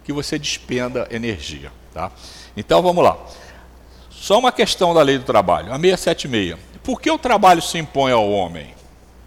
que 0.03 0.13
você 0.13 0.39
despenda 0.39 1.07
energia. 1.11 1.71
Tá? 1.93 2.11
Então 2.55 2.81
vamos 2.81 3.03
lá. 3.03 3.17
Só 4.09 4.39
uma 4.39 4.51
questão 4.51 4.93
da 4.93 5.01
lei 5.01 5.17
do 5.17 5.23
trabalho, 5.23 5.71
a 5.73 5.79
676. 5.79 6.57
Por 6.83 7.01
que 7.01 7.11
o 7.11 7.17
trabalho 7.17 7.61
se 7.61 7.77
impõe 7.77 8.11
ao 8.11 8.29
homem? 8.29 8.73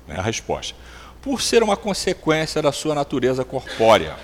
É 0.08 0.16
a 0.16 0.22
resposta. 0.22 0.74
Por 1.20 1.40
ser 1.40 1.62
uma 1.62 1.76
consequência 1.76 2.60
da 2.60 2.72
sua 2.72 2.94
natureza 2.94 3.44
corpórea 3.44 4.16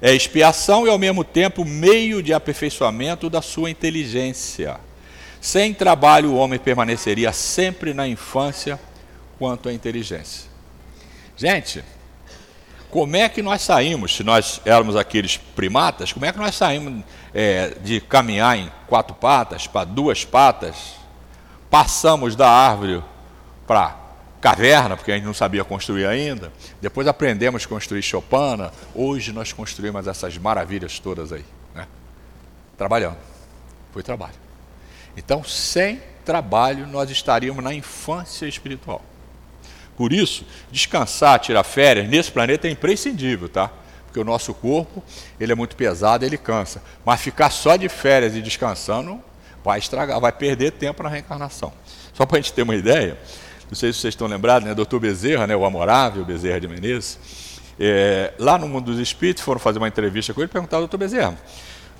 é 0.00 0.14
expiação 0.14 0.86
e, 0.86 0.90
ao 0.90 0.98
mesmo 0.98 1.24
tempo, 1.24 1.64
meio 1.64 2.22
de 2.22 2.32
aperfeiçoamento 2.32 3.30
da 3.30 3.40
sua 3.40 3.70
inteligência. 3.70 4.78
Sem 5.40 5.72
trabalho, 5.72 6.32
o 6.32 6.36
homem 6.36 6.58
permaneceria 6.58 7.32
sempre 7.32 7.94
na 7.94 8.06
infância 8.06 8.80
quanto 9.38 9.68
à 9.68 9.72
inteligência. 9.72 10.50
Gente, 11.36 11.84
como 12.90 13.16
é 13.16 13.28
que 13.28 13.42
nós 13.42 13.62
saímos, 13.62 14.16
se 14.16 14.24
nós 14.24 14.60
éramos 14.64 14.96
aqueles 14.96 15.36
primatas, 15.36 16.12
como 16.12 16.24
é 16.24 16.32
que 16.32 16.38
nós 16.38 16.54
saímos 16.54 17.04
é, 17.34 17.76
de 17.82 18.00
caminhar 18.00 18.56
em 18.56 18.70
quatro 18.86 19.14
patas 19.14 19.66
para 19.66 19.84
duas 19.84 20.24
patas, 20.24 20.94
passamos 21.70 22.34
da 22.34 22.48
árvore 22.48 23.02
para 23.66 24.05
caverna, 24.40 24.96
porque 24.96 25.12
a 25.12 25.14
gente 25.14 25.24
não 25.24 25.34
sabia 25.34 25.64
construir 25.64 26.06
ainda. 26.06 26.52
Depois 26.80 27.06
aprendemos 27.06 27.64
a 27.64 27.68
construir 27.68 28.02
Chopana. 28.02 28.72
Hoje 28.94 29.32
nós 29.32 29.52
construímos 29.52 30.06
essas 30.06 30.36
maravilhas 30.38 30.98
todas 30.98 31.32
aí. 31.32 31.44
Né? 31.74 31.86
Trabalhando. 32.76 33.16
Foi 33.92 34.02
trabalho. 34.02 34.34
Então, 35.16 35.42
sem 35.42 36.00
trabalho, 36.24 36.86
nós 36.86 37.10
estaríamos 37.10 37.64
na 37.64 37.72
infância 37.72 38.46
espiritual. 38.46 39.02
Por 39.96 40.12
isso, 40.12 40.44
descansar, 40.70 41.38
tirar 41.40 41.64
férias 41.64 42.06
nesse 42.08 42.30
planeta 42.30 42.68
é 42.68 42.70
imprescindível, 42.70 43.48
tá? 43.48 43.70
Porque 44.04 44.20
o 44.20 44.24
nosso 44.24 44.52
corpo, 44.52 45.02
ele 45.40 45.52
é 45.52 45.54
muito 45.54 45.74
pesado, 45.74 46.24
ele 46.24 46.36
cansa. 46.36 46.82
Mas 47.04 47.20
ficar 47.20 47.50
só 47.50 47.76
de 47.76 47.88
férias 47.88 48.34
e 48.34 48.42
descansando 48.42 49.22
vai 49.64 49.78
estragar, 49.78 50.20
vai 50.20 50.32
perder 50.32 50.72
tempo 50.72 51.02
na 51.02 51.08
reencarnação. 51.08 51.72
Só 52.12 52.26
para 52.26 52.38
a 52.38 52.40
gente 52.40 52.52
ter 52.52 52.62
uma 52.62 52.74
ideia, 52.74 53.18
não 53.68 53.74
sei 53.74 53.92
se 53.92 54.00
vocês 54.00 54.12
estão 54.12 54.26
lembrados, 54.26 54.68
né? 54.68 54.74
Doutor 54.74 55.00
Bezerra, 55.00 55.46
né? 55.46 55.56
o 55.56 55.64
amorável 55.64 56.24
Bezerra 56.24 56.60
de 56.60 56.68
Menezes, 56.68 57.18
é, 57.78 58.32
lá 58.38 58.56
no 58.56 58.68
Mundo 58.68 58.92
dos 58.92 59.00
Espíritos, 59.00 59.42
foram 59.42 59.60
fazer 59.60 59.78
uma 59.78 59.88
entrevista 59.88 60.32
com 60.32 60.40
ele 60.40 60.48
e 60.48 60.52
perguntaram, 60.52 60.82
doutor 60.82 60.98
Bezerra, 60.98 61.36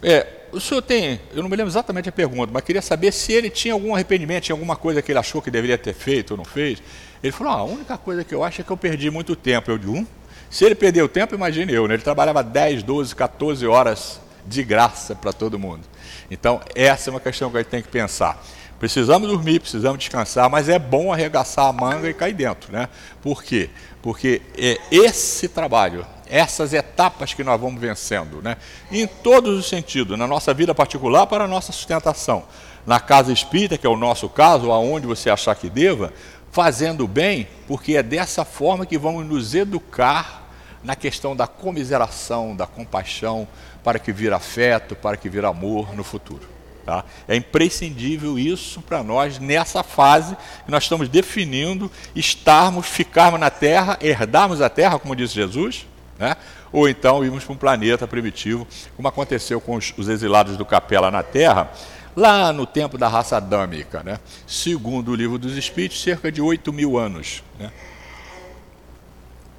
é, 0.03 0.27
o 0.53 0.61
senhor 0.61 0.83
tem, 0.83 1.21
eu 1.35 1.43
não 1.43 1.49
me 1.49 1.57
lembro 1.57 1.71
exatamente 1.71 2.09
a 2.09 2.13
pergunta, 2.13 2.53
mas 2.53 2.63
queria 2.63 2.83
saber 2.83 3.13
se 3.13 3.33
ele 3.33 3.51
tinha 3.51 3.75
algum 3.75 3.95
arrependimento, 3.95 4.45
tinha 4.45 4.55
alguma 4.55 4.77
coisa 4.77 5.03
que 5.03 5.11
ele 5.11 5.19
achou 5.19 5.43
que 5.43 5.51
deveria 5.51 5.77
ter 5.77 5.95
feito 5.95 6.33
ou 6.33 6.37
não 6.37 6.45
fez. 6.45 6.83
Ele 7.23 7.33
falou, 7.33 7.53
ah, 7.53 7.57
a 7.57 7.65
única 7.65 7.97
coisa 7.99 8.23
que 8.23 8.35
eu 8.35 8.45
acho 8.45 8.61
é 8.61 8.65
que 8.65 8.71
eu 8.71 8.77
perdi 8.77 9.11
muito 9.11 9.35
tempo. 9.35 9.71
Eu 9.71 9.79
digo, 9.79 9.93
um, 9.93 10.07
se 10.51 10.65
ele 10.65 10.75
perdeu 10.75 11.09
tempo, 11.09 11.35
imagine 11.35 11.73
eu, 11.73 11.89
né? 11.89 11.95
ele 11.95 12.03
trabalhava 12.03 12.43
10, 12.43 12.83
12, 12.83 13.15
14 13.15 13.67
horas 13.67 14.21
de 14.47 14.63
graça 14.63 15.15
para 15.15 15.33
todo 15.33 15.59
mundo. 15.59 15.83
Então, 16.31 16.61
essa 16.75 17.11
é 17.11 17.11
uma 17.11 17.21
questão 17.21 17.51
que 17.51 17.57
a 17.57 17.61
gente 17.61 17.71
tem 17.71 17.83
que 17.83 17.89
pensar. 17.89 18.43
Precisamos 18.79 19.29
dormir, 19.29 19.61
precisamos 19.61 19.99
descansar, 19.99 20.51
mas 20.51 20.69
é 20.69 20.79
bom 20.79 21.13
arregaçar 21.13 21.67
a 21.67 21.73
manga 21.73 22.09
e 22.09 22.15
cair 22.15 22.35
dentro, 22.35 22.71
né? 22.71 22.89
Por 23.23 23.43
quê? 23.43 23.71
Porque 24.03 24.43
é 24.57 24.79
esse 24.91 25.49
trabalho, 25.49 26.07
essas 26.29 26.75
etapas 26.75 27.33
que 27.33 27.43
nós 27.43 27.59
vamos 27.59 27.81
vencendo, 27.81 28.43
né? 28.43 28.57
Em 28.91 29.07
todos 29.07 29.59
os 29.59 29.67
sentidos, 29.67 30.19
na 30.19 30.27
nossa 30.27 30.53
vida 30.53 30.75
particular 30.75 31.27
para 31.27 31.45
a 31.45 31.49
nossa 31.49 31.73
sustentação, 31.73 32.45
na 32.87 33.01
casa 33.01 33.33
espírita, 33.33 33.79
que 33.79 33.87
é 33.87 33.91
o 33.91 33.97
nosso 33.97 34.29
caso, 34.29 34.71
aonde 34.71 35.07
você 35.07 35.31
achar 35.31 35.55
que 35.55 35.71
deva, 35.71 36.13
fazendo 36.53 37.09
bem, 37.09 37.49
porque 37.67 37.97
é 37.97 38.03
dessa 38.03 38.45
forma 38.45 38.85
que 38.85 38.99
vamos 38.99 39.27
nos 39.27 39.55
educar 39.55 40.47
na 40.85 40.95
questão 40.95 41.35
da 41.35 41.47
comiseração, 41.47 42.55
da 42.55 42.67
compaixão, 42.67 43.49
para 43.83 43.99
que 43.99 44.13
vira 44.13 44.37
afeto, 44.37 44.95
para 44.95 45.17
que 45.17 45.29
vira 45.29 45.49
amor 45.49 45.95
no 45.97 46.05
futuro. 46.05 46.56
Tá? 46.87 47.05
É 47.27 47.35
imprescindível 47.35 48.39
isso 48.39 48.81
para 48.81 49.03
nós 49.03 49.41
nessa 49.41 49.83
fase 49.83 50.37
que 50.65 50.71
nós 50.71 50.85
estamos 50.85 51.09
definindo 51.09 51.91
estarmos, 52.15 52.87
ficarmos 52.87 53.41
na 53.41 53.51
Terra, 53.51 53.99
herdarmos 54.01 54.61
a 54.63 54.71
Terra, 54.71 54.97
como 54.97 55.17
disse 55.17 55.35
Jesus, 55.35 55.85
né? 56.17 56.37
ou 56.73 56.89
então 56.89 57.25
irmos 57.25 57.43
para 57.43 57.53
um 57.53 57.57
planeta 57.57 58.07
primitivo, 58.07 58.69
como 58.95 59.09
aconteceu 59.09 59.61
com 59.61 59.75
os, 59.75 59.93
os 59.97 60.09
exilados 60.09 60.57
do 60.57 60.65
Capela 60.65 61.11
na 61.11 61.25
Terra, 61.25 61.73
lá 62.15 62.53
no 62.53 62.65
tempo 62.65 62.97
da 62.97 63.09
raça 63.09 63.37
adâmica. 63.37 64.05
Né? 64.05 64.21
Segundo 64.47 65.11
o 65.11 65.17
livro 65.17 65.39
dos 65.39 65.57
Espíritos, 65.57 66.01
cerca 66.01 66.31
de 66.31 66.41
8 66.41 66.73
mil 66.73 66.97
anos. 66.97 67.43
Né? 67.59 67.73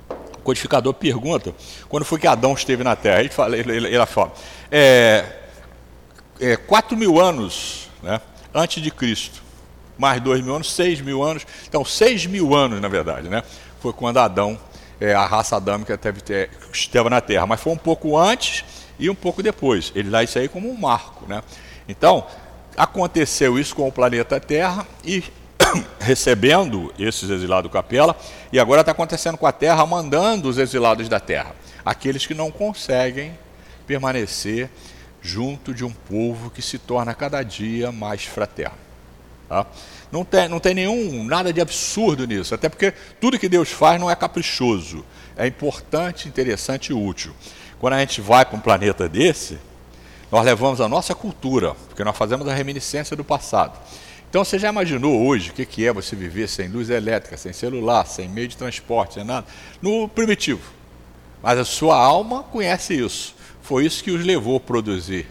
O 0.09 0.39
codificador 0.47 0.93
pergunta 0.93 1.53
quando 1.89 2.05
foi 2.05 2.19
que 2.19 2.27
Adão 2.27 2.53
esteve 2.53 2.85
na 2.85 2.95
Terra. 2.95 3.19
Ele 3.19 3.29
fala, 3.29 3.57
ele, 3.57 3.69
ele, 3.69 3.87
ele 3.87 4.05
fala 4.05 4.31
é, 4.71 5.36
é, 6.39 6.55
4 6.55 6.95
mil 6.97 7.19
anos 7.19 7.89
né, 8.01 8.21
antes 8.53 8.81
de 8.81 8.91
Cristo, 8.91 9.41
mais 9.97 10.21
2 10.21 10.41
mil 10.43 10.55
anos, 10.55 10.71
6 10.73 11.01
mil 11.01 11.23
anos. 11.23 11.45
Então, 11.67 11.83
6 11.83 12.25
mil 12.25 12.55
anos, 12.55 12.79
na 12.81 12.87
verdade, 12.87 13.29
né, 13.29 13.43
foi 13.79 13.93
quando 13.93 14.17
Adão, 14.17 14.59
é, 14.99 15.13
a 15.13 15.25
raça 15.25 15.55
adâmica, 15.55 15.97
teve, 15.97 16.21
é, 16.29 16.49
esteve 16.71 17.09
na 17.09 17.21
Terra. 17.21 17.45
Mas 17.45 17.61
foi 17.61 17.73
um 17.73 17.77
pouco 17.77 18.17
antes 18.17 18.65
e 18.99 19.09
um 19.09 19.15
pouco 19.15 19.43
depois. 19.43 19.91
Ele 19.95 20.09
dá 20.09 20.23
isso 20.23 20.39
aí 20.39 20.47
como 20.47 20.69
um 20.69 20.77
marco. 20.77 21.25
Né? 21.27 21.43
Então, 21.87 22.25
aconteceu 22.75 23.59
isso 23.59 23.75
com 23.75 23.87
o 23.87 23.91
planeta 23.91 24.39
Terra 24.39 24.87
e 25.03 25.23
recebendo 25.99 26.93
esses 26.97 27.29
exilados 27.29 27.69
do 27.69 27.73
capela, 27.73 28.15
e 28.51 28.59
agora 28.59 28.81
está 28.81 28.91
acontecendo 28.91 29.37
com 29.37 29.47
a 29.47 29.51
Terra, 29.51 29.85
mandando 29.85 30.49
os 30.49 30.57
exilados 30.57 31.09
da 31.09 31.19
Terra, 31.19 31.55
aqueles 31.83 32.25
que 32.25 32.33
não 32.33 32.51
conseguem 32.51 33.37
permanecer 33.85 34.69
junto 35.21 35.73
de 35.73 35.83
um 35.83 35.91
povo 35.91 36.49
que 36.49 36.61
se 36.61 36.77
torna 36.77 37.13
cada 37.13 37.43
dia 37.43 37.91
mais 37.91 38.23
fraterno. 38.23 38.77
Tá? 39.47 39.65
Não, 40.11 40.23
tem, 40.23 40.47
não 40.47 40.59
tem 40.59 40.73
nenhum 40.73 41.23
nada 41.23 41.51
de 41.51 41.61
absurdo 41.61 42.25
nisso, 42.25 42.53
até 42.53 42.69
porque 42.69 42.93
tudo 43.19 43.39
que 43.39 43.49
Deus 43.49 43.69
faz 43.69 43.99
não 43.99 44.09
é 44.09 44.15
caprichoso, 44.15 45.05
é 45.35 45.47
importante, 45.47 46.27
interessante 46.27 46.89
e 46.89 46.93
útil. 46.93 47.33
Quando 47.79 47.93
a 47.93 47.99
gente 47.99 48.21
vai 48.21 48.45
para 48.45 48.57
um 48.57 48.61
planeta 48.61 49.07
desse, 49.07 49.57
nós 50.31 50.43
levamos 50.45 50.81
a 50.81 50.89
nossa 50.89 51.13
cultura, 51.15 51.75
porque 51.87 52.03
nós 52.03 52.17
fazemos 52.17 52.47
a 52.47 52.53
reminiscência 52.53 53.15
do 53.15 53.23
passado. 53.23 53.77
Então 54.29 54.43
você 54.43 54.59
já 54.59 54.69
imaginou 54.69 55.25
hoje 55.25 55.51
o 55.51 55.53
que 55.53 55.85
é 55.85 55.93
você 55.93 56.15
viver 56.15 56.49
sem 56.49 56.67
luz 56.67 56.89
elétrica, 56.89 57.37
sem 57.37 57.53
celular, 57.53 58.05
sem 58.05 58.27
meio 58.27 58.47
de 58.47 58.57
transporte, 58.57 59.15
sem 59.15 59.23
nada? 59.23 59.47
No 59.81 60.07
primitivo. 60.09 60.61
Mas 61.41 61.57
a 61.57 61.63
sua 61.63 61.95
alma 61.95 62.43
conhece 62.43 62.93
isso. 62.93 63.36
Foi 63.67 63.85
isso 63.85 64.01
que 64.01 64.11
os 64.11 64.23
levou 64.23 64.55
a 64.55 64.59
produzir 64.61 65.27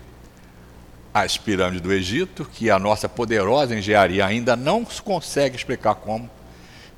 as 1.14 1.39
pirâmides 1.39 1.80
do 1.80 1.91
Egito, 1.91 2.45
que 2.45 2.68
a 2.70 2.78
nossa 2.78 3.09
poderosa 3.09 3.74
engenharia 3.74 4.26
ainda 4.26 4.55
não 4.55 4.84
consegue 4.84 5.57
explicar 5.57 5.95
como. 5.95 6.28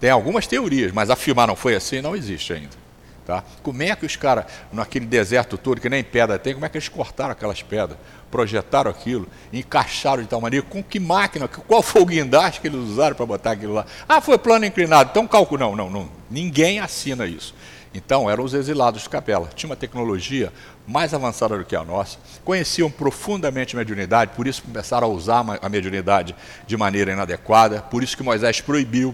Tem 0.00 0.10
algumas 0.10 0.48
teorias, 0.48 0.90
mas 0.90 1.10
afirmar 1.10 1.46
não 1.46 1.54
foi 1.54 1.76
assim 1.76 2.02
não 2.02 2.16
existe 2.16 2.52
ainda. 2.52 2.76
Tá? 3.24 3.44
Como 3.62 3.80
é 3.84 3.94
que 3.94 4.04
os 4.04 4.16
caras, 4.16 4.46
naquele 4.72 5.06
deserto 5.06 5.56
todo, 5.56 5.80
que 5.80 5.88
nem 5.88 6.02
pedra 6.02 6.40
tem, 6.40 6.54
como 6.54 6.66
é 6.66 6.68
que 6.68 6.76
eles 6.76 6.88
cortaram 6.88 7.30
aquelas 7.30 7.62
pedras, 7.62 7.96
projetaram 8.32 8.90
aquilo, 8.90 9.28
encaixaram 9.52 10.24
de 10.24 10.28
tal 10.28 10.40
maneira, 10.40 10.66
com 10.68 10.82
que 10.82 10.98
máquina, 10.98 11.46
qual 11.46 11.82
foi 11.82 12.02
o 12.02 12.06
guindaste 12.06 12.60
que 12.60 12.66
eles 12.66 12.80
usaram 12.80 13.14
para 13.14 13.26
botar 13.26 13.52
aquilo 13.52 13.74
lá? 13.74 13.86
Ah, 14.08 14.20
foi 14.20 14.38
plano 14.38 14.64
inclinado, 14.64 15.10
então 15.12 15.24
cálculo. 15.28 15.60
Não, 15.60 15.76
não, 15.76 15.88
não. 15.88 16.10
Ninguém 16.28 16.80
assina 16.80 17.26
isso. 17.26 17.54
Então, 17.98 18.30
eram 18.30 18.44
os 18.44 18.54
exilados 18.54 19.02
de 19.02 19.08
capela. 19.08 19.50
Tinha 19.56 19.68
uma 19.68 19.74
tecnologia 19.74 20.52
mais 20.86 21.12
avançada 21.12 21.58
do 21.58 21.64
que 21.64 21.74
a 21.74 21.82
nossa, 21.82 22.16
conheciam 22.44 22.88
profundamente 22.88 23.74
a 23.74 23.78
mediunidade, 23.78 24.30
por 24.36 24.46
isso 24.46 24.62
começaram 24.62 25.08
a 25.08 25.10
usar 25.10 25.44
a 25.60 25.68
mediunidade 25.68 26.34
de 26.64 26.76
maneira 26.76 27.12
inadequada, 27.12 27.82
por 27.82 28.04
isso 28.04 28.16
que 28.16 28.22
Moisés 28.22 28.60
proibiu, 28.60 29.12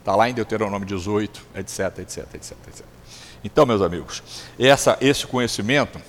está 0.00 0.16
lá 0.16 0.28
em 0.28 0.34
Deuteronômio 0.34 0.84
18, 0.84 1.46
etc, 1.54 2.00
etc, 2.00 2.34
etc, 2.34 2.56
etc. 2.66 2.84
Então, 3.44 3.64
meus 3.64 3.80
amigos, 3.80 4.20
essa, 4.58 4.98
esse 5.00 5.24
conhecimento 5.28 6.00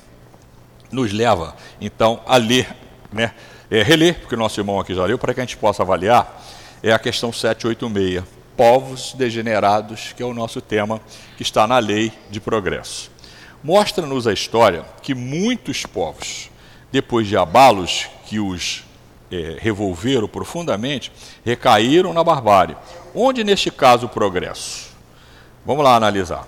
nos 0.92 1.14
leva, 1.14 1.56
então, 1.80 2.22
a 2.26 2.38
ler, 2.38 2.76
né? 3.14 3.36
É, 3.70 3.84
reler, 3.84 4.20
porque 4.20 4.34
o 4.34 4.38
nosso 4.38 4.60
irmão 4.60 4.80
aqui 4.80 4.96
já 4.96 5.06
leu, 5.06 5.20
para 5.20 5.32
que 5.32 5.42
a 5.42 5.44
gente 5.44 5.58
possa 5.58 5.84
avaliar, 5.84 6.44
é 6.82 6.92
a 6.92 6.98
questão 6.98 7.32
786, 7.32 8.24
povos 8.56 9.14
degenerados, 9.14 10.14
que 10.14 10.24
é 10.24 10.26
o 10.26 10.34
nosso 10.34 10.62
tema 10.62 11.02
que 11.38 11.44
está 11.44 11.68
na 11.68 11.80
lei 11.80 12.12
de 12.30 12.40
progresso. 12.40 13.12
Mostra-nos 13.64 14.28
a 14.28 14.34
história 14.34 14.86
que 15.02 15.16
muitos 15.16 15.86
povos, 15.86 16.50
depois 16.92 17.28
de 17.28 17.36
abalos 17.36 18.08
que 18.26 18.40
os 18.40 18.84
é, 19.32 19.58
revolveram 19.60 20.28
profundamente, 20.28 21.12
recaíram 21.44 22.14
na 22.14 22.24
barbárie. 22.24 22.78
Onde, 23.14 23.44
neste 23.44 23.72
caso, 23.72 24.06
o 24.06 24.10
progresso? 24.10 24.90
Vamos 25.66 25.84
lá 25.84 25.96
analisar. 25.96 26.48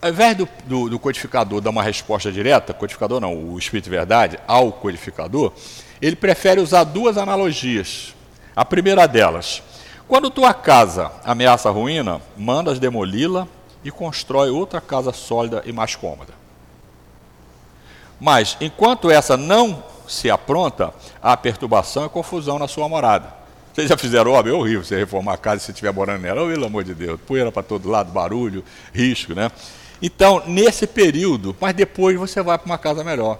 Ao 0.00 0.10
invés 0.10 0.36
do, 0.36 0.48
do, 0.66 0.88
do, 0.90 0.98
codificador 0.98 1.60
dar 1.60 1.70
uma 1.70 1.82
resposta 1.82 2.30
direta, 2.30 2.74
codificador 2.74 3.20
não, 3.20 3.34
o 3.34 3.58
Espírito 3.58 3.88
Verdade, 3.88 4.38
ao 4.46 4.72
codificador, 4.72 5.52
ele 6.00 6.16
prefere 6.16 6.60
usar 6.60 6.84
duas 6.84 7.16
analogias. 7.16 8.14
A 8.54 8.64
primeira 8.64 9.06
delas, 9.06 9.62
quando 10.06 10.30
tua 10.30 10.52
casa 10.52 11.10
ameaça 11.24 11.68
a 11.68 11.72
ruína, 11.72 12.20
mandas 12.36 12.78
demoli-la 12.78 13.48
e 13.82 13.90
constrói 13.90 14.50
outra 14.50 14.80
casa 14.80 15.12
sólida 15.12 15.62
e 15.64 15.72
mais 15.72 15.96
cômoda. 15.96 16.32
Mas, 18.20 18.56
enquanto 18.60 19.10
essa 19.10 19.36
não 19.36 19.82
se 20.06 20.30
apronta, 20.30 20.92
há 21.22 21.36
perturbação 21.36 22.06
e 22.06 22.08
confusão 22.08 22.58
na 22.58 22.68
sua 22.68 22.88
morada. 22.88 23.34
Vocês 23.72 23.88
já 23.88 23.96
fizeram 23.96 24.30
obra? 24.32 24.52
É 24.52 24.54
horrível 24.54 24.84
você 24.84 24.96
reformar 24.96 25.34
a 25.34 25.38
casa 25.38 25.60
se 25.60 25.72
estiver 25.72 25.92
morando 25.92 26.22
nela. 26.22 26.44
Oh, 26.44 26.48
pelo 26.48 26.66
amor 26.66 26.84
de 26.84 26.94
Deus, 26.94 27.20
poeira 27.26 27.50
para 27.50 27.62
todo 27.62 27.88
lado, 27.88 28.12
barulho, 28.12 28.62
risco, 28.92 29.34
né? 29.34 29.50
Então, 30.00 30.42
nesse 30.46 30.86
período, 30.86 31.56
mas 31.60 31.74
depois 31.74 32.16
você 32.16 32.42
vai 32.42 32.58
para 32.58 32.66
uma 32.66 32.78
casa 32.78 33.02
melhor. 33.02 33.38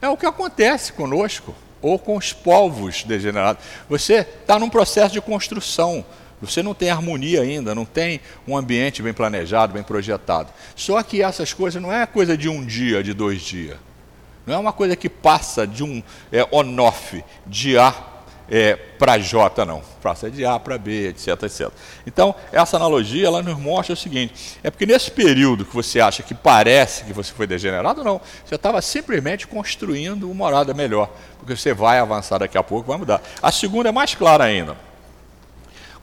É 0.00 0.08
o 0.08 0.16
que 0.16 0.26
acontece 0.26 0.92
conosco 0.92 1.54
ou 1.86 1.98
com 1.98 2.16
os 2.16 2.32
povos 2.32 3.04
degenerados. 3.04 3.62
Você 3.88 4.14
está 4.14 4.58
num 4.58 4.68
processo 4.68 5.12
de 5.12 5.20
construção. 5.20 6.04
Você 6.40 6.62
não 6.62 6.74
tem 6.74 6.90
harmonia 6.90 7.42
ainda, 7.42 7.74
não 7.74 7.84
tem 7.84 8.20
um 8.46 8.56
ambiente 8.56 9.02
bem 9.02 9.14
planejado, 9.14 9.72
bem 9.72 9.82
projetado. 9.82 10.50
Só 10.74 11.02
que 11.02 11.22
essas 11.22 11.52
coisas 11.52 11.80
não 11.80 11.92
é 11.92 12.04
coisa 12.04 12.36
de 12.36 12.48
um 12.48 12.64
dia, 12.64 13.02
de 13.02 13.14
dois 13.14 13.40
dias. 13.40 13.78
Não 14.44 14.54
é 14.54 14.58
uma 14.58 14.72
coisa 14.72 14.96
que 14.96 15.08
passa 15.08 15.66
de 15.66 15.82
um 15.82 16.02
é, 16.30 16.46
on-off, 16.50 17.24
de 17.46 17.78
A 17.78 18.15
é, 18.48 18.76
para 18.76 19.18
J, 19.18 19.64
não. 19.64 19.82
Passa 20.02 20.30
de 20.30 20.44
A 20.44 20.58
para 20.58 20.78
B, 20.78 21.08
etc, 21.08 21.42
etc. 21.42 21.68
Então, 22.06 22.34
essa 22.52 22.76
analogia 22.76 23.26
ela 23.26 23.42
nos 23.42 23.58
mostra 23.58 23.94
o 23.94 23.96
seguinte: 23.96 24.58
é 24.62 24.70
porque 24.70 24.86
nesse 24.86 25.10
período 25.10 25.64
que 25.64 25.74
você 25.74 26.00
acha 26.00 26.22
que 26.22 26.34
parece 26.34 27.04
que 27.04 27.12
você 27.12 27.32
foi 27.32 27.46
degenerado, 27.46 28.04
não. 28.04 28.20
Você 28.44 28.54
estava 28.54 28.80
simplesmente 28.80 29.46
construindo 29.46 30.30
uma 30.30 30.46
morada 30.46 30.72
melhor. 30.72 31.10
Porque 31.38 31.56
você 31.56 31.74
vai 31.74 31.98
avançar 31.98 32.38
daqui 32.38 32.56
a 32.56 32.62
pouco, 32.62 32.88
vai 32.88 32.98
mudar. 32.98 33.20
A 33.42 33.50
segunda 33.50 33.88
é 33.88 33.92
mais 33.92 34.14
clara 34.14 34.44
ainda. 34.44 34.76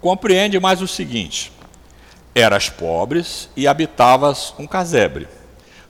Compreende 0.02 0.60
mais 0.60 0.82
o 0.82 0.88
seguinte: 0.88 1.52
eras 2.36 2.70
pobres 2.70 3.50
e 3.56 3.68
habitavas 3.68 4.54
um 4.60 4.68
casebre. 4.68 5.28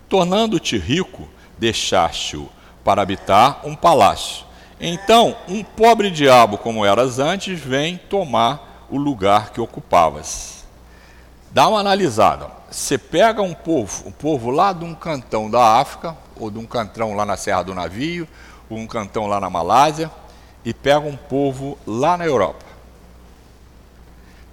Tornando-te 0.07 0.77
rico, 0.77 1.27
deixaste-o 1.57 2.47
para 2.83 3.01
habitar 3.01 3.61
um 3.65 3.75
palácio 3.75 4.45
então, 4.85 5.37
um 5.47 5.63
pobre 5.63 6.11
diabo 6.11 6.57
como 6.57 6.85
eras 6.85 7.17
antes 7.17 7.57
vem 7.57 7.97
tomar 7.97 8.85
o 8.89 8.97
lugar 8.97 9.51
que 9.51 9.61
ocupavas. 9.61 10.65
Dá 11.51 11.69
uma 11.69 11.79
analisada. 11.79 12.47
Você 12.69 12.97
pega 12.97 13.41
um 13.41 13.53
povo, 13.53 14.09
um 14.09 14.11
povo 14.11 14.49
lá 14.49 14.73
de 14.73 14.83
um 14.83 14.93
cantão 14.93 15.49
da 15.49 15.79
África, 15.79 16.17
ou 16.35 16.51
de 16.51 16.57
um 16.57 16.65
cantão 16.65 17.15
lá 17.15 17.25
na 17.25 17.37
Serra 17.37 17.63
do 17.63 17.73
Navio, 17.73 18.27
ou 18.69 18.77
um 18.77 18.85
cantão 18.85 19.25
lá 19.25 19.39
na 19.39 19.49
Malásia, 19.49 20.11
e 20.65 20.73
pega 20.73 20.99
um 20.99 21.15
povo 21.15 21.77
lá 21.87 22.17
na 22.17 22.25
Europa. 22.25 22.65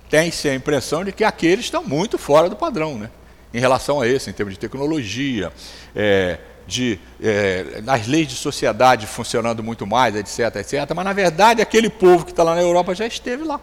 Tem-se 0.08 0.48
a 0.48 0.54
impressão 0.54 1.04
de 1.04 1.10
que 1.10 1.24
aqueles 1.24 1.64
estão 1.64 1.82
muito 1.82 2.18
fora 2.18 2.48
do 2.48 2.54
padrão, 2.54 2.98
né? 2.98 3.10
Em 3.52 3.58
relação 3.58 4.00
a 4.00 4.06
esse, 4.06 4.30
em 4.30 4.32
termos 4.32 4.54
de 4.54 4.60
tecnologia, 4.60 5.52
é, 5.94 6.38
de 6.70 6.98
é, 7.20 7.82
as 7.86 8.06
leis 8.06 8.28
de 8.28 8.36
sociedade 8.36 9.06
funcionando 9.06 9.62
muito 9.62 9.86
mais, 9.86 10.14
etc, 10.14 10.56
etc. 10.56 10.94
Mas 10.94 11.04
na 11.04 11.12
verdade 11.12 11.60
aquele 11.60 11.90
povo 11.90 12.24
que 12.24 12.30
está 12.30 12.42
lá 12.42 12.54
na 12.54 12.62
Europa 12.62 12.94
já 12.94 13.06
esteve 13.06 13.44
lá. 13.44 13.60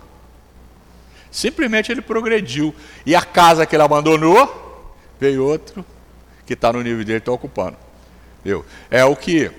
Simplesmente 1.32 1.91
ele 1.91 2.01
progrediu. 2.01 2.76
E 3.05 3.16
a 3.16 3.22
casa 3.22 3.66
que 3.66 3.76
ele 3.76 3.84
abandonou, 3.84 4.93
veio 5.20 5.43
outro 5.43 5.86
que 6.45 6.53
está 6.53 6.72
no 6.72 6.82
nível 6.82 7.03
dele, 7.03 7.20
está 7.20 7.32
ocupando. 7.32 7.78
Viu? 8.43 8.66
É 8.89 9.03
o 9.03 9.16
que 9.16 9.51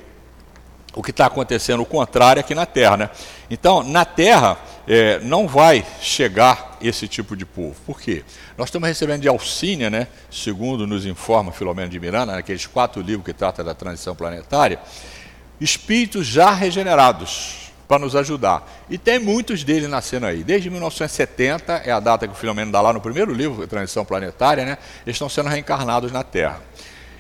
o 0.95 1.03
que 1.03 1.11
está 1.11 1.27
acontecendo, 1.27 1.81
o 1.81 1.87
contrário 1.87 2.41
aqui 2.41 2.55
na 2.55 2.67
Terra. 2.67 2.97
Né? 2.97 3.11
Então, 3.49 3.83
na 3.83 4.05
Terra, 4.05 4.59
é, 4.89 5.21
não 5.21 5.47
vai 5.47 5.85
chegar 6.01 6.79
esse 6.81 7.07
tipo 7.07 7.37
de 7.37 7.45
povo. 7.45 7.77
Por 7.85 8.01
quê? 8.01 8.25
Nós 8.57 8.69
estamos 8.69 8.89
recebendo 8.89 9.21
de 9.21 9.29
Alcínia, 9.29 9.91
né, 9.91 10.09
segundo 10.31 10.87
nos 10.87 11.05
informa 11.05 11.53
Filomeno 11.53 11.91
de 11.91 12.01
Miranda, 12.01 12.33
naqueles 12.33 12.67
quatro 12.67 13.03
livros 13.03 13.27
que 13.27 13.35
trata 13.35 13.63
da 13.63 13.75
transição 13.75 14.17
planetária, 14.17 14.81
espíritos 15.61 16.27
já 16.27 16.53
regenerados. 16.53 17.69
para 17.87 18.01
nos 18.01 18.15
ajudar. 18.15 18.71
E 18.91 18.99
tem 18.99 19.19
muitos 19.19 19.65
deles 19.65 19.89
nascendo 19.89 20.27
aí. 20.27 20.45
Desde 20.45 20.69
1970, 20.69 21.85
é 21.87 21.91
a 21.91 21.99
data 21.99 22.29
que 22.29 22.35
o 22.35 22.37
Filomeno 22.37 22.71
dá 22.71 22.83
lá 22.83 22.93
no 22.93 23.01
primeiro 23.01 23.33
livro, 23.33 23.67
Transição 23.67 24.05
Planetária, 24.05 24.63
né? 24.63 24.77
eles 25.07 25.15
estão 25.15 25.27
sendo 25.27 25.49
reencarnados 25.49 26.13
na 26.13 26.23
Terra. 26.23 26.61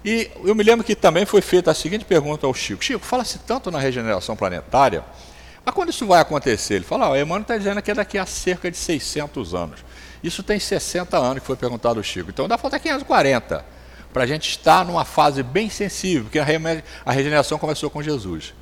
E 0.04 0.30
eu 0.44 0.54
me 0.54 0.62
lembro 0.62 0.84
que 0.84 0.94
também 0.94 1.24
foi 1.24 1.40
feita 1.40 1.70
a 1.70 1.74
seguinte 1.74 2.04
pergunta 2.04 2.46
ao 2.46 2.52
Chico: 2.52 2.84
Chico, 2.84 3.04
fala-se 3.04 3.38
tanto 3.38 3.70
na 3.70 3.78
regeneração 3.78 4.36
planetária, 4.36 5.02
mas 5.68 5.74
quando 5.74 5.90
isso 5.90 6.06
vai 6.06 6.18
acontecer? 6.18 6.76
Ele 6.76 6.84
fala: 6.84 7.10
o 7.10 7.14
Emmanuel 7.14 7.42
está 7.42 7.54
dizendo 7.58 7.82
que 7.82 7.90
é 7.90 7.94
daqui 7.94 8.16
a 8.16 8.24
cerca 8.24 8.70
de 8.70 8.76
600 8.78 9.54
anos. 9.54 9.84
Isso 10.24 10.42
tem 10.42 10.58
60 10.58 11.14
anos 11.18 11.40
que 11.40 11.46
foi 11.46 11.56
perguntado 11.56 12.00
ao 12.00 12.02
Chico. 12.02 12.30
Então 12.30 12.48
dá 12.48 12.56
falta 12.56 12.78
540 12.78 13.62
para 14.10 14.24
a 14.24 14.26
gente 14.26 14.48
estar 14.48 14.82
numa 14.86 15.04
fase 15.04 15.42
bem 15.42 15.68
sensível, 15.68 16.22
porque 16.22 16.38
a 16.38 17.12
regeneração 17.12 17.58
começou 17.58 17.90
com 17.90 18.02
Jesus. 18.02 18.54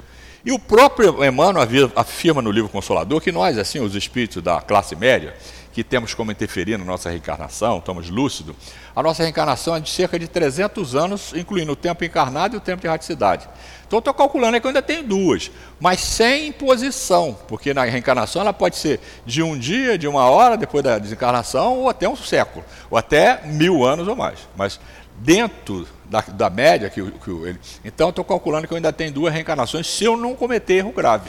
E 0.44 0.50
o 0.50 0.59
próprio 0.59 1.24
Emmanuel 1.24 1.92
afirma 1.94 2.42
no 2.42 2.50
livro 2.50 2.68
Consolador 2.68 3.20
que 3.20 3.30
nós, 3.30 3.57
assim, 3.57 3.78
os 3.78 3.94
espíritos 3.94 4.42
da 4.42 4.61
classe 4.61 4.96
média, 4.96 5.36
que 5.76 5.84
temos 5.84 6.14
como 6.14 6.32
interferir 6.32 6.78
na 6.78 6.86
nossa 6.86 7.10
reencarnação, 7.10 7.76
estamos 7.76 8.08
lúcidos, 8.08 8.56
a 8.94 9.02
nossa 9.02 9.22
reencarnação 9.22 9.76
é 9.76 9.80
de 9.80 9.90
cerca 9.90 10.18
de 10.18 10.26
300 10.26 10.94
anos, 10.94 11.34
incluindo 11.34 11.70
o 11.72 11.76
tempo 11.76 12.02
encarnado 12.02 12.54
e 12.54 12.56
o 12.56 12.60
tempo 12.62 12.80
de 12.80 12.86
erraticidade. 12.86 13.46
Então, 13.86 13.98
estou 13.98 14.14
calculando 14.14 14.58
que 14.58 14.66
eu 14.66 14.70
ainda 14.70 14.80
tenho 14.80 15.02
duas, 15.02 15.50
mas 15.78 16.00
sem 16.00 16.50
posição, 16.50 17.36
porque 17.46 17.74
na 17.74 17.84
reencarnação 17.84 18.40
ela 18.40 18.54
pode 18.54 18.76
ser 18.76 19.00
de 19.26 19.42
um 19.42 19.58
dia, 19.58 19.98
de 19.98 20.08
uma 20.08 20.30
hora 20.30 20.56
depois 20.56 20.82
da 20.82 20.98
desencarnação, 20.98 21.80
ou 21.80 21.90
até 21.90 22.08
um 22.08 22.16
século, 22.16 22.64
ou 22.88 22.96
até 22.96 23.42
mil 23.44 23.84
anos 23.84 24.08
ou 24.08 24.16
mais. 24.16 24.48
Mas 24.56 24.80
dentro 25.16 25.86
da, 26.06 26.22
da 26.22 26.48
média 26.48 26.88
que, 26.88 27.02
que 27.02 27.30
ele. 27.30 27.60
Então, 27.84 28.08
estou 28.08 28.24
calculando 28.24 28.66
que 28.66 28.72
eu 28.72 28.76
ainda 28.76 28.94
tenho 28.94 29.12
duas 29.12 29.30
reencarnações 29.30 29.86
se 29.86 30.04
eu 30.04 30.16
não 30.16 30.34
cometer 30.34 30.76
erro 30.76 30.92
grave. 30.92 31.28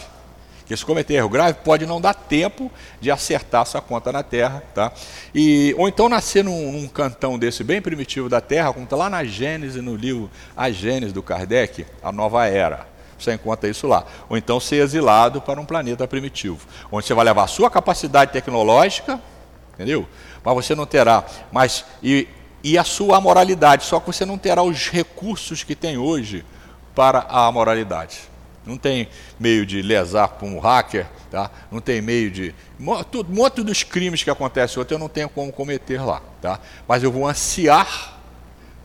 Porque 0.67 0.75
se 0.75 0.85
cometer 0.85 1.13
erro 1.13 1.29
grave, 1.29 1.59
pode 1.63 1.85
não 1.85 2.01
dar 2.01 2.13
tempo 2.13 2.69
de 2.99 3.09
acertar 3.09 3.65
sua 3.65 3.81
conta 3.81 4.11
na 4.11 4.21
Terra. 4.21 4.61
Tá? 4.75 4.91
E, 5.33 5.73
ou 5.77 5.87
então 5.87 6.09
nascer 6.09 6.43
num, 6.43 6.73
num 6.73 6.89
cantão 6.89 7.39
desse 7.39 7.63
bem 7.63 7.81
primitivo 7.81 8.27
da 8.27 8.41
Terra, 8.41 8.73
como 8.73 8.83
está 8.83 8.97
lá 8.97 9.09
na 9.09 9.23
Gênese, 9.23 9.79
no 9.79 9.95
livro 9.95 10.29
A 10.57 10.69
Gênese 10.69 11.13
do 11.13 11.23
Kardec, 11.23 11.85
a 12.03 12.11
nova 12.11 12.45
era. 12.47 12.85
Você 13.17 13.33
encontra 13.33 13.69
isso 13.69 13.87
lá. 13.87 14.05
Ou 14.27 14.35
então 14.35 14.59
ser 14.59 14.83
exilado 14.83 15.39
para 15.39 15.57
um 15.57 15.65
planeta 15.65 16.05
primitivo, 16.05 16.59
onde 16.91 17.07
você 17.07 17.13
vai 17.13 17.23
levar 17.23 17.43
a 17.43 17.47
sua 17.47 17.71
capacidade 17.71 18.33
tecnológica, 18.33 19.21
entendeu? 19.73 20.05
Mas 20.43 20.53
você 20.53 20.75
não 20.75 20.85
terá. 20.85 21.23
Mas, 21.49 21.85
e 22.03 22.27
e 22.61 22.77
a 22.77 22.83
sua 22.83 23.21
moralidade, 23.21 23.85
só 23.85 24.01
que 24.01 24.07
você 24.07 24.25
não 24.25 24.37
terá 24.37 24.61
os 24.61 24.89
recursos 24.89 25.63
que 25.63 25.73
tem 25.73 25.97
hoje 25.97 26.43
para 26.93 27.25
a 27.29 27.49
moralidade. 27.49 28.19
Não 28.67 28.77
tem 28.77 29.07
meio 29.39 29.65
de 29.65 29.81
lesar 29.81 30.27
para 30.27 30.47
um 30.47 30.59
hacker, 30.59 31.07
tá? 31.31 31.49
não 31.71 31.79
tem 31.79 32.01
meio 32.01 32.29
de. 32.29 32.53
Muito 32.77 33.63
dos 33.63 33.83
crimes 33.83 34.23
que 34.23 34.29
acontecem 34.29 34.79
hoje 34.79 34.91
eu 34.91 34.99
não 34.99 35.09
tenho 35.09 35.29
como 35.29 35.51
cometer 35.51 36.01
lá. 36.01 36.21
Tá? 36.41 36.59
Mas 36.87 37.01
eu 37.03 37.11
vou 37.11 37.27
ansiar 37.27 38.17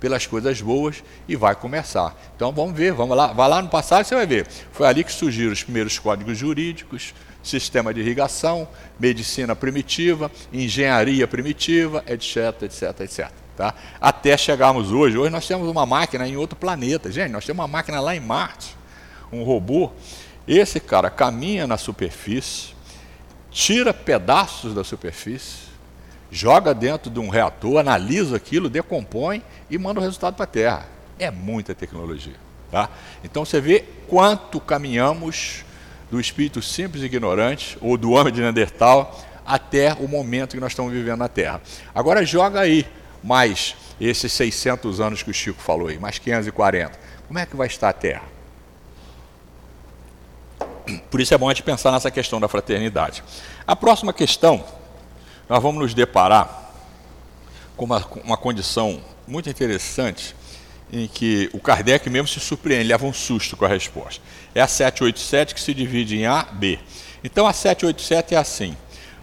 pelas 0.02 0.26
coisas 0.26 0.60
boas 0.60 1.02
e 1.28 1.36
vai 1.36 1.54
começar. 1.54 2.16
Então 2.34 2.50
vamos 2.50 2.76
ver, 2.76 2.92
vamos 2.92 3.16
lá, 3.16 3.28
vai 3.28 3.48
lá 3.48 3.62
no 3.62 3.68
passado 3.68 4.04
você 4.04 4.14
vai 4.14 4.26
ver. 4.26 4.46
Foi 4.72 4.86
ali 4.86 5.04
que 5.04 5.12
surgiram 5.12 5.52
os 5.52 5.62
primeiros 5.62 5.96
códigos 5.98 6.36
jurídicos, 6.36 7.14
sistema 7.40 7.94
de 7.94 8.00
irrigação, 8.00 8.66
medicina 8.98 9.54
primitiva, 9.54 10.30
engenharia 10.52 11.28
primitiva, 11.28 12.02
etc, 12.06 12.62
etc, 12.62 13.00
etc. 13.00 13.30
Tá? 13.56 13.74
Até 14.00 14.36
chegarmos 14.36 14.90
hoje. 14.90 15.16
Hoje 15.16 15.30
nós 15.30 15.46
temos 15.46 15.68
uma 15.68 15.86
máquina 15.86 16.26
em 16.26 16.36
outro 16.36 16.56
planeta. 16.56 17.10
Gente, 17.12 17.30
nós 17.30 17.44
temos 17.44 17.60
uma 17.60 17.68
máquina 17.68 18.00
lá 18.00 18.16
em 18.16 18.20
Marte, 18.20 18.76
um 19.32 19.42
robô. 19.42 19.90
Esse 20.46 20.78
cara 20.78 21.08
caminha 21.08 21.66
na 21.66 21.76
superfície, 21.76 22.74
tira 23.50 23.94
pedaços 23.94 24.74
da 24.74 24.84
superfície, 24.84 25.72
joga 26.30 26.74
dentro 26.74 27.10
de 27.10 27.20
um 27.20 27.28
reator, 27.28 27.78
analisa 27.78 28.36
aquilo, 28.36 28.68
decompõe 28.68 29.42
e 29.70 29.78
manda 29.78 30.00
o 30.00 30.02
resultado 30.02 30.34
para 30.34 30.44
a 30.44 30.48
Terra. 30.48 30.88
É 31.18 31.30
muita 31.30 31.74
tecnologia. 31.74 32.34
Tá? 32.70 32.88
Então 33.22 33.44
você 33.44 33.60
vê 33.60 33.84
quanto 34.08 34.58
caminhamos 34.58 35.64
do 36.10 36.20
espírito 36.20 36.60
simples 36.60 37.02
e 37.02 37.06
ignorante, 37.06 37.78
ou 37.80 37.96
do 37.96 38.10
homem 38.10 38.32
de 38.32 38.40
Neandertal, 38.40 39.18
até 39.46 39.94
o 39.94 40.06
momento 40.06 40.54
que 40.54 40.60
nós 40.60 40.72
estamos 40.72 40.92
vivendo 40.92 41.18
na 41.18 41.28
Terra. 41.28 41.60
Agora 41.94 42.24
joga 42.24 42.60
aí 42.60 42.86
mais 43.22 43.76
esses 44.00 44.32
600 44.32 45.00
anos 45.00 45.22
que 45.22 45.30
o 45.30 45.34
Chico 45.34 45.60
falou 45.60 45.88
aí, 45.88 45.98
mais 45.98 46.18
540. 46.18 46.98
Como 47.26 47.38
é 47.38 47.46
que 47.46 47.56
vai 47.56 47.66
estar 47.66 47.88
a 47.88 47.92
Terra? 47.92 48.24
Por 51.10 51.20
isso 51.20 51.32
é 51.34 51.38
bom 51.38 51.48
a 51.48 51.52
gente 51.52 51.62
pensar 51.62 51.92
nessa 51.92 52.10
questão 52.10 52.40
da 52.40 52.48
fraternidade. 52.48 53.22
A 53.66 53.76
próxima 53.76 54.12
questão, 54.12 54.64
nós 55.48 55.62
vamos 55.62 55.80
nos 55.80 55.94
deparar 55.94 56.72
com 57.76 57.84
uma, 57.84 58.04
uma 58.24 58.36
condição 58.36 59.00
muito 59.26 59.48
interessante 59.48 60.34
em 60.92 61.06
que 61.06 61.48
o 61.52 61.60
Kardec 61.60 62.08
mesmo 62.10 62.28
se 62.28 62.38
surpreende, 62.38 62.88
leva 62.88 63.06
um 63.06 63.12
susto 63.12 63.56
com 63.56 63.64
a 63.64 63.68
resposta. 63.68 64.22
É 64.54 64.60
a 64.60 64.68
787 64.68 65.54
que 65.54 65.60
se 65.60 65.72
divide 65.72 66.16
em 66.16 66.26
A, 66.26 66.42
B. 66.42 66.78
Então 67.24 67.46
a 67.46 67.52
787 67.52 68.34
é 68.34 68.38
assim: 68.38 68.76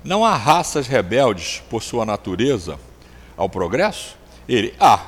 não 0.04 0.26
há 0.26 0.36
raças 0.36 0.88
rebeldes 0.88 1.62
por 1.70 1.84
sua 1.84 2.06
natureza 2.06 2.80
ao 3.38 3.50
progresso? 3.50 4.18
Ele, 4.48 4.74
ah, 4.80 5.00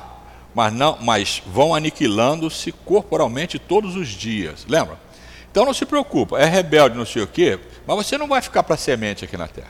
mas 0.54 0.72
não, 0.72 0.98
mas 1.00 1.42
vão 1.46 1.74
aniquilando-se 1.74 2.70
corporalmente 2.70 3.58
todos 3.58 3.96
os 3.96 4.08
dias. 4.08 4.64
Lembra? 4.68 4.98
Então 5.52 5.66
não 5.66 5.74
se 5.74 5.84
preocupa, 5.84 6.38
é 6.38 6.46
rebelde, 6.46 6.96
não 6.96 7.04
sei 7.04 7.22
o 7.22 7.26
quê, 7.26 7.60
mas 7.86 7.94
você 7.94 8.16
não 8.16 8.26
vai 8.26 8.40
ficar 8.40 8.62
para 8.62 8.74
semente 8.74 9.22
aqui 9.22 9.36
na 9.36 9.46
Terra. 9.46 9.68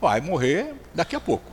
Vai 0.00 0.20
morrer 0.20 0.74
daqui 0.94 1.16
a 1.16 1.20
pouco. 1.20 1.52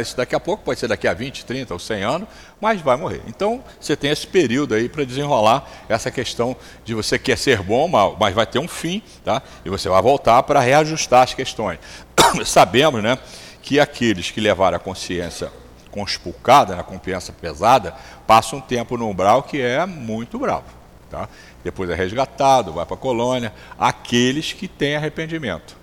Isso 0.00 0.16
daqui 0.16 0.34
a 0.34 0.40
pouco 0.40 0.64
pode 0.64 0.78
ser 0.78 0.88
daqui 0.88 1.06
a 1.06 1.14
20, 1.14 1.46
30 1.46 1.72
ou 1.72 1.78
100 1.78 2.02
anos, 2.02 2.28
mas 2.60 2.80
vai 2.80 2.96
morrer. 2.96 3.22
Então 3.26 3.62
você 3.80 3.96
tem 3.96 4.10
esse 4.10 4.26
período 4.26 4.74
aí 4.74 4.88
para 4.88 5.04
desenrolar 5.04 5.66
essa 5.88 6.10
questão 6.10 6.56
de 6.84 6.92
você 6.92 7.18
quer 7.18 7.38
ser 7.38 7.62
bom 7.62 7.88
mas 8.18 8.34
vai 8.34 8.44
ter 8.44 8.58
um 8.58 8.68
fim, 8.68 9.00
tá? 9.24 9.40
E 9.64 9.70
você 9.70 9.88
vai 9.88 10.02
voltar 10.02 10.42
para 10.42 10.60
reajustar 10.60 11.22
as 11.22 11.34
questões. 11.34 11.78
Sabemos, 12.44 13.00
né, 13.00 13.16
que 13.62 13.78
aqueles 13.78 14.30
que 14.30 14.40
levaram 14.40 14.76
a 14.76 14.80
consciência 14.80 15.50
conspulcada, 15.90 16.76
na 16.76 16.82
confiança 16.82 17.32
pesada, 17.32 17.94
passa 18.26 18.56
um 18.56 18.60
tempo 18.60 18.96
no 18.96 19.08
umbral 19.08 19.44
que 19.44 19.60
é 19.60 19.86
muito 19.86 20.38
bravo. 20.38 20.66
Tá? 21.10 21.28
Depois 21.68 21.90
é 21.90 21.94
resgatado, 21.94 22.72
vai 22.72 22.86
para 22.86 22.94
a 22.94 22.98
colônia. 22.98 23.52
Aqueles 23.78 24.54
que 24.54 24.66
têm 24.66 24.96
arrependimento. 24.96 25.76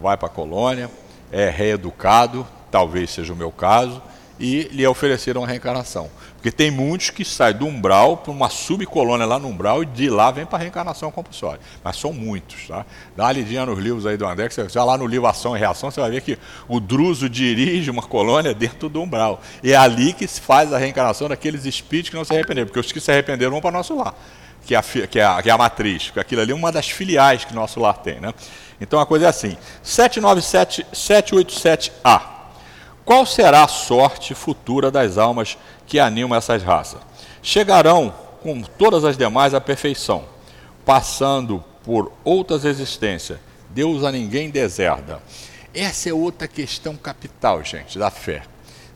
Vai 0.00 0.16
para 0.16 0.26
a 0.26 0.30
colônia, 0.30 0.90
é 1.30 1.48
reeducado, 1.48 2.44
talvez 2.72 3.10
seja 3.10 3.32
o 3.32 3.36
meu 3.36 3.52
caso, 3.52 4.02
e 4.40 4.64
lhe 4.72 4.84
ofereceram 4.84 5.44
a 5.44 5.46
reencarnação. 5.46 6.10
Porque 6.34 6.50
tem 6.50 6.72
muitos 6.72 7.10
que 7.10 7.24
saem 7.24 7.56
do 7.56 7.66
umbral 7.66 8.16
para 8.16 8.32
uma 8.32 8.48
subcolônia 8.48 9.26
lá 9.26 9.38
no 9.38 9.46
umbral 9.46 9.84
e 9.84 9.86
de 9.86 10.10
lá 10.10 10.32
vem 10.32 10.44
para 10.44 10.58
a 10.58 10.60
reencarnação 10.60 11.08
compulsória. 11.12 11.60
Mas 11.84 11.96
são 11.96 12.12
muitos. 12.12 12.66
Tá? 12.66 12.84
Dá 13.16 13.24
uma 13.24 13.32
lidinha 13.32 13.64
nos 13.64 13.78
livros 13.78 14.06
aí 14.06 14.16
do 14.16 14.26
André, 14.26 14.48
que 14.48 14.54
você, 14.54 14.68
já 14.68 14.82
lá 14.82 14.98
no 14.98 15.06
livro 15.06 15.28
Ação 15.28 15.56
e 15.56 15.58
Reação, 15.60 15.88
você 15.88 16.00
vai 16.00 16.10
ver 16.10 16.20
que 16.22 16.36
o 16.66 16.80
Druso 16.80 17.28
dirige 17.28 17.90
uma 17.92 18.02
colônia 18.02 18.52
dentro 18.54 18.88
do 18.88 19.00
umbral. 19.00 19.40
E 19.62 19.72
é 19.72 19.76
ali 19.76 20.12
que 20.12 20.26
se 20.26 20.40
faz 20.40 20.72
a 20.72 20.78
reencarnação 20.78 21.28
daqueles 21.28 21.64
espíritos 21.64 22.10
que 22.10 22.16
não 22.16 22.24
se 22.24 22.34
arrependeram. 22.34 22.66
Porque 22.66 22.80
os 22.80 22.90
que 22.90 23.00
se 23.00 23.12
arrependeram 23.12 23.52
vão 23.52 23.60
para 23.60 23.70
nosso 23.70 23.96
lar, 23.96 24.14
que 24.68 24.74
é, 24.74 24.78
a, 24.78 24.82
que, 24.82 25.18
é 25.18 25.24
a, 25.24 25.42
que 25.42 25.48
é 25.48 25.52
a 25.52 25.56
matriz. 25.56 26.04
Porque 26.04 26.20
aquilo 26.20 26.42
ali 26.42 26.52
é 26.52 26.54
uma 26.54 26.70
das 26.70 26.90
filiais 26.90 27.42
que 27.42 27.54
nosso 27.54 27.80
lar 27.80 27.96
tem. 27.98 28.20
Né? 28.20 28.34
Então 28.78 29.00
a 29.00 29.06
coisa 29.06 29.24
é 29.24 29.28
assim: 29.28 29.56
797, 29.82 30.86
787A. 30.92 32.20
Qual 33.02 33.24
será 33.24 33.64
a 33.64 33.68
sorte 33.68 34.34
futura 34.34 34.90
das 34.90 35.16
almas 35.16 35.56
que 35.86 35.98
animam 35.98 36.36
essas 36.36 36.62
raças? 36.62 37.00
Chegarão, 37.42 38.12
com 38.42 38.60
todas 38.60 39.04
as 39.04 39.16
demais, 39.16 39.54
à 39.54 39.60
perfeição, 39.60 40.26
passando 40.84 41.64
por 41.82 42.12
outras 42.22 42.66
existências. 42.66 43.38
Deus 43.70 44.04
a 44.04 44.12
ninguém 44.12 44.50
deserda. 44.50 45.22
Essa 45.72 46.10
é 46.10 46.12
outra 46.12 46.46
questão 46.46 46.94
capital, 46.96 47.64
gente, 47.64 47.98
da 47.98 48.10
fé. 48.10 48.42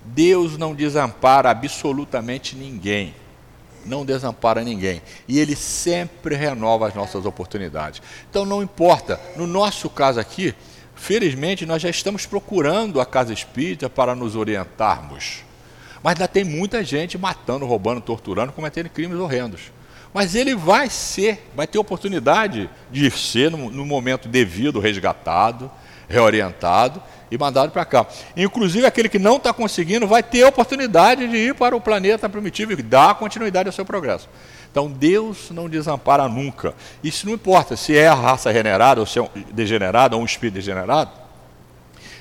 Deus 0.04 0.58
não 0.58 0.74
desampara 0.74 1.50
absolutamente 1.50 2.54
ninguém. 2.56 3.14
Não 3.84 4.04
desampara 4.04 4.62
ninguém. 4.62 5.02
E 5.26 5.38
Ele 5.38 5.56
sempre 5.56 6.34
renova 6.34 6.88
as 6.88 6.94
nossas 6.94 7.26
oportunidades. 7.26 8.02
Então 8.30 8.44
não 8.44 8.62
importa, 8.62 9.20
no 9.36 9.46
nosso 9.46 9.90
caso 9.90 10.20
aqui, 10.20 10.54
Felizmente, 11.02 11.66
nós 11.66 11.82
já 11.82 11.90
estamos 11.90 12.26
procurando 12.26 13.00
a 13.00 13.04
casa 13.04 13.32
espírita 13.32 13.90
para 13.90 14.14
nos 14.14 14.36
orientarmos. 14.36 15.42
Mas 16.00 16.12
ainda 16.14 16.28
tem 16.28 16.44
muita 16.44 16.84
gente 16.84 17.18
matando, 17.18 17.66
roubando, 17.66 18.00
torturando, 18.00 18.52
cometendo 18.52 18.88
crimes 18.88 19.18
horrendos. 19.18 19.72
Mas 20.14 20.36
ele 20.36 20.54
vai 20.54 20.88
ser, 20.88 21.50
vai 21.56 21.66
ter 21.66 21.76
oportunidade 21.76 22.70
de 22.88 23.10
ser, 23.10 23.50
no, 23.50 23.68
no 23.68 23.84
momento 23.84 24.28
devido, 24.28 24.78
resgatado, 24.78 25.68
reorientado 26.08 27.02
e 27.32 27.38
mandado 27.38 27.72
para 27.72 27.82
cá. 27.86 28.06
Inclusive, 28.36 28.84
aquele 28.84 29.08
que 29.08 29.18
não 29.18 29.38
está 29.38 29.54
conseguindo 29.54 30.06
vai 30.06 30.22
ter 30.22 30.42
a 30.42 30.48
oportunidade 30.48 31.26
de 31.26 31.36
ir 31.36 31.54
para 31.54 31.74
o 31.74 31.80
planeta 31.80 32.28
primitivo 32.28 32.72
e 32.72 32.76
dar 32.76 33.14
continuidade 33.14 33.70
ao 33.70 33.72
seu 33.72 33.86
progresso. 33.86 34.28
Então 34.70 34.90
Deus 34.90 35.50
não 35.50 35.66
desampara 35.66 36.28
nunca. 36.28 36.74
Isso 37.02 37.26
não 37.26 37.32
importa 37.32 37.74
se 37.74 37.96
é 37.96 38.06
a 38.06 38.14
raça 38.14 38.50
regenerada 38.50 39.00
ou 39.00 39.06
se 39.06 39.18
é 39.18 39.22
um 39.22 39.28
degenerado 39.50 40.14
ou 40.14 40.20
um 40.22 40.26
espírito 40.26 40.56
degenerado, 40.56 41.10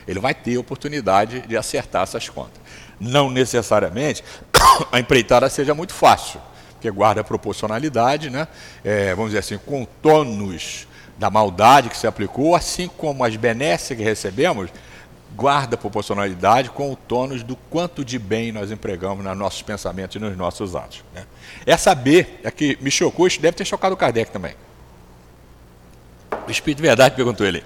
ele 0.08 0.20
vai 0.20 0.34
ter 0.34 0.58
oportunidade 0.58 1.42
de 1.42 1.58
acertar 1.58 2.04
essas 2.04 2.30
contas. 2.30 2.62
Não 2.98 3.30
necessariamente 3.30 4.24
a 4.94 4.98
empreitada 4.98 5.50
seja 5.50 5.74
muito 5.74 5.94
fácil, 5.94 6.40
porque 6.72 6.90
guarda 6.90 7.20
a 7.20 7.24
proporcionalidade, 7.24 8.30
né? 8.30 8.48
É, 8.82 9.14
vamos 9.14 9.32
dizer 9.32 9.40
assim, 9.40 9.58
com 9.58 9.86
tônus 10.02 10.88
da 11.18 11.30
maldade 11.30 11.90
que 11.90 11.98
se 11.98 12.08
aplicou, 12.08 12.56
assim 12.56 12.88
como 12.88 13.24
as 13.24 13.36
benesses 13.36 13.96
que 13.96 14.04
recebemos, 14.04 14.72
guarda 15.36 15.78
proporcionalidade 15.78 16.70
com 16.70 16.92
o 16.92 16.96
tônus 16.96 17.44
do 17.44 17.56
quanto 17.56 18.04
de 18.04 18.20
bem 18.20 18.52
nós 18.52 18.72
empregamos 18.72 19.24
nos 19.24 19.38
nossos 19.38 19.62
pensamentos 19.62 20.16
e 20.16 20.20
nos 20.20 20.36
nossos 20.38 20.76
atos. 20.76 21.04
Né? 21.14 21.26
Essa 21.66 21.96
B 21.96 22.26
é 22.44 22.52
que 22.52 22.78
me 22.82 22.92
chocou, 22.92 23.28
isso 23.28 23.42
deve 23.42 23.58
ter 23.58 23.66
chocado 23.66 23.94
o 23.94 23.98
Kardec 23.98 24.32
também. 24.32 24.56
O 26.48 26.52
Espírito 26.52 26.78
de 26.78 26.84
Verdade 26.84 27.16
perguntou 27.16 27.46
ele. 27.46 27.64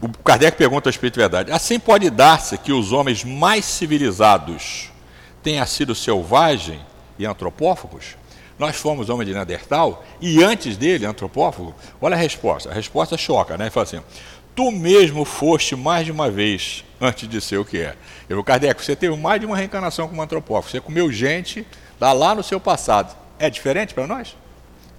O 0.00 0.08
Kardec 0.08 0.56
pergunta 0.56 0.88
ao 0.88 0.90
Espírito 0.90 1.14
de 1.14 1.20
Verdade: 1.20 1.52
assim 1.52 1.78
pode 1.78 2.10
dar-se 2.10 2.58
que 2.58 2.72
os 2.72 2.92
homens 2.92 3.24
mais 3.24 3.64
civilizados 3.64 4.90
tenham 5.42 5.66
sido 5.66 5.94
selvagens 5.94 6.80
e 7.18 7.26
antropófagos? 7.26 8.16
Nós 8.58 8.76
fomos 8.76 9.08
homens 9.08 9.26
de 9.28 9.34
Neandertal 9.34 10.04
e 10.20 10.42
antes 10.42 10.76
dele, 10.76 11.06
antropófago? 11.06 11.74
Olha 12.00 12.14
a 12.14 12.18
resposta. 12.18 12.70
A 12.70 12.74
resposta 12.74 13.16
choca, 13.16 13.56
né? 13.56 13.64
Ele 13.64 13.70
fala 13.70 13.84
assim: 13.84 14.00
Tu 14.54 14.70
mesmo 14.70 15.24
foste 15.24 15.74
mais 15.74 16.04
de 16.04 16.12
uma 16.12 16.30
vez 16.30 16.84
antes 17.00 17.28
de 17.28 17.40
ser 17.40 17.56
o 17.56 17.64
que 17.64 17.78
é. 17.78 17.96
Eu, 18.28 18.42
Kardec, 18.44 18.84
você 18.84 18.94
teve 18.94 19.16
mais 19.16 19.40
de 19.40 19.46
uma 19.46 19.56
reencarnação 19.56 20.06
como 20.06 20.20
antropófago. 20.20 20.70
Você 20.70 20.80
comeu 20.80 21.10
gente 21.10 21.66
lá, 22.00 22.12
lá 22.12 22.34
no 22.34 22.42
seu 22.42 22.60
passado. 22.60 23.16
É 23.38 23.48
diferente 23.48 23.94
para 23.94 24.06
nós? 24.06 24.36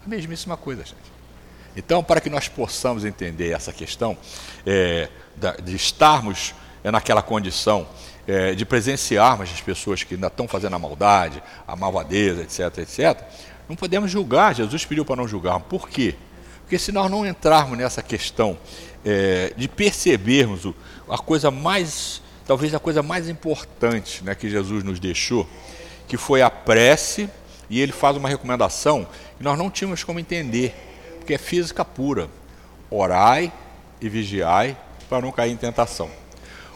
A 0.06 0.10
mesmíssima 0.10 0.58
coisa, 0.58 0.84
gente. 0.84 1.14
Então, 1.76 2.04
para 2.04 2.20
que 2.20 2.30
nós 2.30 2.48
possamos 2.48 3.06
entender 3.06 3.52
essa 3.52 3.72
questão 3.72 4.18
é, 4.66 5.10
de 5.64 5.76
estarmos 5.76 6.54
é, 6.84 6.92
naquela 6.92 7.22
condição 7.22 7.88
é, 8.28 8.54
de 8.54 8.66
presenciarmos 8.66 9.50
as 9.52 9.62
pessoas 9.62 10.04
que 10.04 10.16
ainda 10.16 10.28
estão 10.28 10.48
fazendo 10.48 10.76
a 10.76 10.80
maldade, 10.80 11.42
a 11.68 11.76
malvadeza, 11.76 12.42
etc, 12.42 12.78
etc, 12.80 13.24
não 13.68 13.76
podemos 13.76 14.12
julgar. 14.12 14.54
Jesus 14.54 14.86
pediu 14.86 15.06
para 15.06 15.16
não 15.16 15.28
julgar. 15.28 15.60
Por 15.62 15.90
quê? 15.90 16.16
Porque 16.62 16.78
se 16.78 16.92
nós 16.92 17.10
não 17.10 17.26
entrarmos 17.26 17.78
nessa 17.78 18.02
questão 18.02 18.58
é, 19.06 19.54
de 19.56 19.68
percebermos 19.68 20.66
o, 20.66 20.76
a 21.10 21.18
coisa 21.18 21.52
mais, 21.52 22.22
talvez 22.46 22.74
a 22.74 22.80
coisa 22.80 23.04
mais 23.04 23.30
importante 23.30 24.24
né, 24.24 24.36
que 24.36 24.50
Jesus 24.50 24.84
nos 24.84 25.00
deixou, 25.00 25.48
que 26.08 26.18
foi 26.18 26.42
a 26.42 26.50
prece, 26.50 27.30
e 27.70 27.80
ele 27.80 27.92
faz 27.92 28.18
uma 28.18 28.30
recomendação 28.30 29.08
que 29.38 29.44
nós 29.44 29.58
não 29.58 29.70
tínhamos 29.70 30.04
como 30.04 30.20
entender, 30.20 30.76
porque 31.18 31.34
é 31.34 31.38
física 31.38 31.84
pura. 31.84 32.30
Orai 32.90 33.52
e 34.00 34.08
vigiai 34.08 34.78
para 35.10 35.22
não 35.22 35.32
cair 35.32 35.52
em 35.52 35.58
tentação. 35.58 36.10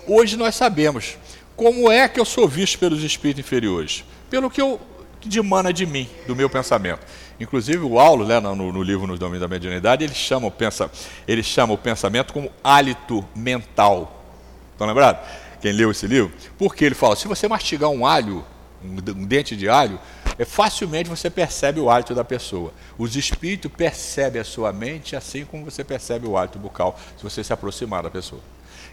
Hoje 0.08 0.36
nós 0.38 0.56
sabemos 0.56 1.18
como 1.56 1.92
é 1.92 2.08
que 2.08 2.20
eu 2.20 2.26
sou 2.26 2.48
visto 2.48 2.80
pelos 2.80 3.04
espíritos 3.04 3.44
inferiores? 3.46 4.04
Pelo 4.30 4.50
que 4.50 4.62
eu 4.62 4.80
que 5.20 5.28
demana 5.28 5.74
de 5.74 5.86
mim, 5.86 6.08
do 6.28 6.36
meu 6.36 6.50
pensamento. 6.50 7.00
Inclusive 7.40 7.80
o 7.80 8.00
Aulo, 8.00 8.26
né, 8.26 8.40
no, 8.40 8.56
no, 8.56 8.82
livro 8.82 9.06
Nos 9.06 9.20
Domínios 9.20 9.42
da 9.42 9.48
Mediunidade, 9.48 10.04
ele 10.04 10.14
chama, 10.14 10.48
o 10.48 10.52
pensa, 10.52 10.90
ele 11.28 11.44
chama 11.44 11.74
o 11.74 11.78
pensamento 11.78 12.34
como 12.34 12.52
hálito 12.64 13.24
mental. 13.36 14.24
Estão 14.72 14.88
lembrados? 14.88 15.22
Quem 15.62 15.72
leu 15.72 15.92
esse 15.92 16.08
livro? 16.08 16.32
Porque 16.58 16.84
ele 16.84 16.96
fala, 16.96 17.16
se 17.16 17.28
você 17.28 17.48
mastigar 17.48 17.90
um 17.90 18.06
alho, 18.06 18.44
um, 18.84 19.26
dente 19.26 19.56
de 19.56 19.70
alho, 19.70 20.00
é, 20.38 20.46
facilmente 20.46 21.10
você 21.10 21.30
percebe 21.30 21.80
o 21.80 21.90
hálito 21.90 22.14
da 22.16 22.24
pessoa. 22.24 22.74
Os 22.98 23.16
espíritos 23.16 23.72
percebem 23.72 24.42
a 24.42 24.46
sua 24.46 24.72
mente 24.72 25.16
assim 25.16 25.46
como 25.46 25.66
você 25.66 25.84
percebe 25.84 26.28
o 26.28 26.38
hálito 26.38 26.60
bucal, 26.60 27.00
se 27.18 27.24
você 27.24 27.44
se 27.44 27.54
aproximar 27.54 28.04
da 28.04 28.10
pessoa. 28.10 28.42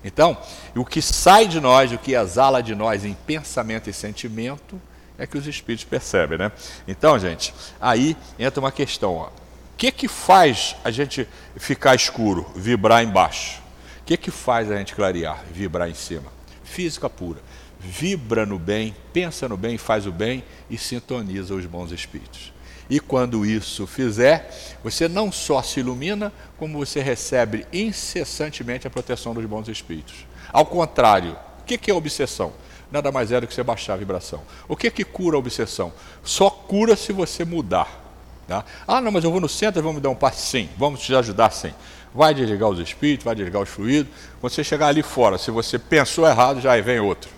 Então, 0.03 0.37
o 0.77 0.85
que 0.85 1.01
sai 1.01 1.49
de 1.49 1.61
nós, 1.61 1.91
o 1.91 1.99
que 1.99 2.15
exala 2.15 2.63
de 2.63 2.75
nós 2.75 3.07
em 3.07 3.15
pensamento 3.15 3.89
e 3.89 3.93
sentimento, 3.93 4.81
é 5.19 5.27
que 5.27 5.39
os 5.39 5.47
espíritos 5.47 5.85
percebem, 5.85 6.39
né? 6.39 6.53
Então, 6.87 7.19
gente, 7.19 7.55
aí 7.81 8.17
entra 8.39 8.61
uma 8.61 8.73
questão, 8.73 9.15
ó. 9.15 9.27
O 9.27 9.77
que 9.77 9.91
que 9.91 10.09
faz 10.09 10.77
a 10.85 10.91
gente 10.91 11.29
ficar 11.57 11.95
escuro, 11.95 12.47
vibrar 12.55 13.03
embaixo? 13.03 13.61
O 14.01 14.05
que 14.05 14.17
que 14.17 14.31
faz 14.31 14.71
a 14.71 14.77
gente 14.77 14.95
clarear, 14.95 15.45
vibrar 15.53 15.89
em 15.89 15.95
cima? 15.95 16.33
Física 16.63 17.09
pura. 17.11 17.41
Vibra 17.81 18.47
no 18.47 18.59
bem, 18.59 18.95
pensa 19.13 19.49
no 19.49 19.57
bem, 19.57 19.77
faz 19.77 20.07
o 20.07 20.13
bem 20.13 20.43
e 20.71 20.79
sintoniza 20.79 21.55
os 21.55 21.67
bons 21.67 21.93
espíritos. 21.93 22.53
E 22.89 23.01
quando 23.01 23.45
isso 23.45 23.87
fizer, 23.87 24.51
você 24.83 25.09
não 25.09 25.33
só 25.33 25.63
se 25.63 25.81
ilumina, 25.81 26.33
como 26.59 26.79
você 26.79 27.01
recebe 27.01 27.67
incessantemente 27.73 28.87
a 28.87 28.91
proteção 28.91 29.35
dos 29.35 29.45
bons 29.47 29.69
espíritos. 29.69 30.27
Ao 30.53 30.65
contrário, 30.67 31.37
o 31.61 31.65
que 31.65 31.91
é 31.91 31.95
obsessão? 31.95 32.53
Nada 32.95 33.11
mais 33.11 33.33
é 33.33 33.41
do 33.41 33.47
que 33.47 33.53
você 33.53 33.63
baixar 33.63 33.95
a 33.95 33.97
vibração. 33.97 34.41
O 34.69 34.77
que 34.77 34.89
que 34.89 35.05
cura 35.05 35.37
a 35.37 35.39
obsessão? 35.39 35.93
Só 36.23 36.49
cura 36.49 36.95
se 36.95 37.13
você 37.13 37.45
mudar. 37.45 38.03
Tá? 38.47 38.65
Ah, 38.87 39.01
não, 39.01 39.11
mas 39.11 39.25
eu 39.25 39.33
vou 39.33 39.41
no 39.41 39.49
centro 39.49 39.81
e 39.81 39.83
vamos 39.83 40.01
dar 40.01 40.11
um 40.11 40.15
passe? 40.15 40.47
Sim, 40.47 40.69
vamos 40.79 41.01
te 41.01 41.15
ajudar 41.15 41.51
sim. 41.51 41.75
Vai 42.15 42.33
desligar 42.33 42.69
os 42.69 42.79
espíritos, 42.79 43.25
vai 43.25 43.35
desligar 43.35 43.61
os 43.61 43.69
fluidos. 43.69 44.13
Quando 44.41 44.53
você 44.53 44.63
chegar 44.63 44.87
ali 44.87 45.03
fora, 45.03 45.37
se 45.37 45.51
você 45.51 45.77
pensou 45.77 46.27
errado, 46.27 46.61
já 46.61 46.81
vem 46.81 47.01
outro. 47.01 47.29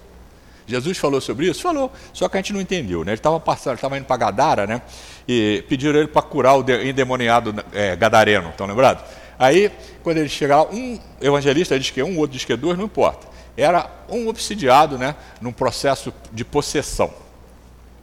Jesus 0.66 0.98
falou 0.98 1.20
sobre 1.20 1.46
isso? 1.46 1.62
Falou, 1.62 1.90
só 2.12 2.28
que 2.28 2.36
a 2.36 2.40
gente 2.40 2.52
não 2.52 2.61
entendeu. 2.61 3.02
Né? 3.02 3.12
Ele 3.12 3.18
estava 3.18 3.40
passando, 3.40 3.76
estava 3.76 3.96
indo 3.96 4.04
para 4.04 4.16
Gadara, 4.16 4.66
né? 4.66 4.82
E 5.26 5.64
pediram 5.68 5.98
ele 5.98 6.09
para 6.09 6.20
curar 6.20 6.59
o 6.59 6.70
endemoniado 6.82 7.54
é, 7.72 7.96
gadareno, 7.96 8.50
estão 8.50 8.66
lembrados? 8.66 9.04
Aí, 9.38 9.70
quando 10.02 10.18
ele 10.18 10.28
chegar, 10.28 10.62
um 10.64 10.98
evangelista 11.20 11.78
diz 11.78 11.90
que 11.90 12.00
é 12.00 12.04
um, 12.04 12.18
outro 12.18 12.36
diz 12.36 12.44
que 12.44 12.52
é 12.52 12.57
dois, 12.57 12.76
não 12.76 12.84
importa 12.84 13.36
era 13.57 13.90
um 14.09 14.28
obsidiado 14.28 14.98
né, 14.98 15.14
num 15.40 15.52
processo 15.52 16.12
de 16.32 16.44
possessão. 16.44 17.12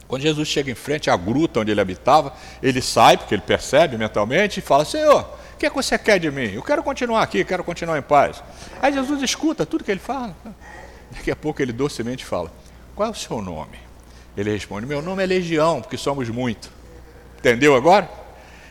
Quando 0.06 0.22
Jesus 0.22 0.48
chega 0.48 0.70
em 0.70 0.74
frente 0.74 1.08
à 1.08 1.16
gruta 1.16 1.60
onde 1.60 1.70
ele 1.70 1.80
habitava, 1.80 2.32
ele 2.62 2.82
sai, 2.82 3.16
porque 3.16 3.34
ele 3.34 3.42
percebe 3.42 3.96
mentalmente, 3.96 4.60
e 4.60 4.62
fala: 4.62 4.84
Senhor, 4.84 5.22
o 5.54 5.56
que, 5.56 5.66
é 5.66 5.70
que 5.70 5.76
você 5.76 5.96
quer 5.98 6.18
de 6.18 6.30
mim? 6.30 6.52
Eu 6.52 6.62
quero 6.62 6.82
continuar 6.82 7.22
aqui, 7.22 7.44
quero 7.44 7.64
continuar 7.64 7.98
em 7.98 8.02
paz. 8.02 8.42
Aí 8.82 8.92
Jesus 8.92 9.22
escuta 9.22 9.64
tudo 9.64 9.84
que 9.84 9.90
ele 9.90 10.00
fala. 10.00 10.36
Daqui 11.10 11.30
a 11.30 11.36
pouco 11.36 11.62
ele 11.62 11.72
docemente 11.72 12.24
fala: 12.24 12.52
Qual 12.94 13.08
é 13.08 13.10
o 13.10 13.14
seu 13.14 13.40
nome? 13.40 13.78
Ele 14.36 14.50
responde: 14.50 14.86
Meu 14.86 15.00
nome 15.00 15.22
é 15.22 15.26
Legião, 15.26 15.80
porque 15.80 15.96
somos 15.96 16.28
muito. 16.28 16.70
Entendeu 17.38 17.74
agora? 17.74 18.08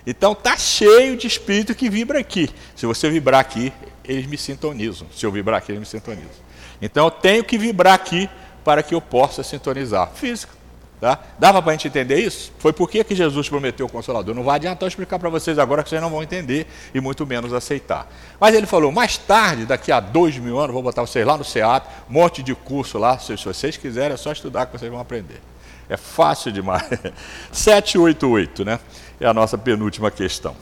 Então 0.05 0.35
tá 0.35 0.57
cheio 0.57 1.15
de 1.15 1.27
espírito 1.27 1.73
que 1.73 1.89
vibra 1.89 2.19
aqui. 2.19 2.49
Se 2.75 2.85
você 2.85 3.09
vibrar 3.09 3.39
aqui, 3.39 3.71
eles 4.03 4.25
me 4.25 4.37
sintonizam. 4.37 5.07
Se 5.15 5.25
eu 5.25 5.31
vibrar 5.31 5.57
aqui, 5.57 5.71
eles 5.71 5.79
me 5.79 5.85
sintonizam. 5.85 6.42
Então 6.83 7.05
eu 7.05 7.11
tenho 7.11 7.43
que 7.45 7.57
vibrar 7.57 7.93
aqui 7.93 8.29
para 8.61 8.83
que 8.83 8.93
eu 8.93 8.99
possa 8.99 9.41
sintonizar. 9.41 10.09
Física. 10.13 10.51
Tá? 10.99 11.19
Dava 11.37 11.61
para 11.61 11.71
a 11.71 11.73
gente 11.73 11.87
entender 11.87 12.17
isso? 12.19 12.51
Foi 12.59 12.71
por 12.71 12.89
que, 12.89 13.03
Jesus 13.13 13.49
prometeu 13.49 13.85
o 13.85 13.89
Consolador. 13.89 14.33
Não 14.35 14.43
vai 14.43 14.55
adiantar 14.55 14.83
eu 14.83 14.87
explicar 14.87 15.19
para 15.19 15.29
vocês 15.29 15.59
agora 15.59 15.81
que 15.83 15.89
vocês 15.89 16.01
não 16.01 16.09
vão 16.09 16.23
entender 16.23 16.67
e 16.93 17.01
muito 17.01 17.25
menos 17.25 17.53
aceitar. 17.53 18.07
Mas 18.39 18.53
ele 18.55 18.65
falou, 18.65 18.91
mais 18.91 19.17
tarde, 19.17 19.65
daqui 19.65 19.91
a 19.91 19.99
dois 19.99 20.37
mil 20.37 20.59
anos, 20.59 20.73
vou 20.73 20.83
botar 20.83 21.01
vocês 21.01 21.25
lá 21.25 21.37
no 21.37 21.43
CEAP, 21.43 21.87
um 22.09 22.13
monte 22.13 22.41
de 22.41 22.55
curso 22.55 22.97
lá, 22.97 23.17
se 23.17 23.35
vocês 23.35 23.75
quiserem, 23.75 24.13
é 24.13 24.17
só 24.17 24.31
estudar 24.31 24.65
que 24.65 24.77
vocês 24.77 24.89
vão 24.89 24.99
aprender. 24.99 25.41
É 25.89 25.97
fácil 25.97 26.51
demais. 26.51 26.83
788, 27.51 28.63
né? 28.65 28.79
É 29.19 29.27
a 29.27 29.33
nossa 29.33 29.57
penúltima 29.57 30.09
questão. 30.09 30.55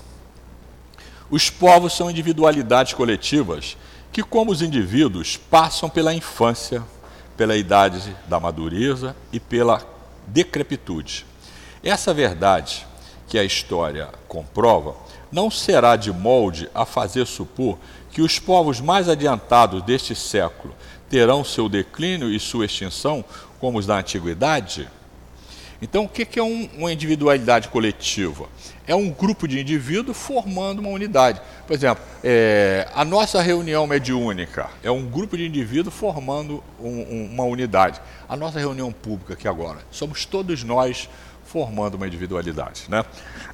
Os 1.30 1.50
povos 1.50 1.96
são 1.96 2.10
individualidades 2.10 2.94
coletivas 2.94 3.78
que, 4.12 4.24
como 4.24 4.52
os 4.52 4.62
indivíduos, 4.62 5.38
passam 5.38 5.90
pela 5.90 6.14
infância, 6.14 6.84
pela 7.38 7.56
idade 7.56 8.16
da 8.28 8.40
madureza 8.40 9.16
e 9.32 9.40
pela 9.40 9.82
decrepitude. 10.28 11.26
Essa 11.84 12.14
verdade 12.14 12.86
que 13.28 13.40
a 13.40 13.44
história 13.44 14.10
comprova 14.28 14.96
não 15.32 15.50
será 15.50 15.96
de 15.96 16.12
molde 16.12 16.70
a 16.76 16.86
fazer 16.86 17.26
supor 17.26 17.78
que 18.12 18.22
os 18.22 18.38
povos 18.38 18.82
mais 18.82 19.08
adiantados 19.08 19.82
deste 19.84 20.14
século 20.14 20.76
terão 21.10 21.44
seu 21.44 21.70
declínio 21.70 22.30
e 22.30 22.40
sua 22.40 22.66
extinção 22.66 23.24
como 23.60 23.80
os 23.80 23.86
da 23.86 23.98
antiguidade? 23.98 24.90
Então, 25.82 26.04
o 26.04 26.10
que 26.10 26.40
é 26.40 26.44
uma 26.44 26.92
individualidade 26.92 27.70
coletiva? 27.70 28.48
É 28.92 28.96
um 28.96 29.10
grupo 29.10 29.48
de 29.48 29.58
indivíduos 29.58 30.18
formando 30.18 30.80
uma 30.80 30.90
unidade. 30.90 31.42
Por 31.66 31.74
exemplo, 31.74 32.04
é, 32.22 32.86
a 32.94 33.06
nossa 33.06 33.42
reunião 33.42 33.88
mediúnica 33.88 34.70
é 34.84 34.92
um 34.92 35.06
grupo 35.06 35.38
de 35.38 35.48
indivíduos 35.48 35.96
formando 35.96 36.62
um, 36.78 36.90
um, 36.90 37.30
uma 37.32 37.46
unidade. 37.46 38.02
A 38.28 38.36
nossa 38.36 38.60
reunião 38.60 38.92
pública 38.92 39.32
aqui 39.32 39.48
agora, 39.48 39.80
somos 39.92 40.26
todos 40.26 40.66
nós 40.66 41.08
formando 41.46 41.96
uma 41.96 42.06
individualidade. 42.06 42.84
Né? 42.90 43.06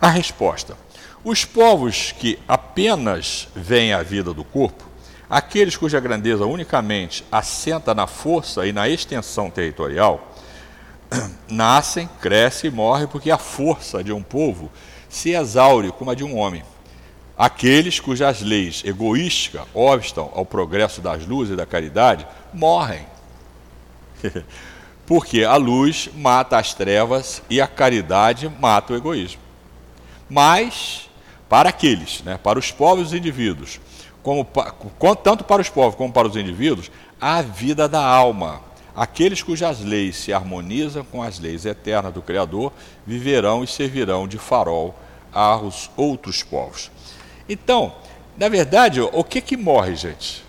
A 0.01 0.09
resposta: 0.09 0.75
os 1.23 1.45
povos 1.45 2.13
que 2.13 2.39
apenas 2.47 3.47
veem 3.55 3.93
a 3.93 4.01
vida 4.01 4.33
do 4.33 4.43
corpo, 4.43 4.85
aqueles 5.29 5.77
cuja 5.77 5.99
grandeza 5.99 6.47
unicamente 6.47 7.23
assenta 7.31 7.93
na 7.93 8.07
força 8.07 8.65
e 8.65 8.73
na 8.73 8.89
extensão 8.89 9.51
territorial, 9.51 10.35
nascem, 11.47 12.09
crescem 12.19 12.71
e 12.71 12.73
morrem 12.73 13.05
porque 13.05 13.29
a 13.29 13.37
força 13.37 14.03
de 14.03 14.11
um 14.11 14.23
povo 14.23 14.71
se 15.17 15.31
exaure 15.31 15.91
como 15.91 16.11
a 16.11 16.15
de 16.15 16.23
um 16.23 16.37
homem. 16.37 16.63
Aqueles 17.37 17.99
cujas 17.99 18.41
leis 18.41 18.81
egoísticas 18.85 19.63
obstam 19.73 20.31
ao 20.33 20.45
progresso 20.45 21.01
das 21.01 21.25
luzes 21.25 21.53
e 21.53 21.57
da 21.57 21.65
caridade 21.65 22.25
morrem. 22.53 23.05
Porque 25.05 25.43
a 25.43 25.55
luz 25.55 26.09
mata 26.15 26.57
as 26.57 26.73
trevas 26.73 27.41
e 27.49 27.61
a 27.61 27.67
caridade 27.67 28.49
mata 28.59 28.93
o 28.93 28.95
egoísmo. 28.95 29.41
Mas, 30.29 31.09
para 31.47 31.69
aqueles, 31.69 32.21
né, 32.23 32.39
para 32.41 32.59
os 32.59 32.71
povos 32.71 33.13
e 33.13 33.17
indivíduos, 33.17 33.79
como, 34.23 34.45
tanto 35.23 35.43
para 35.43 35.61
os 35.61 35.69
povos 35.69 35.95
como 35.95 36.11
para 36.11 36.27
os 36.27 36.35
indivíduos, 36.35 36.91
a 37.21 37.41
vida 37.41 37.87
da 37.87 38.03
alma. 38.03 38.61
Aqueles 38.95 39.43
cujas 39.43 39.79
leis 39.79 40.15
se 40.17 40.33
harmonizam 40.33 41.05
com 41.05 41.21
as 41.21 41.39
leis 41.39 41.65
eternas 41.65 42.13
do 42.13 42.21
Criador 42.21 42.73
viverão 43.05 43.63
e 43.63 43.67
servirão 43.67 44.27
de 44.27 44.39
farol 44.39 44.95
aos 45.37 45.91
outros 45.95 46.41
povos. 46.41 46.89
Então, 47.47 47.93
na 48.35 48.49
verdade, 48.49 48.99
o 48.99 49.23
que 49.23 49.39
que 49.39 49.55
morre, 49.55 49.95
gente? 49.95 50.43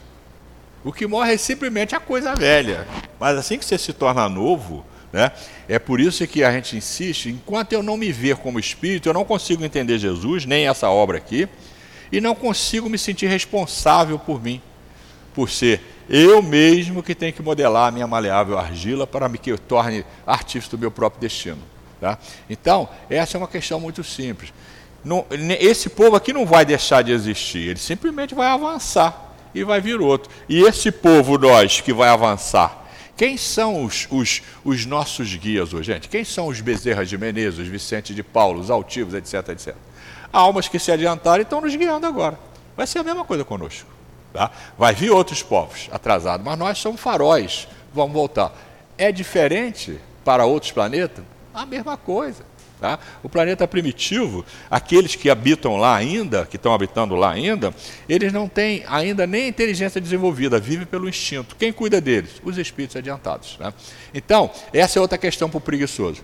O 0.83 0.91
que 0.91 1.07
morre 1.07 1.35
é 1.35 1.37
simplesmente 1.37 1.95
a 1.95 2.01
coisa 2.01 2.35
velha. 2.35 2.87
Mas 3.21 3.37
assim 3.37 3.59
que 3.59 3.65
você 3.65 3.77
se 3.77 3.93
torna 3.93 4.29
novo, 4.29 4.85
né? 5.13 5.33
É 5.69 5.79
por 5.79 6.01
isso 6.01 6.27
que 6.27 6.43
a 6.43 6.51
gente 6.51 6.77
insiste, 6.77 7.29
enquanto 7.29 7.75
eu 7.75 7.83
não 7.83 7.99
me 7.99 8.11
ver 8.11 8.37
como 8.37 8.59
espírito, 8.59 9.09
eu 9.09 9.13
não 9.13 9.25
consigo 9.25 9.63
entender 9.63 9.99
Jesus, 9.99 10.47
nem 10.47 10.67
essa 10.67 10.89
obra 10.89 11.19
aqui, 11.19 11.47
e 12.11 12.21
não 12.21 12.35
consigo 12.35 12.89
me 12.89 12.97
sentir 12.97 13.27
responsável 13.27 14.19
por 14.19 14.43
mim, 14.43 14.63
por 15.35 15.51
ser 15.51 15.83
eu 16.09 16.41
mesmo 16.43 17.03
que 17.03 17.15
tenho 17.15 17.35
que 17.35 17.43
modelar 17.43 17.89
a 17.89 17.91
minha 17.91 18.07
maleável 18.07 18.57
argila 18.57 19.07
para 19.07 19.29
que 19.29 19.53
eu 19.53 19.59
torne 19.59 20.03
artista 20.27 20.75
do 20.75 20.81
meu 20.81 20.91
próprio 20.91 21.21
destino. 21.21 21.59
Tá? 22.01 22.19
Então, 22.49 22.89
essa 23.11 23.37
é 23.37 23.39
uma 23.39 23.49
questão 23.49 23.81
muito 23.81 24.05
simples. 24.05 24.53
Não, 25.05 25.25
esse 25.61 25.89
povo 25.89 26.17
aqui 26.17 26.33
não 26.33 26.45
vai 26.45 26.65
deixar 26.65 27.03
de 27.03 27.13
existir, 27.13 27.71
ele 27.71 27.79
simplesmente 27.79 28.35
vai 28.35 28.49
avançar 28.49 29.35
e 29.55 29.65
vai 29.65 29.81
vir 29.81 30.01
outro. 30.01 30.31
E 30.49 30.63
esse 30.63 30.91
povo, 30.91 31.39
nós, 31.39 31.81
que 31.81 31.93
vai 31.93 32.09
avançar, 32.09 32.87
quem 33.17 33.37
são 33.37 33.85
os, 33.85 34.07
os, 34.11 34.43
os 34.65 34.87
nossos 34.87 35.35
guias 35.35 35.73
hoje, 35.73 35.93
gente? 35.93 36.09
Quem 36.09 36.25
são 36.25 36.47
os 36.47 36.61
Bezerras 36.61 37.09
de 37.09 37.19
Menezes, 37.19 37.59
os 37.59 37.67
Vicente 37.67 38.15
de 38.15 38.23
Paulo, 38.23 38.61
os 38.61 38.71
Altivos, 38.71 39.15
etc, 39.15 39.49
etc? 39.49 39.75
Almas 40.33 40.69
que 40.69 40.79
se 40.79 40.93
adiantaram 40.93 41.39
e 41.39 41.43
estão 41.43 41.61
nos 41.61 41.75
guiando 41.75 42.07
agora. 42.07 42.39
Vai 42.77 42.87
ser 42.87 43.01
a 43.01 43.03
mesma 43.03 43.25
coisa 43.25 43.45
conosco. 43.45 43.89
Tá? 44.33 44.51
Vai 44.79 44.95
vir 44.95 45.11
outros 45.11 45.43
povos 45.43 45.89
atrasados, 45.91 46.45
mas 46.45 46.57
nós 46.57 46.79
somos 46.79 47.01
faróis. 47.01 47.67
Vamos 47.93 48.13
voltar. 48.13 48.53
É 48.97 49.11
diferente 49.11 49.99
para 50.25 50.45
outros 50.45 50.71
planetas? 50.71 51.25
A 51.59 51.67
mesma 51.67 51.97
coisa. 51.97 52.45
Tá? 52.81 53.01
O 53.21 53.29
planeta 53.29 53.67
primitivo, 53.67 54.47
aqueles 54.71 55.17
que 55.17 55.29
habitam 55.29 55.77
lá 55.77 55.97
ainda, 55.97 56.47
que 56.47 56.55
estão 56.55 56.73
habitando 56.73 57.17
lá 57.17 57.33
ainda, 57.33 57.75
eles 58.09 58.33
não 58.33 58.49
têm 58.49 58.85
ainda 58.87 59.27
nem 59.27 59.49
inteligência 59.49 60.01
desenvolvida, 60.01 60.61
vivem 60.61 60.87
pelo 60.87 61.09
instinto. 61.09 61.57
Quem 61.57 61.73
cuida 61.73 62.01
deles? 62.01 62.41
Os 62.45 62.57
espíritos 62.57 62.95
adiantados. 62.95 63.59
Né? 63.59 63.75
Então, 64.15 64.49
essa 64.73 65.01
é 65.01 65.03
outra 65.03 65.19
questão 65.19 65.51
para 65.51 65.59
o 65.59 65.61
preguiçoso. 65.61 66.23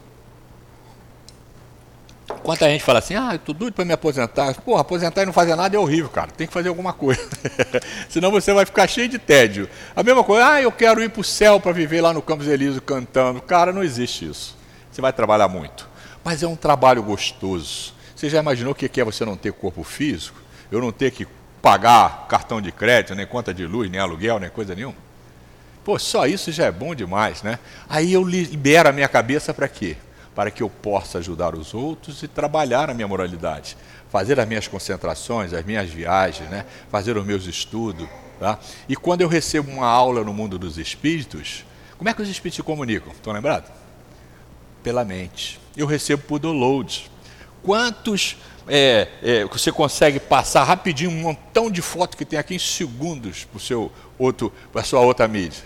Quanta 2.45 2.69
gente 2.69 2.85
fala 2.85 3.01
assim, 3.01 3.17
ah, 3.17 3.31
eu 3.33 3.37
estou 3.37 3.55
doido 3.55 3.75
para 3.75 3.85
me 3.85 3.93
aposentar. 3.93 4.55
Pô, 4.61 4.77
aposentar 4.77 5.23
e 5.23 5.27
não 5.27 5.33
fazer 5.33 5.57
nada 5.57 5.75
é 5.75 5.79
horrível, 5.79 6.11
cara. 6.11 6.31
Tem 6.31 6.47
que 6.47 6.53
fazer 6.53 6.69
alguma 6.69 6.93
coisa. 6.93 7.21
Senão 8.09 8.31
você 8.31 8.53
vai 8.53 8.65
ficar 8.65 8.87
cheio 8.87 9.09
de 9.09 9.19
tédio. 9.19 9.69
A 9.97 10.05
mesma 10.05 10.23
coisa, 10.23 10.47
ah, 10.47 10.63
eu 10.63 10.71
quero 10.71 11.03
ir 11.03 11.11
para 11.11 11.21
o 11.21 11.25
céu 11.25 11.59
para 11.59 11.73
viver 11.73 12.01
lá 12.01 12.13
no 12.13 12.23
Campos 12.23 12.47
Elíseos 12.47 12.81
cantando. 12.87 13.43
Cara, 13.43 13.73
não 13.73 13.83
existe 13.83 14.29
isso. 14.29 14.63
Você 14.95 15.01
vai 15.01 15.13
trabalhar 15.13 15.49
muito. 15.49 15.89
Mas 16.23 16.45
é 16.45 16.47
um 16.47 16.55
trabalho 16.55 17.03
gostoso. 17.03 17.93
Você 18.15 18.31
já 18.31 18.39
imaginou 18.39 18.71
o 18.71 18.75
que 18.77 19.01
é 19.01 19.05
você 19.05 19.25
não 19.25 19.37
ter 19.37 19.53
corpo 19.53 19.83
físico? 19.83 20.41
Eu 20.71 20.81
não 20.81 20.93
ter 20.93 21.11
que 21.11 21.27
pagar 21.61 22.29
cartão 22.29 22.61
de 22.63 22.71
crédito, 22.71 23.13
nem 23.13 23.27
conta 23.27 23.53
de 23.53 23.67
luz, 23.67 23.91
nem 23.91 24.01
aluguel, 24.01 24.39
nem 24.39 24.49
coisa 24.49 24.73
nenhuma? 24.73 24.95
Pô, 25.85 25.99
só 25.99 26.29
isso 26.29 26.53
já 26.53 26.67
é 26.67 26.71
bom 26.71 26.95
demais, 26.95 27.43
né? 27.43 27.59
Aí 27.89 28.13
eu 28.13 28.23
libero 28.23 28.89
a 28.89 28.93
minha 28.93 29.09
cabeça 29.09 29.53
para 29.53 29.67
quê? 29.67 29.97
Para 30.33 30.49
que 30.49 30.63
eu 30.63 30.71
possa 30.71 31.19
ajudar 31.19 31.57
os 31.57 31.75
outros 31.75 32.23
e 32.23 32.29
trabalhar 32.29 32.87
na 32.87 32.95
minha 32.95 33.09
moralidade, 33.09 33.77
fazer 34.13 34.39
as 34.39 34.47
minhas 34.47 34.69
concentrações, 34.69 35.53
as 35.53 35.65
minhas 35.65 35.91
viagens, 35.91 36.49
né? 36.49 36.65
fazer 36.89 37.17
os 37.17 37.27
meus 37.27 37.47
estudos. 37.47 38.09
Tá? 38.39 38.61
E 38.89 38.95
quando 38.95 39.23
eu 39.23 39.29
recebo 39.29 39.73
uma 39.73 39.89
aula 39.89 40.23
no 40.23 40.33
mundo 40.33 40.57
dos 40.57 40.79
espíritos, 40.79 41.65
como 41.99 42.09
é 42.09 42.15
que 42.15 42.23
os 42.23 42.29
espíritos 42.29 42.59
se 42.59 42.63
comunicam? 42.63 43.13
Estão 43.13 43.33
lembrados? 43.33 43.84
Pela 44.85 45.05
mente 45.05 45.59
eu 45.77 45.87
recebo 45.87 46.23
por 46.23 46.39
download. 46.39 47.11
Quantos 47.63 48.37
é, 48.69 49.09
é, 49.23 49.45
você 49.47 49.73
consegue 49.73 50.21
passar 50.21 50.63
rapidinho 50.63 51.11
um 51.11 51.23
montão 51.23 51.71
de 51.71 51.81
fotos 51.81 52.17
que 52.17 52.25
tem 52.25 52.39
aqui 52.39 52.55
em 52.55 52.59
segundos 52.59 53.45
para 53.45 53.59
seu 53.59 53.91
outro, 54.19 54.53
para 54.71 54.85
sua 54.85 55.01
outra 55.01 55.27
mídia? 55.27 55.65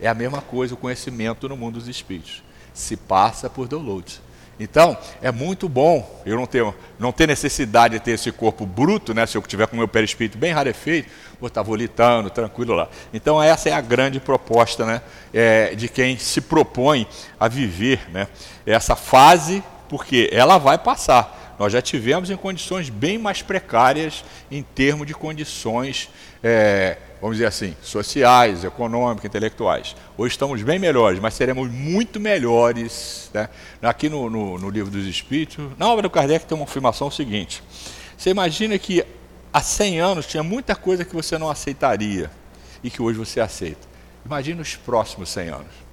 É 0.00 0.08
a 0.08 0.14
mesma 0.14 0.40
coisa 0.40 0.74
o 0.74 0.76
conhecimento 0.76 1.48
no 1.48 1.56
mundo 1.56 1.78
dos 1.78 1.88
espíritos. 1.88 2.42
Se 2.74 2.96
passa 2.96 3.48
por 3.48 3.68
download. 3.68 4.20
Então, 4.60 4.96
é 5.22 5.30
muito 5.30 5.68
bom 5.68 6.20
eu 6.26 6.36
não 6.36 6.46
ter, 6.46 6.66
não 6.98 7.12
ter 7.12 7.28
necessidade 7.28 7.94
de 7.94 8.00
ter 8.04 8.12
esse 8.12 8.32
corpo 8.32 8.66
bruto, 8.66 9.14
né? 9.14 9.24
se 9.24 9.36
eu 9.36 9.42
tiver 9.42 9.66
com 9.68 9.76
o 9.76 9.78
meu 9.78 9.86
perispírito 9.86 10.36
bem 10.36 10.52
rarefeito, 10.52 11.08
vou 11.40 11.46
estar 11.46 11.62
volitando, 11.62 12.28
tranquilo 12.28 12.74
lá. 12.74 12.88
Então, 13.14 13.40
essa 13.40 13.68
é 13.68 13.72
a 13.72 13.80
grande 13.80 14.18
proposta 14.18 14.84
né? 14.84 15.02
É, 15.32 15.74
de 15.74 15.88
quem 15.88 16.18
se 16.18 16.40
propõe 16.40 17.06
a 17.38 17.46
viver 17.46 18.10
né? 18.10 18.26
essa 18.66 18.96
fase, 18.96 19.62
porque 19.88 20.28
ela 20.32 20.58
vai 20.58 20.76
passar. 20.76 21.56
Nós 21.58 21.72
já 21.72 21.82
tivemos 21.82 22.30
em 22.30 22.36
condições 22.36 22.88
bem 22.88 23.18
mais 23.18 23.42
precárias 23.42 24.24
em 24.50 24.62
termos 24.62 25.06
de 25.06 25.14
condições, 25.14 26.08
é, 26.42 26.98
vamos 27.20 27.36
dizer 27.36 27.46
assim, 27.46 27.74
sociais, 27.82 28.64
econômicas, 28.64 29.24
intelectuais. 29.24 29.96
Hoje 30.16 30.32
estamos 30.32 30.62
bem 30.62 30.78
melhores, 30.78 31.18
mas 31.18 31.34
seremos 31.34 31.70
muito 31.70 32.20
melhores. 32.20 33.30
Né? 33.34 33.48
Aqui 33.82 34.08
no, 34.08 34.30
no, 34.30 34.58
no, 34.58 34.70
livro 34.70 34.90
dos 34.90 35.06
Espíritos, 35.06 35.64
na 35.76 35.88
obra 35.88 36.02
do 36.02 36.10
Kardec 36.10 36.46
tem 36.46 36.56
uma 36.56 36.64
afirmação 36.64 37.10
seguinte. 37.10 37.62
Você 38.16 38.30
imagina 38.30 38.78
que 38.78 39.04
há 39.52 39.60
100 39.60 40.00
anos 40.00 40.26
tinha 40.26 40.42
muita 40.42 40.74
coisa 40.74 41.04
que 41.04 41.14
você 41.14 41.36
não 41.38 41.50
aceitaria 41.50 42.30
e 42.82 42.90
que 42.90 43.02
hoje 43.02 43.18
você 43.18 43.40
aceita. 43.40 43.88
Imagina 44.24 44.62
os 44.62 44.76
próximos 44.76 45.28
100 45.30 45.48
anos. 45.48 45.87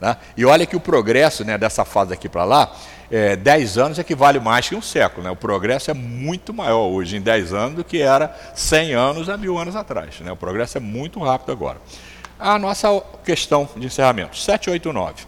Né? 0.00 0.16
E 0.36 0.44
olha 0.44 0.66
que 0.66 0.76
o 0.76 0.80
progresso 0.80 1.44
né, 1.44 1.58
dessa 1.58 1.84
fase 1.84 2.12
aqui 2.12 2.28
para 2.28 2.44
lá, 2.44 2.72
é, 3.10 3.36
10 3.36 3.78
anos 3.78 3.98
equivale 3.98 4.38
mais 4.38 4.68
que 4.68 4.74
um 4.74 4.82
século. 4.82 5.24
Né? 5.24 5.30
O 5.30 5.36
progresso 5.36 5.90
é 5.90 5.94
muito 5.94 6.52
maior 6.54 6.86
hoje 6.88 7.16
em 7.16 7.20
10 7.20 7.52
anos 7.52 7.76
do 7.76 7.84
que 7.84 8.00
era 8.00 8.34
100 8.54 8.94
anos 8.94 9.28
a 9.28 9.36
mil 9.36 9.58
anos 9.58 9.74
atrás. 9.74 10.20
Né? 10.20 10.30
O 10.30 10.36
progresso 10.36 10.78
é 10.78 10.80
muito 10.80 11.18
rápido 11.20 11.52
agora. 11.52 11.78
A 12.38 12.58
nossa 12.58 13.02
questão 13.24 13.68
de 13.76 13.86
encerramento, 13.86 14.36
789. 14.36 15.26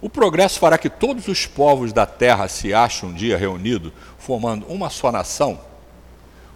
O 0.00 0.08
progresso 0.08 0.58
fará 0.58 0.78
que 0.78 0.88
todos 0.88 1.26
os 1.28 1.46
povos 1.46 1.92
da 1.92 2.06
terra 2.06 2.48
se 2.48 2.72
achem 2.72 3.08
um 3.08 3.12
dia 3.12 3.36
reunidos, 3.36 3.92
formando 4.18 4.66
uma 4.66 4.88
só 4.88 5.10
nação? 5.10 5.58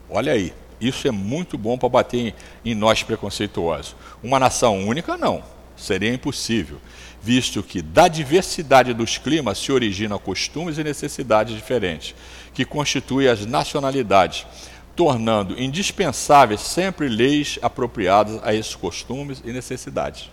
Olha 0.09 0.33
aí, 0.33 0.55
isso 0.81 1.07
é 1.09 1.11
muito 1.11 1.59
bom 1.59 1.77
para 1.77 1.89
bater 1.89 2.19
em, 2.19 2.35
em 2.65 2.75
nós 2.75 3.03
preconceituosos. 3.03 3.97
Uma 4.23 4.39
nação 4.39 4.87
única, 4.87 5.17
não 5.17 5.43
seria 5.81 6.13
impossível, 6.13 6.79
visto 7.23 7.63
que 7.63 7.83
da 7.83 8.09
diversidade 8.09 8.95
dos 8.95 9.19
climas 9.19 9.59
se 9.59 9.73
originam 9.73 10.19
costumes 10.19 10.79
e 10.79 10.85
necessidades 10.85 11.55
diferentes, 11.55 12.15
que 12.55 12.65
constituem 12.65 13.29
as 13.29 13.45
nacionalidades, 13.45 14.47
tornando 14.95 15.61
indispensáveis 15.61 16.61
sempre 16.61 17.09
leis 17.09 17.59
apropriadas 17.63 18.41
a 18.43 18.55
esses 18.55 18.75
costumes 18.75 19.43
e 19.45 19.53
necessidades. 19.53 20.31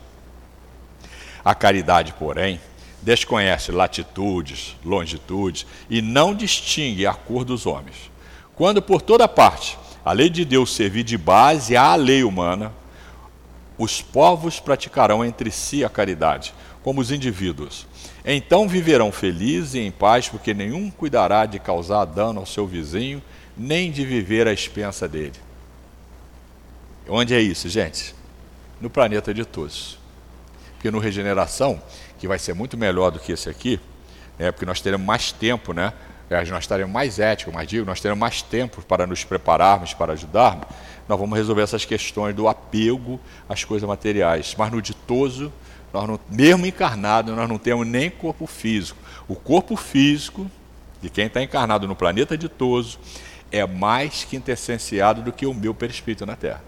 A 1.44 1.56
caridade, 1.56 2.14
porém, 2.20 2.60
desconhece 3.02 3.72
latitudes, 3.72 4.76
longitudes 4.84 5.66
e 5.90 6.02
não 6.02 6.36
distingue 6.36 7.06
a 7.06 7.14
cor 7.14 7.46
dos 7.46 7.66
homens. 7.66 8.12
Quando 8.56 8.82
por 8.82 9.02
toda 9.02 9.28
parte 9.28 9.78
a 10.04 10.12
lei 10.12 10.30
de 10.30 10.44
Deus 10.44 10.74
servir 10.74 11.04
de 11.04 11.18
base 11.18 11.76
à 11.78 11.96
lei 11.96 12.24
humana, 12.24 12.74
os 13.78 14.02
povos 14.02 14.60
praticarão 14.60 15.24
entre 15.24 15.52
si 15.52 15.86
a 15.86 15.90
caridade, 15.90 16.54
como 16.84 17.02
os 17.02 17.12
indivíduos. 17.12 17.86
Então 18.26 18.68
viverão 18.68 19.12
felizes 19.12 19.76
e 19.76 19.80
em 19.80 19.92
paz, 19.92 20.28
porque 20.28 20.54
nenhum 20.54 20.90
cuidará 20.90 21.46
de 21.46 21.60
causar 21.60 22.06
dano 22.06 22.40
ao 22.40 22.46
seu 22.46 22.66
vizinho, 22.66 23.22
nem 23.56 23.92
de 23.92 24.06
viver 24.06 24.48
à 24.48 24.54
expensa 24.54 25.08
dele. 25.08 25.34
Onde 27.08 27.34
é 27.34 27.40
isso, 27.40 27.70
gente? 27.70 28.14
No 28.82 28.90
planeta 28.90 29.34
de 29.34 29.46
todos. 29.46 29.98
Porque 30.74 30.92
no 30.92 31.00
Regeneração, 31.00 31.82
que 32.20 32.28
vai 32.28 32.38
ser 32.38 32.54
muito 32.54 32.78
melhor 32.78 33.12
do 33.12 33.20
que 33.20 33.32
esse 33.32 33.50
aqui, 33.50 33.80
né, 34.38 34.52
porque 34.52 34.66
nós 34.66 34.82
teremos 34.82 35.06
mais 35.06 35.32
tempo, 35.32 35.74
né? 35.74 35.94
Nós 36.30 36.64
estaremos 36.66 36.94
mais 36.94 37.20
éticos, 37.20 37.54
mais 37.54 37.68
digo, 37.68 37.86
nós 37.86 38.02
teremos 38.02 38.20
mais 38.20 38.42
tempo 38.42 38.82
para 38.82 39.08
nos 39.08 39.24
prepararmos, 39.24 39.94
para 39.94 40.12
ajudarmos 40.12 40.68
nós 41.08 41.20
vamos 41.20 41.38
resolver 41.38 41.62
essas 41.62 41.86
questões 41.86 42.36
do 42.36 42.48
apego 42.48 43.20
às 43.48 43.64
coisas 43.64 43.88
materiais. 43.88 44.56
Mas 44.58 44.72
no 44.72 44.82
ditoso, 44.82 45.52
nós 45.94 46.08
não, 46.08 46.20
mesmo 46.30 46.66
encarnado, 46.66 47.36
nós 47.36 47.48
não 47.48 47.58
temos 47.58 47.88
nem 47.88 48.10
corpo 48.10 48.46
físico. 48.46 49.00
O 49.28 49.36
corpo 49.36 49.76
físico 49.76 50.50
de 51.02 51.10
quem 51.10 51.28
está 51.28 51.42
encarnado 51.42 51.88
no 51.88 51.96
planeta 51.96 52.38
ditoso 52.38 53.00
é 53.52 53.66
mais 53.66 54.24
quintessenciado 54.24 55.22
do 55.22 55.32
que 55.32 55.46
o 55.46 55.54
meu 55.54 55.74
perispírito 55.74 56.26
na 56.26 56.36
Terra. 56.36 56.64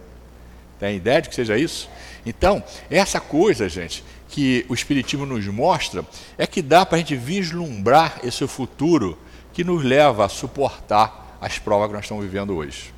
Tem 0.80 0.96
ideia 0.96 1.22
de 1.22 1.28
que 1.28 1.36
seja 1.36 1.58
isso? 1.58 1.90
Então, 2.26 2.64
essa 2.90 3.20
coisa, 3.20 3.68
gente, 3.68 4.04
que 4.30 4.66
o 4.70 4.74
Espiritismo 4.74 5.26
nos 5.26 5.46
mostra, 5.48 6.06
é 6.38 6.48
que 6.48 6.62
dá 6.62 6.86
para 6.86 6.96
a 6.96 7.00
gente 7.00 7.16
vislumbrar 7.16 8.20
esse 8.24 8.48
futuro 8.48 9.18
que 9.52 9.64
nos 9.64 9.84
leva 9.84 10.26
a 10.26 10.30
suportar 10.30 11.38
as 11.42 11.60
provas 11.60 11.88
que 11.88 11.94
nós 11.94 12.06
estamos 12.06 12.24
vivendo 12.24 12.56
hoje. 12.56 12.94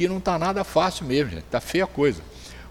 Que 0.00 0.08
não 0.08 0.16
está 0.16 0.38
nada 0.38 0.64
fácil 0.64 1.04
mesmo, 1.04 1.32
gente. 1.32 1.44
Está 1.44 1.60
feia 1.60 1.84
a 1.84 1.86
coisa. 1.86 2.22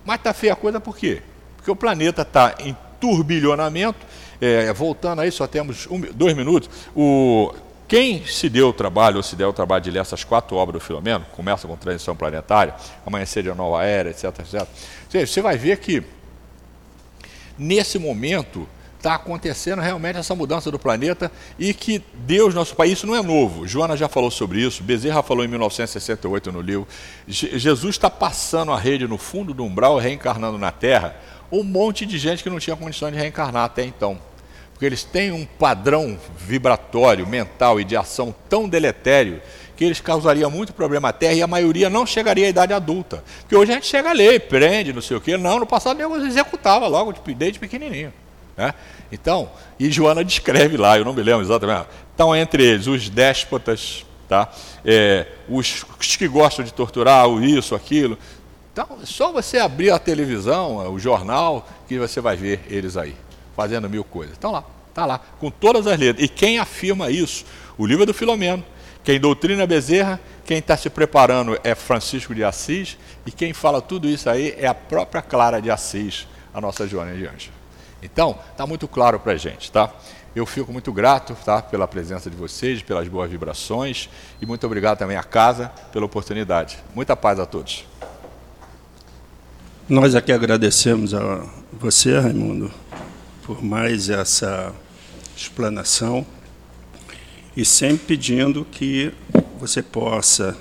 Mas 0.04 0.16
está 0.16 0.34
feia 0.34 0.54
a 0.54 0.56
coisa 0.56 0.82
por 0.82 0.98
quê? 0.98 1.22
Porque 1.56 1.70
o 1.70 1.76
planeta 1.76 2.24
está 2.24 2.56
em 2.58 2.76
turbilhonamento. 3.00 4.00
É, 4.42 4.74
voltando 4.74 5.22
aí, 5.22 5.32
só 5.32 5.46
temos 5.46 5.86
um, 5.92 6.02
dois 6.02 6.36
minutos. 6.36 6.68
O, 6.96 7.54
quem 7.88 8.26
se 8.26 8.50
deu 8.50 8.70
o 8.70 8.74
trabalho, 8.74 9.18
ou 9.18 9.22
se 9.22 9.36
der 9.36 9.46
o 9.46 9.54
trabalho 9.54 9.84
de 9.84 9.92
ler 9.92 10.00
essas 10.00 10.24
quatro 10.24 10.58
obras 10.58 10.82
do 10.82 10.84
Filomeno, 10.84 11.24
começa 11.36 11.68
com 11.68 11.78
Transição 11.78 12.16
Planetária, 12.16 12.74
Amanhecer 13.06 13.44
de 13.44 13.54
Nova 13.54 13.86
Era, 13.86 14.10
etc, 14.10 14.34
etc, 14.40 14.68
você 15.28 15.40
vai 15.40 15.56
ver 15.56 15.78
que, 15.78 16.02
nesse 17.56 18.00
momento, 18.00 18.68
está 19.00 19.16
acontecendo 19.16 19.82
realmente 19.82 20.18
essa 20.18 20.36
mudança 20.36 20.70
do 20.70 20.78
planeta 20.78 21.32
e 21.58 21.74
que 21.74 22.04
Deus, 22.14 22.54
nosso 22.54 22.76
país, 22.76 22.94
isso 22.94 23.08
não 23.08 23.16
é 23.16 23.24
novo. 23.24 23.66
Joana 23.66 23.98
já 23.98 24.08
falou 24.08 24.30
sobre 24.30 24.60
isso, 24.60 24.84
Bezerra 24.84 25.24
falou 25.24 25.44
em 25.44 25.48
1968 25.48 26.52
no 26.52 26.62
livro. 26.62 26.88
Jesus 27.28 27.96
está 27.96 28.10
passando 28.10 28.72
a 28.72 28.78
rede 28.78 29.08
no 29.08 29.18
fundo 29.18 29.54
do 29.54 29.64
umbral, 29.64 29.98
reencarnando 29.98 30.58
na 30.58 30.72
Terra, 30.72 31.16
um 31.52 31.64
monte 31.64 32.06
de 32.06 32.20
gente 32.20 32.44
que 32.44 32.50
não 32.50 32.60
tinha 32.60 32.76
condições 32.76 33.14
de 33.14 33.18
reencarnar 33.18 33.64
até 33.64 33.84
então 33.84 34.20
porque 34.80 34.86
eles 34.86 35.04
têm 35.04 35.34
um 35.34 35.46
padrão 35.46 36.18
vibratório, 36.38 37.28
mental 37.28 37.82
e 37.82 37.84
de 37.84 37.98
ação 37.98 38.34
tão 38.48 38.66
deletério 38.70 39.42
que 39.76 39.84
eles 39.84 40.00
causariam 40.00 40.50
muito 40.50 40.72
problema 40.72 41.10
à 41.10 41.12
Terra 41.12 41.34
e 41.34 41.42
a 41.42 41.48
maioria 41.48 41.90
não 41.90 42.06
chegaria 42.06 42.46
à 42.46 42.50
idade 42.50 42.72
adulta. 42.72 43.22
Porque 43.42 43.58
hoje 43.58 43.74
a 43.74 43.76
gente 43.76 43.88
chega 43.88 44.10
a 44.10 44.14
lei, 44.14 44.40
prende, 44.40 44.94
não 44.94 45.02
sei 45.02 45.18
o 45.18 45.22
quê. 45.22 45.36
Não, 45.36 45.60
no 45.60 45.66
passado 45.66 46.00
eu 46.00 46.26
executava 46.26 46.88
logo, 46.88 47.14
desde 47.36 47.60
pequenininho. 47.60 48.14
Né? 48.60 48.74
Então, 49.10 49.50
e 49.80 49.90
Joana 49.90 50.22
descreve 50.22 50.76
lá, 50.76 50.98
eu 50.98 51.06
não 51.06 51.14
me 51.14 51.24
lembro 51.24 51.42
exatamente. 51.42 51.88
Então, 52.14 52.36
entre 52.36 52.62
eles, 52.62 52.88
os 52.88 53.08
déspotas, 53.08 54.06
tá? 54.28 54.50
É, 54.84 55.26
os 55.48 55.86
que 56.18 56.28
gostam 56.28 56.66
de 56.66 56.74
torturar, 56.74 57.26
o 57.30 57.42
isso, 57.42 57.74
aquilo. 57.74 58.18
Então, 58.74 58.86
só 59.06 59.32
você 59.32 59.60
abrir 59.60 59.92
a 59.92 59.98
televisão, 59.98 60.92
o 60.92 61.00
jornal, 61.00 61.66
que 61.88 61.98
você 61.98 62.20
vai 62.20 62.36
ver 62.36 62.60
eles 62.70 62.98
aí 62.98 63.16
fazendo 63.56 63.90
mil 63.90 64.04
coisas. 64.04 64.34
Estão 64.34 64.52
lá, 64.52 64.66
está 64.90 65.06
lá, 65.06 65.22
com 65.40 65.50
todas 65.50 65.88
as 65.88 65.98
letras. 65.98 66.26
E 66.26 66.28
quem 66.28 66.60
afirma 66.60 67.10
isso? 67.10 67.46
O 67.78 67.86
livro 67.86 68.04
é 68.04 68.06
do 68.06 68.14
Filomeno. 68.14 68.62
Quem 69.06 69.22
doutrina 69.22 69.66
Bezerra, 69.66 70.20
quem 70.46 70.58
está 70.58 70.76
se 70.76 70.90
preparando 70.90 71.58
é 71.64 71.74
Francisco 71.74 72.36
de 72.36 72.44
Assis, 72.44 72.98
e 73.26 73.32
quem 73.32 73.54
fala 73.54 73.82
tudo 73.82 74.10
isso 74.10 74.30
aí 74.30 74.54
é 74.58 74.68
a 74.68 74.74
própria 74.74 75.22
Clara 75.22 75.62
de 75.62 75.72
Assis, 75.72 76.28
a 76.54 76.60
nossa 76.60 76.86
Joana 76.86 77.16
de 77.16 77.26
Anjo. 77.26 77.59
Então, 78.02 78.38
está 78.52 78.66
muito 78.66 78.88
claro 78.88 79.20
para 79.20 79.34
a 79.34 79.38
gente, 79.38 79.72
tá? 79.72 79.92
Eu 80.36 80.46
fico 80.46 80.72
muito 80.72 80.94
grato 80.94 81.36
tá, 81.44 81.62
pela 81.62 81.88
presença 81.88 82.30
de 82.30 82.36
vocês, 82.36 82.82
pelas 82.82 83.08
boas 83.08 83.30
vibrações 83.30 84.10
e 84.42 84.46
muito 84.46 84.66
obrigado 84.66 84.98
também 85.00 85.18
à 85.18 85.24
casa 85.24 85.70
pela 85.92 86.06
oportunidade. 86.06 86.78
Muita 86.94 87.16
paz 87.16 87.40
a 87.40 87.46
todos. 87.46 87.86
Nós 89.88 90.14
aqui 90.14 90.32
agradecemos 90.32 91.16
a 91.16 91.44
você, 91.74 92.20
Raimundo, 92.20 92.72
por 93.44 93.64
mais 93.64 94.08
essa 94.08 94.72
explanação 95.36 96.26
e 97.58 97.66
sempre 97.66 98.06
pedindo 98.06 98.64
que 98.64 99.12
você 99.60 99.82
possa 99.82 100.56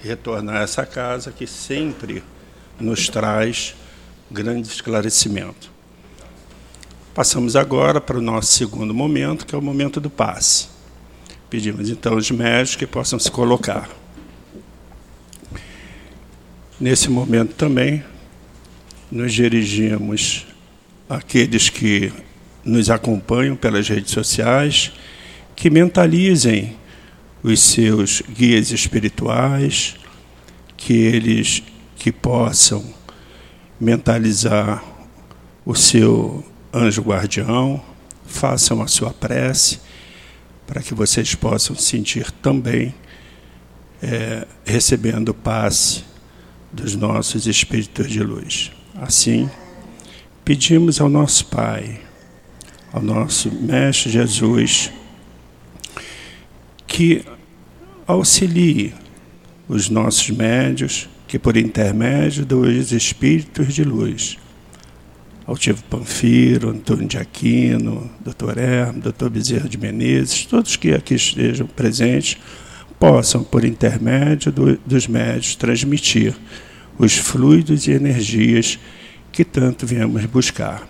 retornar 0.00 0.56
a 0.56 0.62
essa 0.62 0.84
casa 0.84 1.30
que 1.30 1.46
sempre 1.46 2.24
nos 2.80 3.08
traz 3.08 3.76
grande 4.30 4.66
esclarecimento. 4.66 5.70
Passamos 7.14 7.56
agora 7.56 8.00
para 8.00 8.18
o 8.18 8.22
nosso 8.22 8.52
segundo 8.52 8.94
momento, 8.94 9.44
que 9.44 9.54
é 9.54 9.58
o 9.58 9.62
momento 9.62 10.00
do 10.00 10.08
passe. 10.08 10.68
Pedimos 11.48 11.90
então 11.90 12.12
aos 12.12 12.30
médicos 12.30 12.76
que 12.76 12.86
possam 12.86 13.18
se 13.18 13.28
colocar. 13.28 13.90
Nesse 16.78 17.10
momento 17.10 17.54
também, 17.54 18.04
nos 19.10 19.34
dirigimos 19.34 20.46
aqueles 21.08 21.68
que 21.68 22.12
nos 22.64 22.88
acompanham 22.88 23.56
pelas 23.56 23.88
redes 23.88 24.12
sociais, 24.12 24.92
que 25.56 25.68
mentalizem 25.68 26.76
os 27.42 27.60
seus 27.60 28.22
guias 28.22 28.70
espirituais, 28.70 29.96
que 30.76 30.92
eles 30.92 31.62
que 31.96 32.12
possam 32.12 32.84
mentalizar 33.80 34.84
o 35.66 35.74
seu 35.74 36.44
anjo 36.72 37.02
guardião, 37.02 37.82
façam 38.26 38.80
a 38.82 38.86
sua 38.86 39.12
prece, 39.12 39.80
para 40.66 40.82
que 40.82 40.94
vocês 40.94 41.34
possam 41.34 41.74
sentir 41.74 42.30
também 42.30 42.94
é, 44.02 44.46
recebendo 44.64 45.34
passe 45.34 46.04
dos 46.72 46.94
nossos 46.94 47.46
espíritos 47.46 48.08
de 48.08 48.22
luz. 48.22 48.70
Assim, 48.94 49.50
pedimos 50.44 51.00
ao 51.00 51.08
nosso 51.08 51.46
Pai, 51.46 52.00
ao 52.92 53.02
nosso 53.02 53.50
Mestre 53.50 54.10
Jesus, 54.10 54.92
que 56.86 57.24
auxilie 58.06 58.94
os 59.68 59.88
nossos 59.88 60.28
médios, 60.30 61.08
que 61.28 61.38
por 61.38 61.56
intermédio 61.56 62.44
dos 62.44 62.90
Espíritos 62.90 63.72
de 63.72 63.84
Luz, 63.84 64.36
Altivo 65.50 65.82
Panfiro, 65.90 66.70
Antônio 66.70 67.08
de 67.08 67.18
Aquino, 67.18 68.08
Dr. 68.20 68.56
Hermo, 68.56 69.00
Dr. 69.00 69.28
Bezerra 69.28 69.68
de 69.68 69.76
Menezes, 69.76 70.46
todos 70.46 70.76
que 70.76 70.94
aqui 70.94 71.14
estejam 71.14 71.66
presentes, 71.66 72.40
possam, 73.00 73.42
por 73.42 73.64
intermédio 73.64 74.52
do, 74.52 74.76
dos 74.86 75.08
médios, 75.08 75.56
transmitir 75.56 76.36
os 76.96 77.16
fluidos 77.16 77.88
e 77.88 77.90
energias 77.90 78.78
que 79.32 79.44
tanto 79.44 79.84
viemos 79.84 80.24
buscar. 80.26 80.88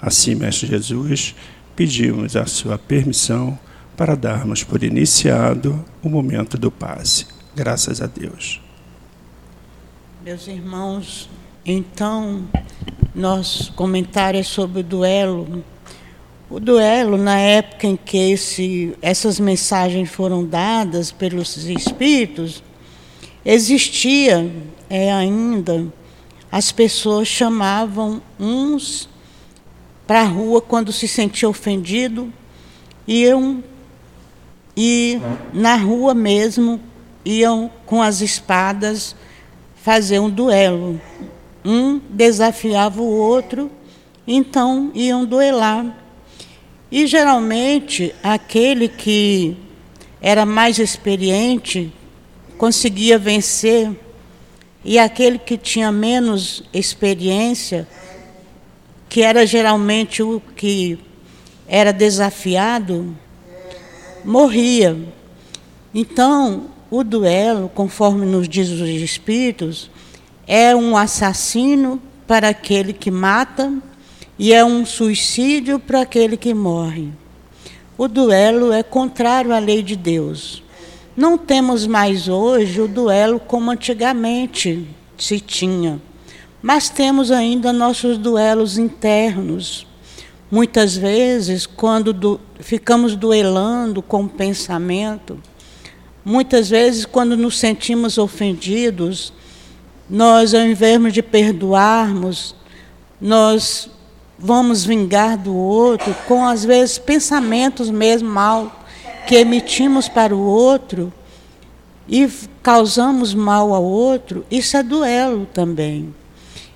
Assim, 0.00 0.36
Mestre 0.36 0.68
Jesus, 0.68 1.34
pedimos 1.76 2.34
a 2.34 2.46
sua 2.46 2.78
permissão 2.78 3.58
para 3.94 4.14
darmos 4.14 4.64
por 4.64 4.82
iniciado 4.82 5.84
o 6.02 6.08
momento 6.08 6.56
do 6.56 6.70
passe. 6.70 7.26
Graças 7.54 8.00
a 8.00 8.06
Deus. 8.06 8.58
Meus 10.24 10.46
irmãos, 10.48 11.28
então, 11.62 12.48
nosso 13.14 13.72
comentário 13.74 14.40
é 14.40 14.42
sobre 14.42 14.80
o 14.80 14.82
duelo. 14.84 15.64
O 16.48 16.60
duelo, 16.60 17.16
na 17.16 17.38
época 17.38 17.86
em 17.86 17.96
que 17.96 18.16
esse, 18.16 18.96
essas 19.00 19.38
mensagens 19.40 20.10
foram 20.10 20.44
dadas 20.44 21.10
pelos 21.10 21.56
espíritos, 21.56 22.62
existia 23.44 24.50
é, 24.88 25.12
ainda 25.12 25.86
as 26.50 26.70
pessoas 26.70 27.28
chamavam 27.28 28.20
uns 28.38 29.08
para 30.06 30.20
a 30.20 30.26
rua 30.26 30.60
quando 30.60 30.92
se 30.92 31.08
sentia 31.08 31.48
ofendido, 31.48 32.30
iam 33.08 33.64
e 34.76 35.18
na 35.52 35.76
rua 35.76 36.12
mesmo 36.12 36.78
iam 37.24 37.70
com 37.86 38.02
as 38.02 38.20
espadas 38.20 39.16
fazer 39.76 40.18
um 40.18 40.28
duelo. 40.28 41.00
Um 41.64 42.00
desafiava 42.10 43.00
o 43.00 43.16
outro, 43.16 43.70
então 44.26 44.90
iam 44.94 45.24
duelar. 45.24 45.96
E 46.90 47.06
geralmente 47.06 48.14
aquele 48.22 48.88
que 48.88 49.56
era 50.20 50.44
mais 50.44 50.78
experiente 50.78 51.92
conseguia 52.58 53.18
vencer 53.18 53.90
e 54.84 54.98
aquele 54.98 55.38
que 55.38 55.56
tinha 55.56 55.92
menos 55.92 56.62
experiência, 56.72 57.86
que 59.08 59.22
era 59.22 59.46
geralmente 59.46 60.22
o 60.22 60.42
que 60.56 60.98
era 61.68 61.92
desafiado, 61.92 63.16
morria. 64.24 64.96
Então, 65.94 66.66
o 66.90 67.04
duelo, 67.04 67.70
conforme 67.74 68.26
nos 68.26 68.48
diz 68.48 68.70
os 68.70 68.80
espíritos, 68.80 69.90
é 70.46 70.74
um 70.74 70.96
assassino 70.96 72.00
para 72.26 72.48
aquele 72.48 72.92
que 72.92 73.10
mata 73.10 73.72
e 74.38 74.52
é 74.52 74.64
um 74.64 74.84
suicídio 74.84 75.78
para 75.78 76.02
aquele 76.02 76.36
que 76.36 76.54
morre. 76.54 77.08
O 77.96 78.08
duelo 78.08 78.72
é 78.72 78.82
contrário 78.82 79.54
à 79.54 79.58
lei 79.58 79.82
de 79.82 79.96
Deus. 79.96 80.62
Não 81.16 81.36
temos 81.36 81.86
mais 81.86 82.28
hoje 82.28 82.80
o 82.80 82.88
duelo 82.88 83.38
como 83.38 83.70
antigamente 83.70 84.88
se 85.18 85.38
tinha, 85.38 86.00
mas 86.62 86.88
temos 86.88 87.30
ainda 87.30 87.72
nossos 87.72 88.16
duelos 88.16 88.78
internos. 88.78 89.86
Muitas 90.50 90.96
vezes, 90.96 91.66
quando 91.66 92.40
ficamos 92.62 93.16
duelando 93.16 94.00
com 94.00 94.24
o 94.24 94.28
pensamento. 94.28 95.38
Muitas 96.24 96.70
vezes, 96.70 97.04
quando 97.04 97.36
nos 97.36 97.58
sentimos 97.58 98.16
ofendidos, 98.16 99.32
nós, 100.12 100.52
ao 100.52 100.60
invés 100.60 101.10
de 101.10 101.22
perdoarmos, 101.22 102.54
nós 103.18 103.88
vamos 104.38 104.84
vingar 104.84 105.38
do 105.38 105.56
outro 105.56 106.14
com, 106.28 106.44
às 106.44 106.66
vezes, 106.66 106.98
pensamentos 106.98 107.88
mesmo 107.88 108.28
mal 108.28 108.84
que 109.26 109.36
emitimos 109.36 110.10
para 110.10 110.36
o 110.36 110.38
outro 110.38 111.10
e 112.06 112.28
causamos 112.62 113.32
mal 113.32 113.72
ao 113.72 113.82
outro, 113.82 114.44
isso 114.50 114.76
é 114.76 114.82
duelo 114.82 115.46
também. 115.46 116.14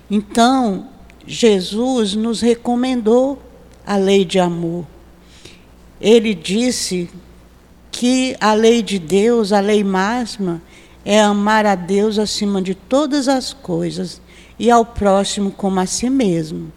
Então, 0.09 0.87
Jesus 1.27 2.15
nos 2.15 2.41
recomendou 2.41 3.37
a 3.85 3.97
lei 3.97 4.25
de 4.25 4.39
amor. 4.39 4.83
Ele 6.01 6.33
disse 6.33 7.07
que 7.91 8.35
a 8.41 8.55
lei 8.55 8.81
de 8.81 8.97
Deus, 8.97 9.53
a 9.53 9.59
lei 9.59 9.83
máxima, 9.83 10.59
é 11.09 11.21
amar 11.21 11.65
a 11.65 11.73
Deus 11.73 12.19
acima 12.19 12.61
de 12.61 12.75
todas 12.75 13.29
as 13.29 13.53
coisas 13.53 14.21
e 14.59 14.69
ao 14.69 14.85
próximo 14.85 15.51
como 15.51 15.79
a 15.79 15.85
si 15.85 16.09
mesmo. 16.09 16.69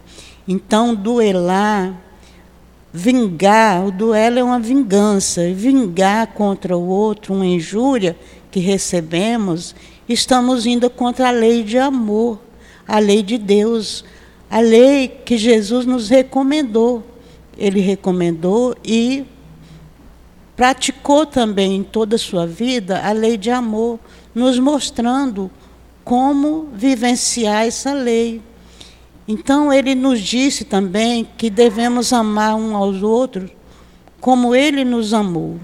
Então, 0.47 0.95
duelar, 0.95 2.01
vingar, 2.93 3.85
o 3.85 3.91
duelo 3.91 4.39
é 4.39 4.43
uma 4.43 4.57
vingança, 4.57 5.53
vingar 5.53 6.27
contra 6.27 6.77
o 6.77 6.87
outro 6.87 7.33
uma 7.33 7.45
injúria 7.45 8.15
que 8.49 8.61
recebemos, 8.61 9.75
estamos 10.07 10.65
indo 10.65 10.89
contra 10.89 11.27
a 11.27 11.31
lei 11.31 11.61
de 11.61 11.77
amor, 11.77 12.39
a 12.87 12.99
lei 12.99 13.21
de 13.21 13.37
Deus, 13.37 14.05
a 14.49 14.61
lei 14.61 15.09
que 15.09 15.37
Jesus 15.37 15.85
nos 15.85 16.07
recomendou. 16.07 17.03
Ele 17.57 17.81
recomendou 17.81 18.77
e 18.81 19.25
praticou 20.55 21.25
também 21.25 21.75
em 21.75 21.83
toda 21.83 22.15
a 22.15 22.19
sua 22.19 22.47
vida 22.47 23.01
a 23.03 23.11
lei 23.11 23.35
de 23.35 23.49
amor, 23.49 23.99
nos 24.33 24.57
mostrando 24.59 25.49
como 26.03 26.69
vivenciar 26.73 27.65
essa 27.65 27.93
lei. 27.93 28.41
Então, 29.27 29.71
ele 29.71 29.95
nos 29.95 30.19
disse 30.19 30.65
também 30.65 31.27
que 31.37 31.49
devemos 31.49 32.11
amar 32.11 32.55
um 32.55 32.75
aos 32.75 33.03
outros 33.03 33.49
como 34.19 34.53
ele 34.55 34.85
nos 34.85 35.13
amou. 35.13 35.59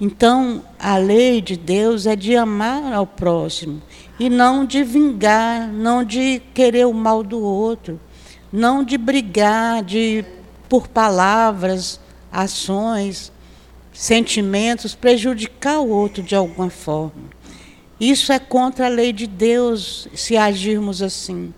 Então, 0.00 0.62
a 0.78 0.96
lei 0.96 1.40
de 1.40 1.56
Deus 1.56 2.06
é 2.06 2.14
de 2.14 2.36
amar 2.36 2.92
ao 2.92 3.06
próximo 3.06 3.80
e 4.18 4.28
não 4.28 4.64
de 4.64 4.82
vingar, 4.82 5.68
não 5.68 6.04
de 6.04 6.42
querer 6.54 6.86
o 6.86 6.92
mal 6.92 7.22
do 7.22 7.40
outro, 7.40 7.98
não 8.52 8.84
de 8.84 8.98
brigar 8.98 9.82
de 9.82 10.24
por 10.68 10.88
palavras, 10.88 12.00
ações, 12.30 13.32
sentimentos 13.92 14.94
prejudicar 14.94 15.80
o 15.80 15.88
outro 15.88 16.22
de 16.22 16.34
alguma 16.34 16.68
forma. 16.68 17.35
Isso 17.98 18.32
é 18.32 18.38
contra 18.38 18.86
a 18.86 18.90
lei 18.90 19.12
de 19.12 19.26
Deus 19.26 20.06
se 20.14 20.36
agirmos 20.36 21.00
assim. 21.00 21.52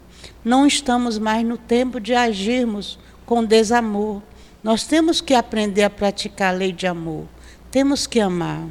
Não 0.45 0.67
estamos 0.67 1.19
mais 1.19 1.45
no 1.45 1.59
tempo 1.59 1.99
de 1.99 2.15
agirmos 2.15 2.99
com 3.27 3.45
desamor. 3.45 4.23
Nós 4.63 4.85
temos 4.85 5.21
que 5.21 5.35
aprender 5.35 5.83
a 5.83 5.91
praticar 5.91 6.55
a 6.55 6.57
lei 6.57 6.73
de 6.73 6.87
amor. 6.87 7.27
Temos 7.71 8.07
que 8.07 8.21
amar. 8.21 8.67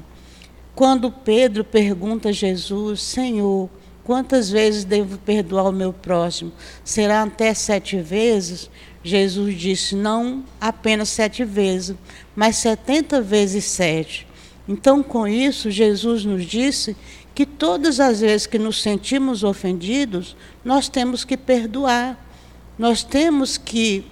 Quando 0.73 1.11
Pedro 1.11 1.63
pergunta 1.63 2.29
a 2.29 2.31
Jesus, 2.31 3.01
Senhor, 3.01 3.69
quantas 4.03 4.49
vezes 4.49 4.83
devo 4.83 5.17
perdoar 5.17 5.69
o 5.69 5.73
meu 5.73 5.91
próximo? 5.91 6.53
Será 6.83 7.23
até 7.23 7.53
sete 7.53 7.97
vezes? 7.97 8.69
Jesus 9.03 9.55
disse, 9.55 9.95
não 9.95 10.43
apenas 10.59 11.09
sete 11.09 11.43
vezes, 11.43 11.95
mas 12.35 12.57
setenta 12.57 13.21
vezes 13.21 13.65
sete. 13.65 14.27
Então, 14.67 15.01
com 15.01 15.27
isso, 15.27 15.71
Jesus 15.71 16.25
nos 16.25 16.45
disse 16.45 16.95
que 17.37 17.45
todas 17.45 17.99
as 17.99 18.21
vezes 18.21 18.47
que 18.47 18.57
nos 18.57 18.81
sentimos 18.81 19.43
ofendidos, 19.43 20.35
nós 20.65 20.89
temos 20.89 21.23
que 21.23 21.37
perdoar. 21.37 22.17
Nós 22.79 23.03
temos 23.03 23.59
que 23.59 24.03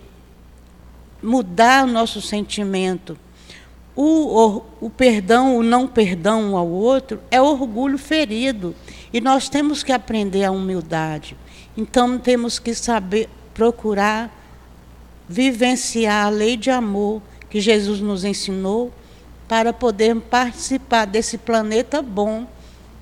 mudar 1.24 1.86
o 1.86 1.92
nosso 1.92 2.22
sentimento. 2.22 3.18
O, 3.96 4.04
o, 4.04 4.66
o, 4.80 4.90
perdão, 4.92 5.58
o 5.58 5.64
não 5.64 5.88
perdão 5.88 6.56
ao 6.56 6.70
outro 6.70 7.20
é 7.32 7.42
orgulho 7.42 7.98
ferido. 7.98 8.76
E 9.12 9.20
nós 9.20 9.50
temos 9.50 9.82
que 9.82 9.92
aprender 9.92 10.44
a 10.44 10.52
humildade. 10.52 11.36
Então 11.76 12.20
temos 12.20 12.60
que 12.60 12.76
saber 12.76 13.28
procurar 13.56 14.32
vivenciar 15.28 16.28
a 16.28 16.30
lei 16.30 16.56
de 16.56 16.70
amor 16.70 17.24
que 17.50 17.60
Jesus 17.60 18.00
nos 18.02 18.24
ensinou 18.24 18.94
para 19.48 19.74
poder 19.74 20.16
participar 20.16 21.06
desse 21.06 21.40
planeta 21.40 22.04
bom 22.04 22.46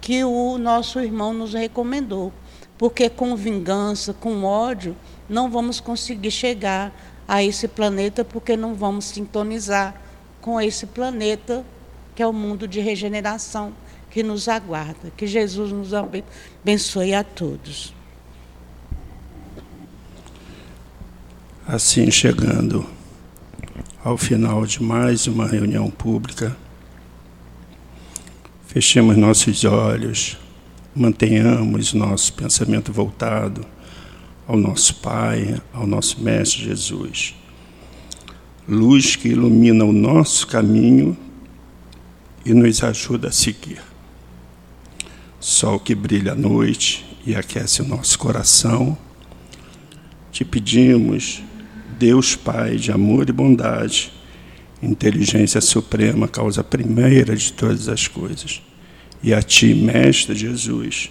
que 0.03 0.21
o 0.21 0.57
nosso 0.57 0.99
irmão 0.99 1.33
nos 1.33 1.53
recomendou. 1.53 2.33
Porque 2.77 3.09
com 3.09 3.37
vingança, 3.37 4.13
com 4.13 4.43
ódio, 4.43 4.97
não 5.29 5.49
vamos 5.49 5.79
conseguir 5.79 6.29
chegar 6.29 6.93
a 7.25 7.41
esse 7.41 7.69
planeta, 7.69 8.25
porque 8.25 8.57
não 8.57 8.75
vamos 8.75 9.05
sintonizar 9.05 9.95
com 10.41 10.59
esse 10.59 10.85
planeta 10.87 11.65
que 12.13 12.21
é 12.21 12.27
o 12.27 12.33
mundo 12.33 12.67
de 12.67 12.81
regeneração 12.81 13.71
que 14.11 14.21
nos 14.21 14.49
aguarda. 14.49 15.09
Que 15.15 15.25
Jesus 15.25 15.71
nos 15.71 15.93
abençoe 15.93 17.13
a 17.13 17.23
todos. 17.23 17.93
Assim, 21.65 22.11
chegando 22.11 22.85
ao 24.03 24.17
final 24.17 24.65
de 24.65 24.83
mais 24.83 25.27
uma 25.27 25.47
reunião 25.47 25.89
pública, 25.89 26.57
Fechemos 28.73 29.15
nossos 29.15 29.65
olhos, 29.65 30.35
mantenhamos 30.95 31.93
nosso 31.93 32.33
pensamento 32.33 32.91
voltado 32.91 33.63
ao 34.47 34.57
nosso 34.57 34.95
Pai, 34.95 35.61
ao 35.71 35.85
nosso 35.85 36.19
Mestre 36.19 36.63
Jesus. 36.63 37.35
Luz 38.67 39.15
que 39.15 39.27
ilumina 39.27 39.85
o 39.85 39.93
nosso 39.93 40.47
caminho 40.47 41.15
e 42.43 42.51
nos 42.51 42.83
ajuda 42.83 43.27
a 43.27 43.31
seguir. 43.31 43.79
Sol 45.39 45.79
que 45.79 45.93
brilha 45.93 46.31
à 46.31 46.35
noite 46.35 47.05
e 47.27 47.35
aquece 47.35 47.83
o 47.83 47.85
nosso 47.85 48.17
coração. 48.17 48.97
Te 50.31 50.43
pedimos, 50.43 51.43
Deus 51.99 52.35
Pai 52.35 52.77
de 52.77 52.91
amor 52.91 53.29
e 53.29 53.31
bondade, 53.31 54.11
inteligência 54.83 55.61
suprema, 55.61 56.27
causa 56.27 56.63
primeira 56.63 57.35
de 57.35 57.53
todas 57.53 57.87
as 57.87 58.07
coisas. 58.07 58.61
E 59.21 59.33
a 59.33 59.41
ti, 59.41 59.73
Mestre 59.73 60.35
Jesus, 60.35 61.09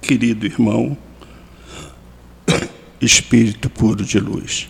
querido 0.00 0.46
irmão, 0.46 0.96
Espírito 3.00 3.68
puro 3.68 4.04
de 4.04 4.18
luz, 4.18 4.68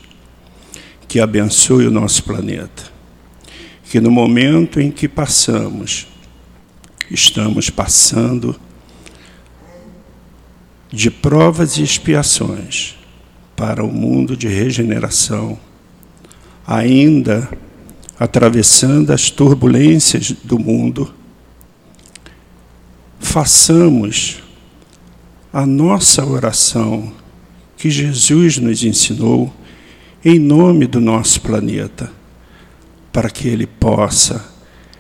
que 1.07 1.21
abençoe 1.21 1.87
o 1.87 1.91
nosso 1.91 2.25
planeta, 2.25 2.85
que 3.85 4.01
no 4.01 4.11
momento 4.11 4.81
em 4.81 4.91
que 4.91 5.09
passamos, 5.09 6.09
estamos 7.11 7.71
passando 7.71 8.59
de 10.91 11.11
provas 11.11 11.77
e 11.77 11.83
expiações 11.83 12.97
para 13.55 13.85
o 13.85 13.91
mundo 13.91 14.37
de 14.37 14.49
regeneração, 14.49 15.59
ainda 16.67 17.49
atravessando 18.19 19.13
as 19.13 19.31
turbulências 19.31 20.33
do 20.33 20.59
mundo, 20.59 21.15
façamos 23.19 24.43
a 25.53 25.67
nossa 25.67 26.25
oração 26.25 27.13
que 27.77 27.91
Jesus 27.91 28.59
nos 28.59 28.83
ensinou 28.83 29.53
em 30.25 30.39
nome 30.39 30.87
do 30.87 31.01
nosso 31.01 31.41
planeta, 31.41 32.11
para 33.13 33.31
que 33.31 33.49
ele 33.49 33.67
possa 33.67 34.45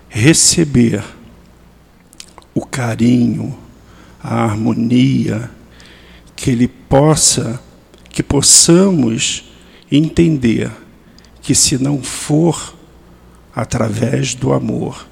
receber 0.08 1.02
o 2.54 2.64
carinho, 2.64 3.58
a 4.22 4.44
harmonia, 4.44 5.50
que 6.34 6.50
ele 6.50 6.68
possa, 6.68 7.60
que 8.10 8.22
possamos 8.22 9.52
entender 9.90 10.70
que 11.42 11.54
se 11.54 11.76
não 11.76 12.02
for 12.02 12.75
através 13.56 14.34
do 14.34 14.52
amor, 14.52 15.08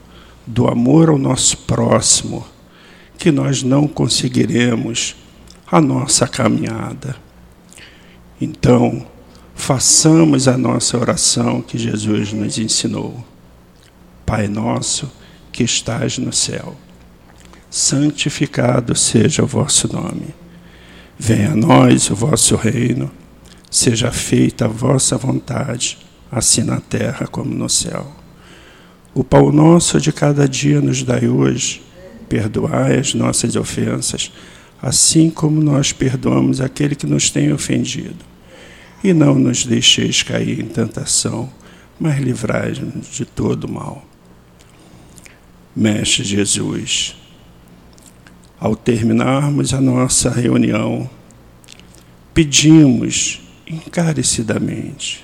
do 0.47 0.69
amor 0.69 1.09
ao 1.09 1.17
nosso 1.17 1.57
próximo, 1.57 2.47
que 3.17 3.31
nós 3.33 3.63
não 3.63 3.89
conseguiremos 3.89 5.17
a 5.67 5.81
nossa 5.81 6.29
caminhada. 6.29 7.17
Então, 8.39 9.07
façamos 9.55 10.47
a 10.47 10.59
nossa 10.59 10.99
oração 10.99 11.63
que 11.63 11.79
Jesus 11.79 12.35
nos 12.35 12.59
ensinou. 12.59 13.25
Pai 14.27 14.47
nosso 14.47 15.11
que 15.51 15.63
estás 15.63 16.19
no 16.19 16.33
céu, 16.33 16.77
santificado 17.71 18.95
seja 18.95 19.43
o 19.43 19.47
vosso 19.47 19.91
nome. 19.91 20.35
Venha 21.19 21.53
a 21.53 21.57
nós 21.57 22.11
o 22.11 22.15
vosso 22.15 22.57
reino, 22.57 23.11
seja 23.71 24.11
feita 24.11 24.67
a 24.67 24.69
vossa 24.69 25.17
vontade, 25.17 25.97
assim 26.31 26.63
na 26.63 26.81
terra 26.81 27.27
como 27.27 27.55
no 27.55 27.71
céu. 27.71 28.24
O 29.15 29.23
pão 29.23 29.53
nosso 29.53 30.01
de 30.01 30.13
cada 30.13 30.49
dia 30.49 30.81
nos 30.81 31.05
dai 31.05 31.29
hoje, 31.29 31.81
perdoai 32.29 32.99
as 32.99 33.15
nossas 33.15 33.55
ofensas, 33.55 34.33
assim 34.83 35.31
como 35.31 35.63
nós 35.63 35.93
perdoamos 35.93 36.61
aquele 36.61 36.97
que 36.97 37.07
nos 37.07 37.31
tem 37.31 37.53
ofendido. 37.53 38.25
E 39.05 39.13
não 39.13 39.37
nos 39.37 39.65
deixeis 39.65 40.25
cair 40.25 40.59
em 40.59 40.67
tentação, 40.67 41.49
mas 42.01 42.19
livrai-nos 42.19 43.07
de 43.07 43.25
todo 43.25 43.69
mal. 43.69 44.05
Mestre 45.77 46.25
Jesus, 46.25 47.15
ao 48.59 48.75
terminarmos 48.75 49.73
a 49.73 49.81
nossa 49.81 50.29
reunião, 50.29 51.09
pedimos 52.33 53.41
encarecidamente 53.65 55.24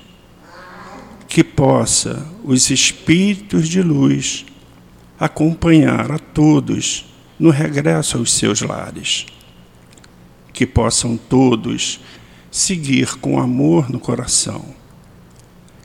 que 1.30 1.44
possa 1.44 2.26
os 2.42 2.70
espíritos 2.70 3.68
de 3.68 3.80
luz 3.80 4.44
acompanhar 5.16 6.10
a 6.10 6.18
todos 6.18 7.06
no 7.38 7.50
regresso 7.50 8.18
aos 8.18 8.32
seus 8.32 8.60
lares. 8.62 9.26
Que 10.52 10.66
possam 10.66 11.16
todos 11.16 12.00
seguir 12.50 13.14
com 13.18 13.38
amor 13.38 13.88
no 13.88 14.00
coração. 14.00 14.74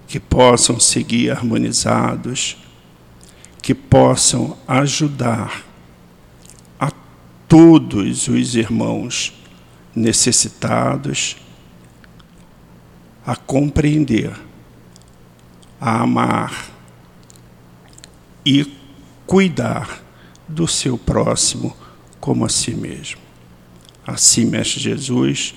Que 0.08 0.20
possam 0.20 0.80
seguir 0.80 1.30
harmonizados. 1.30 2.58
Que 3.62 3.76
possam 3.76 4.58
ajudar 4.68 5.64
a 6.80 6.92
todos 7.48 8.28
os 8.28 8.56
irmãos 8.56 9.32
necessitados 9.96 11.38
a 13.24 13.36
compreender 13.36 14.45
a 15.86 16.02
amar 16.02 16.72
e 18.44 18.66
cuidar 19.28 20.04
do 20.48 20.68
seu 20.68 20.98
próximo 20.98 21.78
como 22.20 22.44
a 22.44 22.50
si 22.50 22.72
mesmo. 22.72 23.22
Assim, 24.06 24.46
Mestre 24.46 24.82
Jesus, 24.82 25.54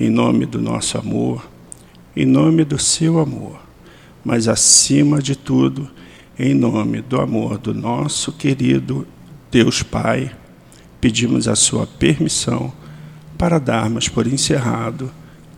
em 0.00 0.10
nome 0.10 0.46
do 0.46 0.60
nosso 0.60 0.98
amor, 0.98 1.48
em 2.16 2.26
nome 2.26 2.64
do 2.64 2.76
seu 2.76 3.20
amor, 3.20 3.60
mas 4.24 4.48
acima 4.48 5.22
de 5.22 5.36
tudo, 5.36 5.88
em 6.36 6.54
nome 6.54 7.00
do 7.00 7.20
amor 7.20 7.56
do 7.56 7.72
nosso 7.72 8.32
querido 8.32 9.06
Deus 9.48 9.80
Pai, 9.80 10.34
pedimos 11.00 11.46
a 11.46 11.54
sua 11.54 11.86
permissão 11.86 12.72
para 13.38 13.60
darmos 13.60 14.08
por 14.08 14.26
encerrado 14.26 15.08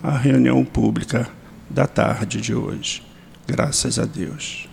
a 0.02 0.14
reunião 0.14 0.62
pública 0.62 1.26
da 1.70 1.86
tarde 1.86 2.38
de 2.38 2.54
hoje. 2.54 3.03
Graças 3.46 3.98
a 3.98 4.04
Deus. 4.04 4.63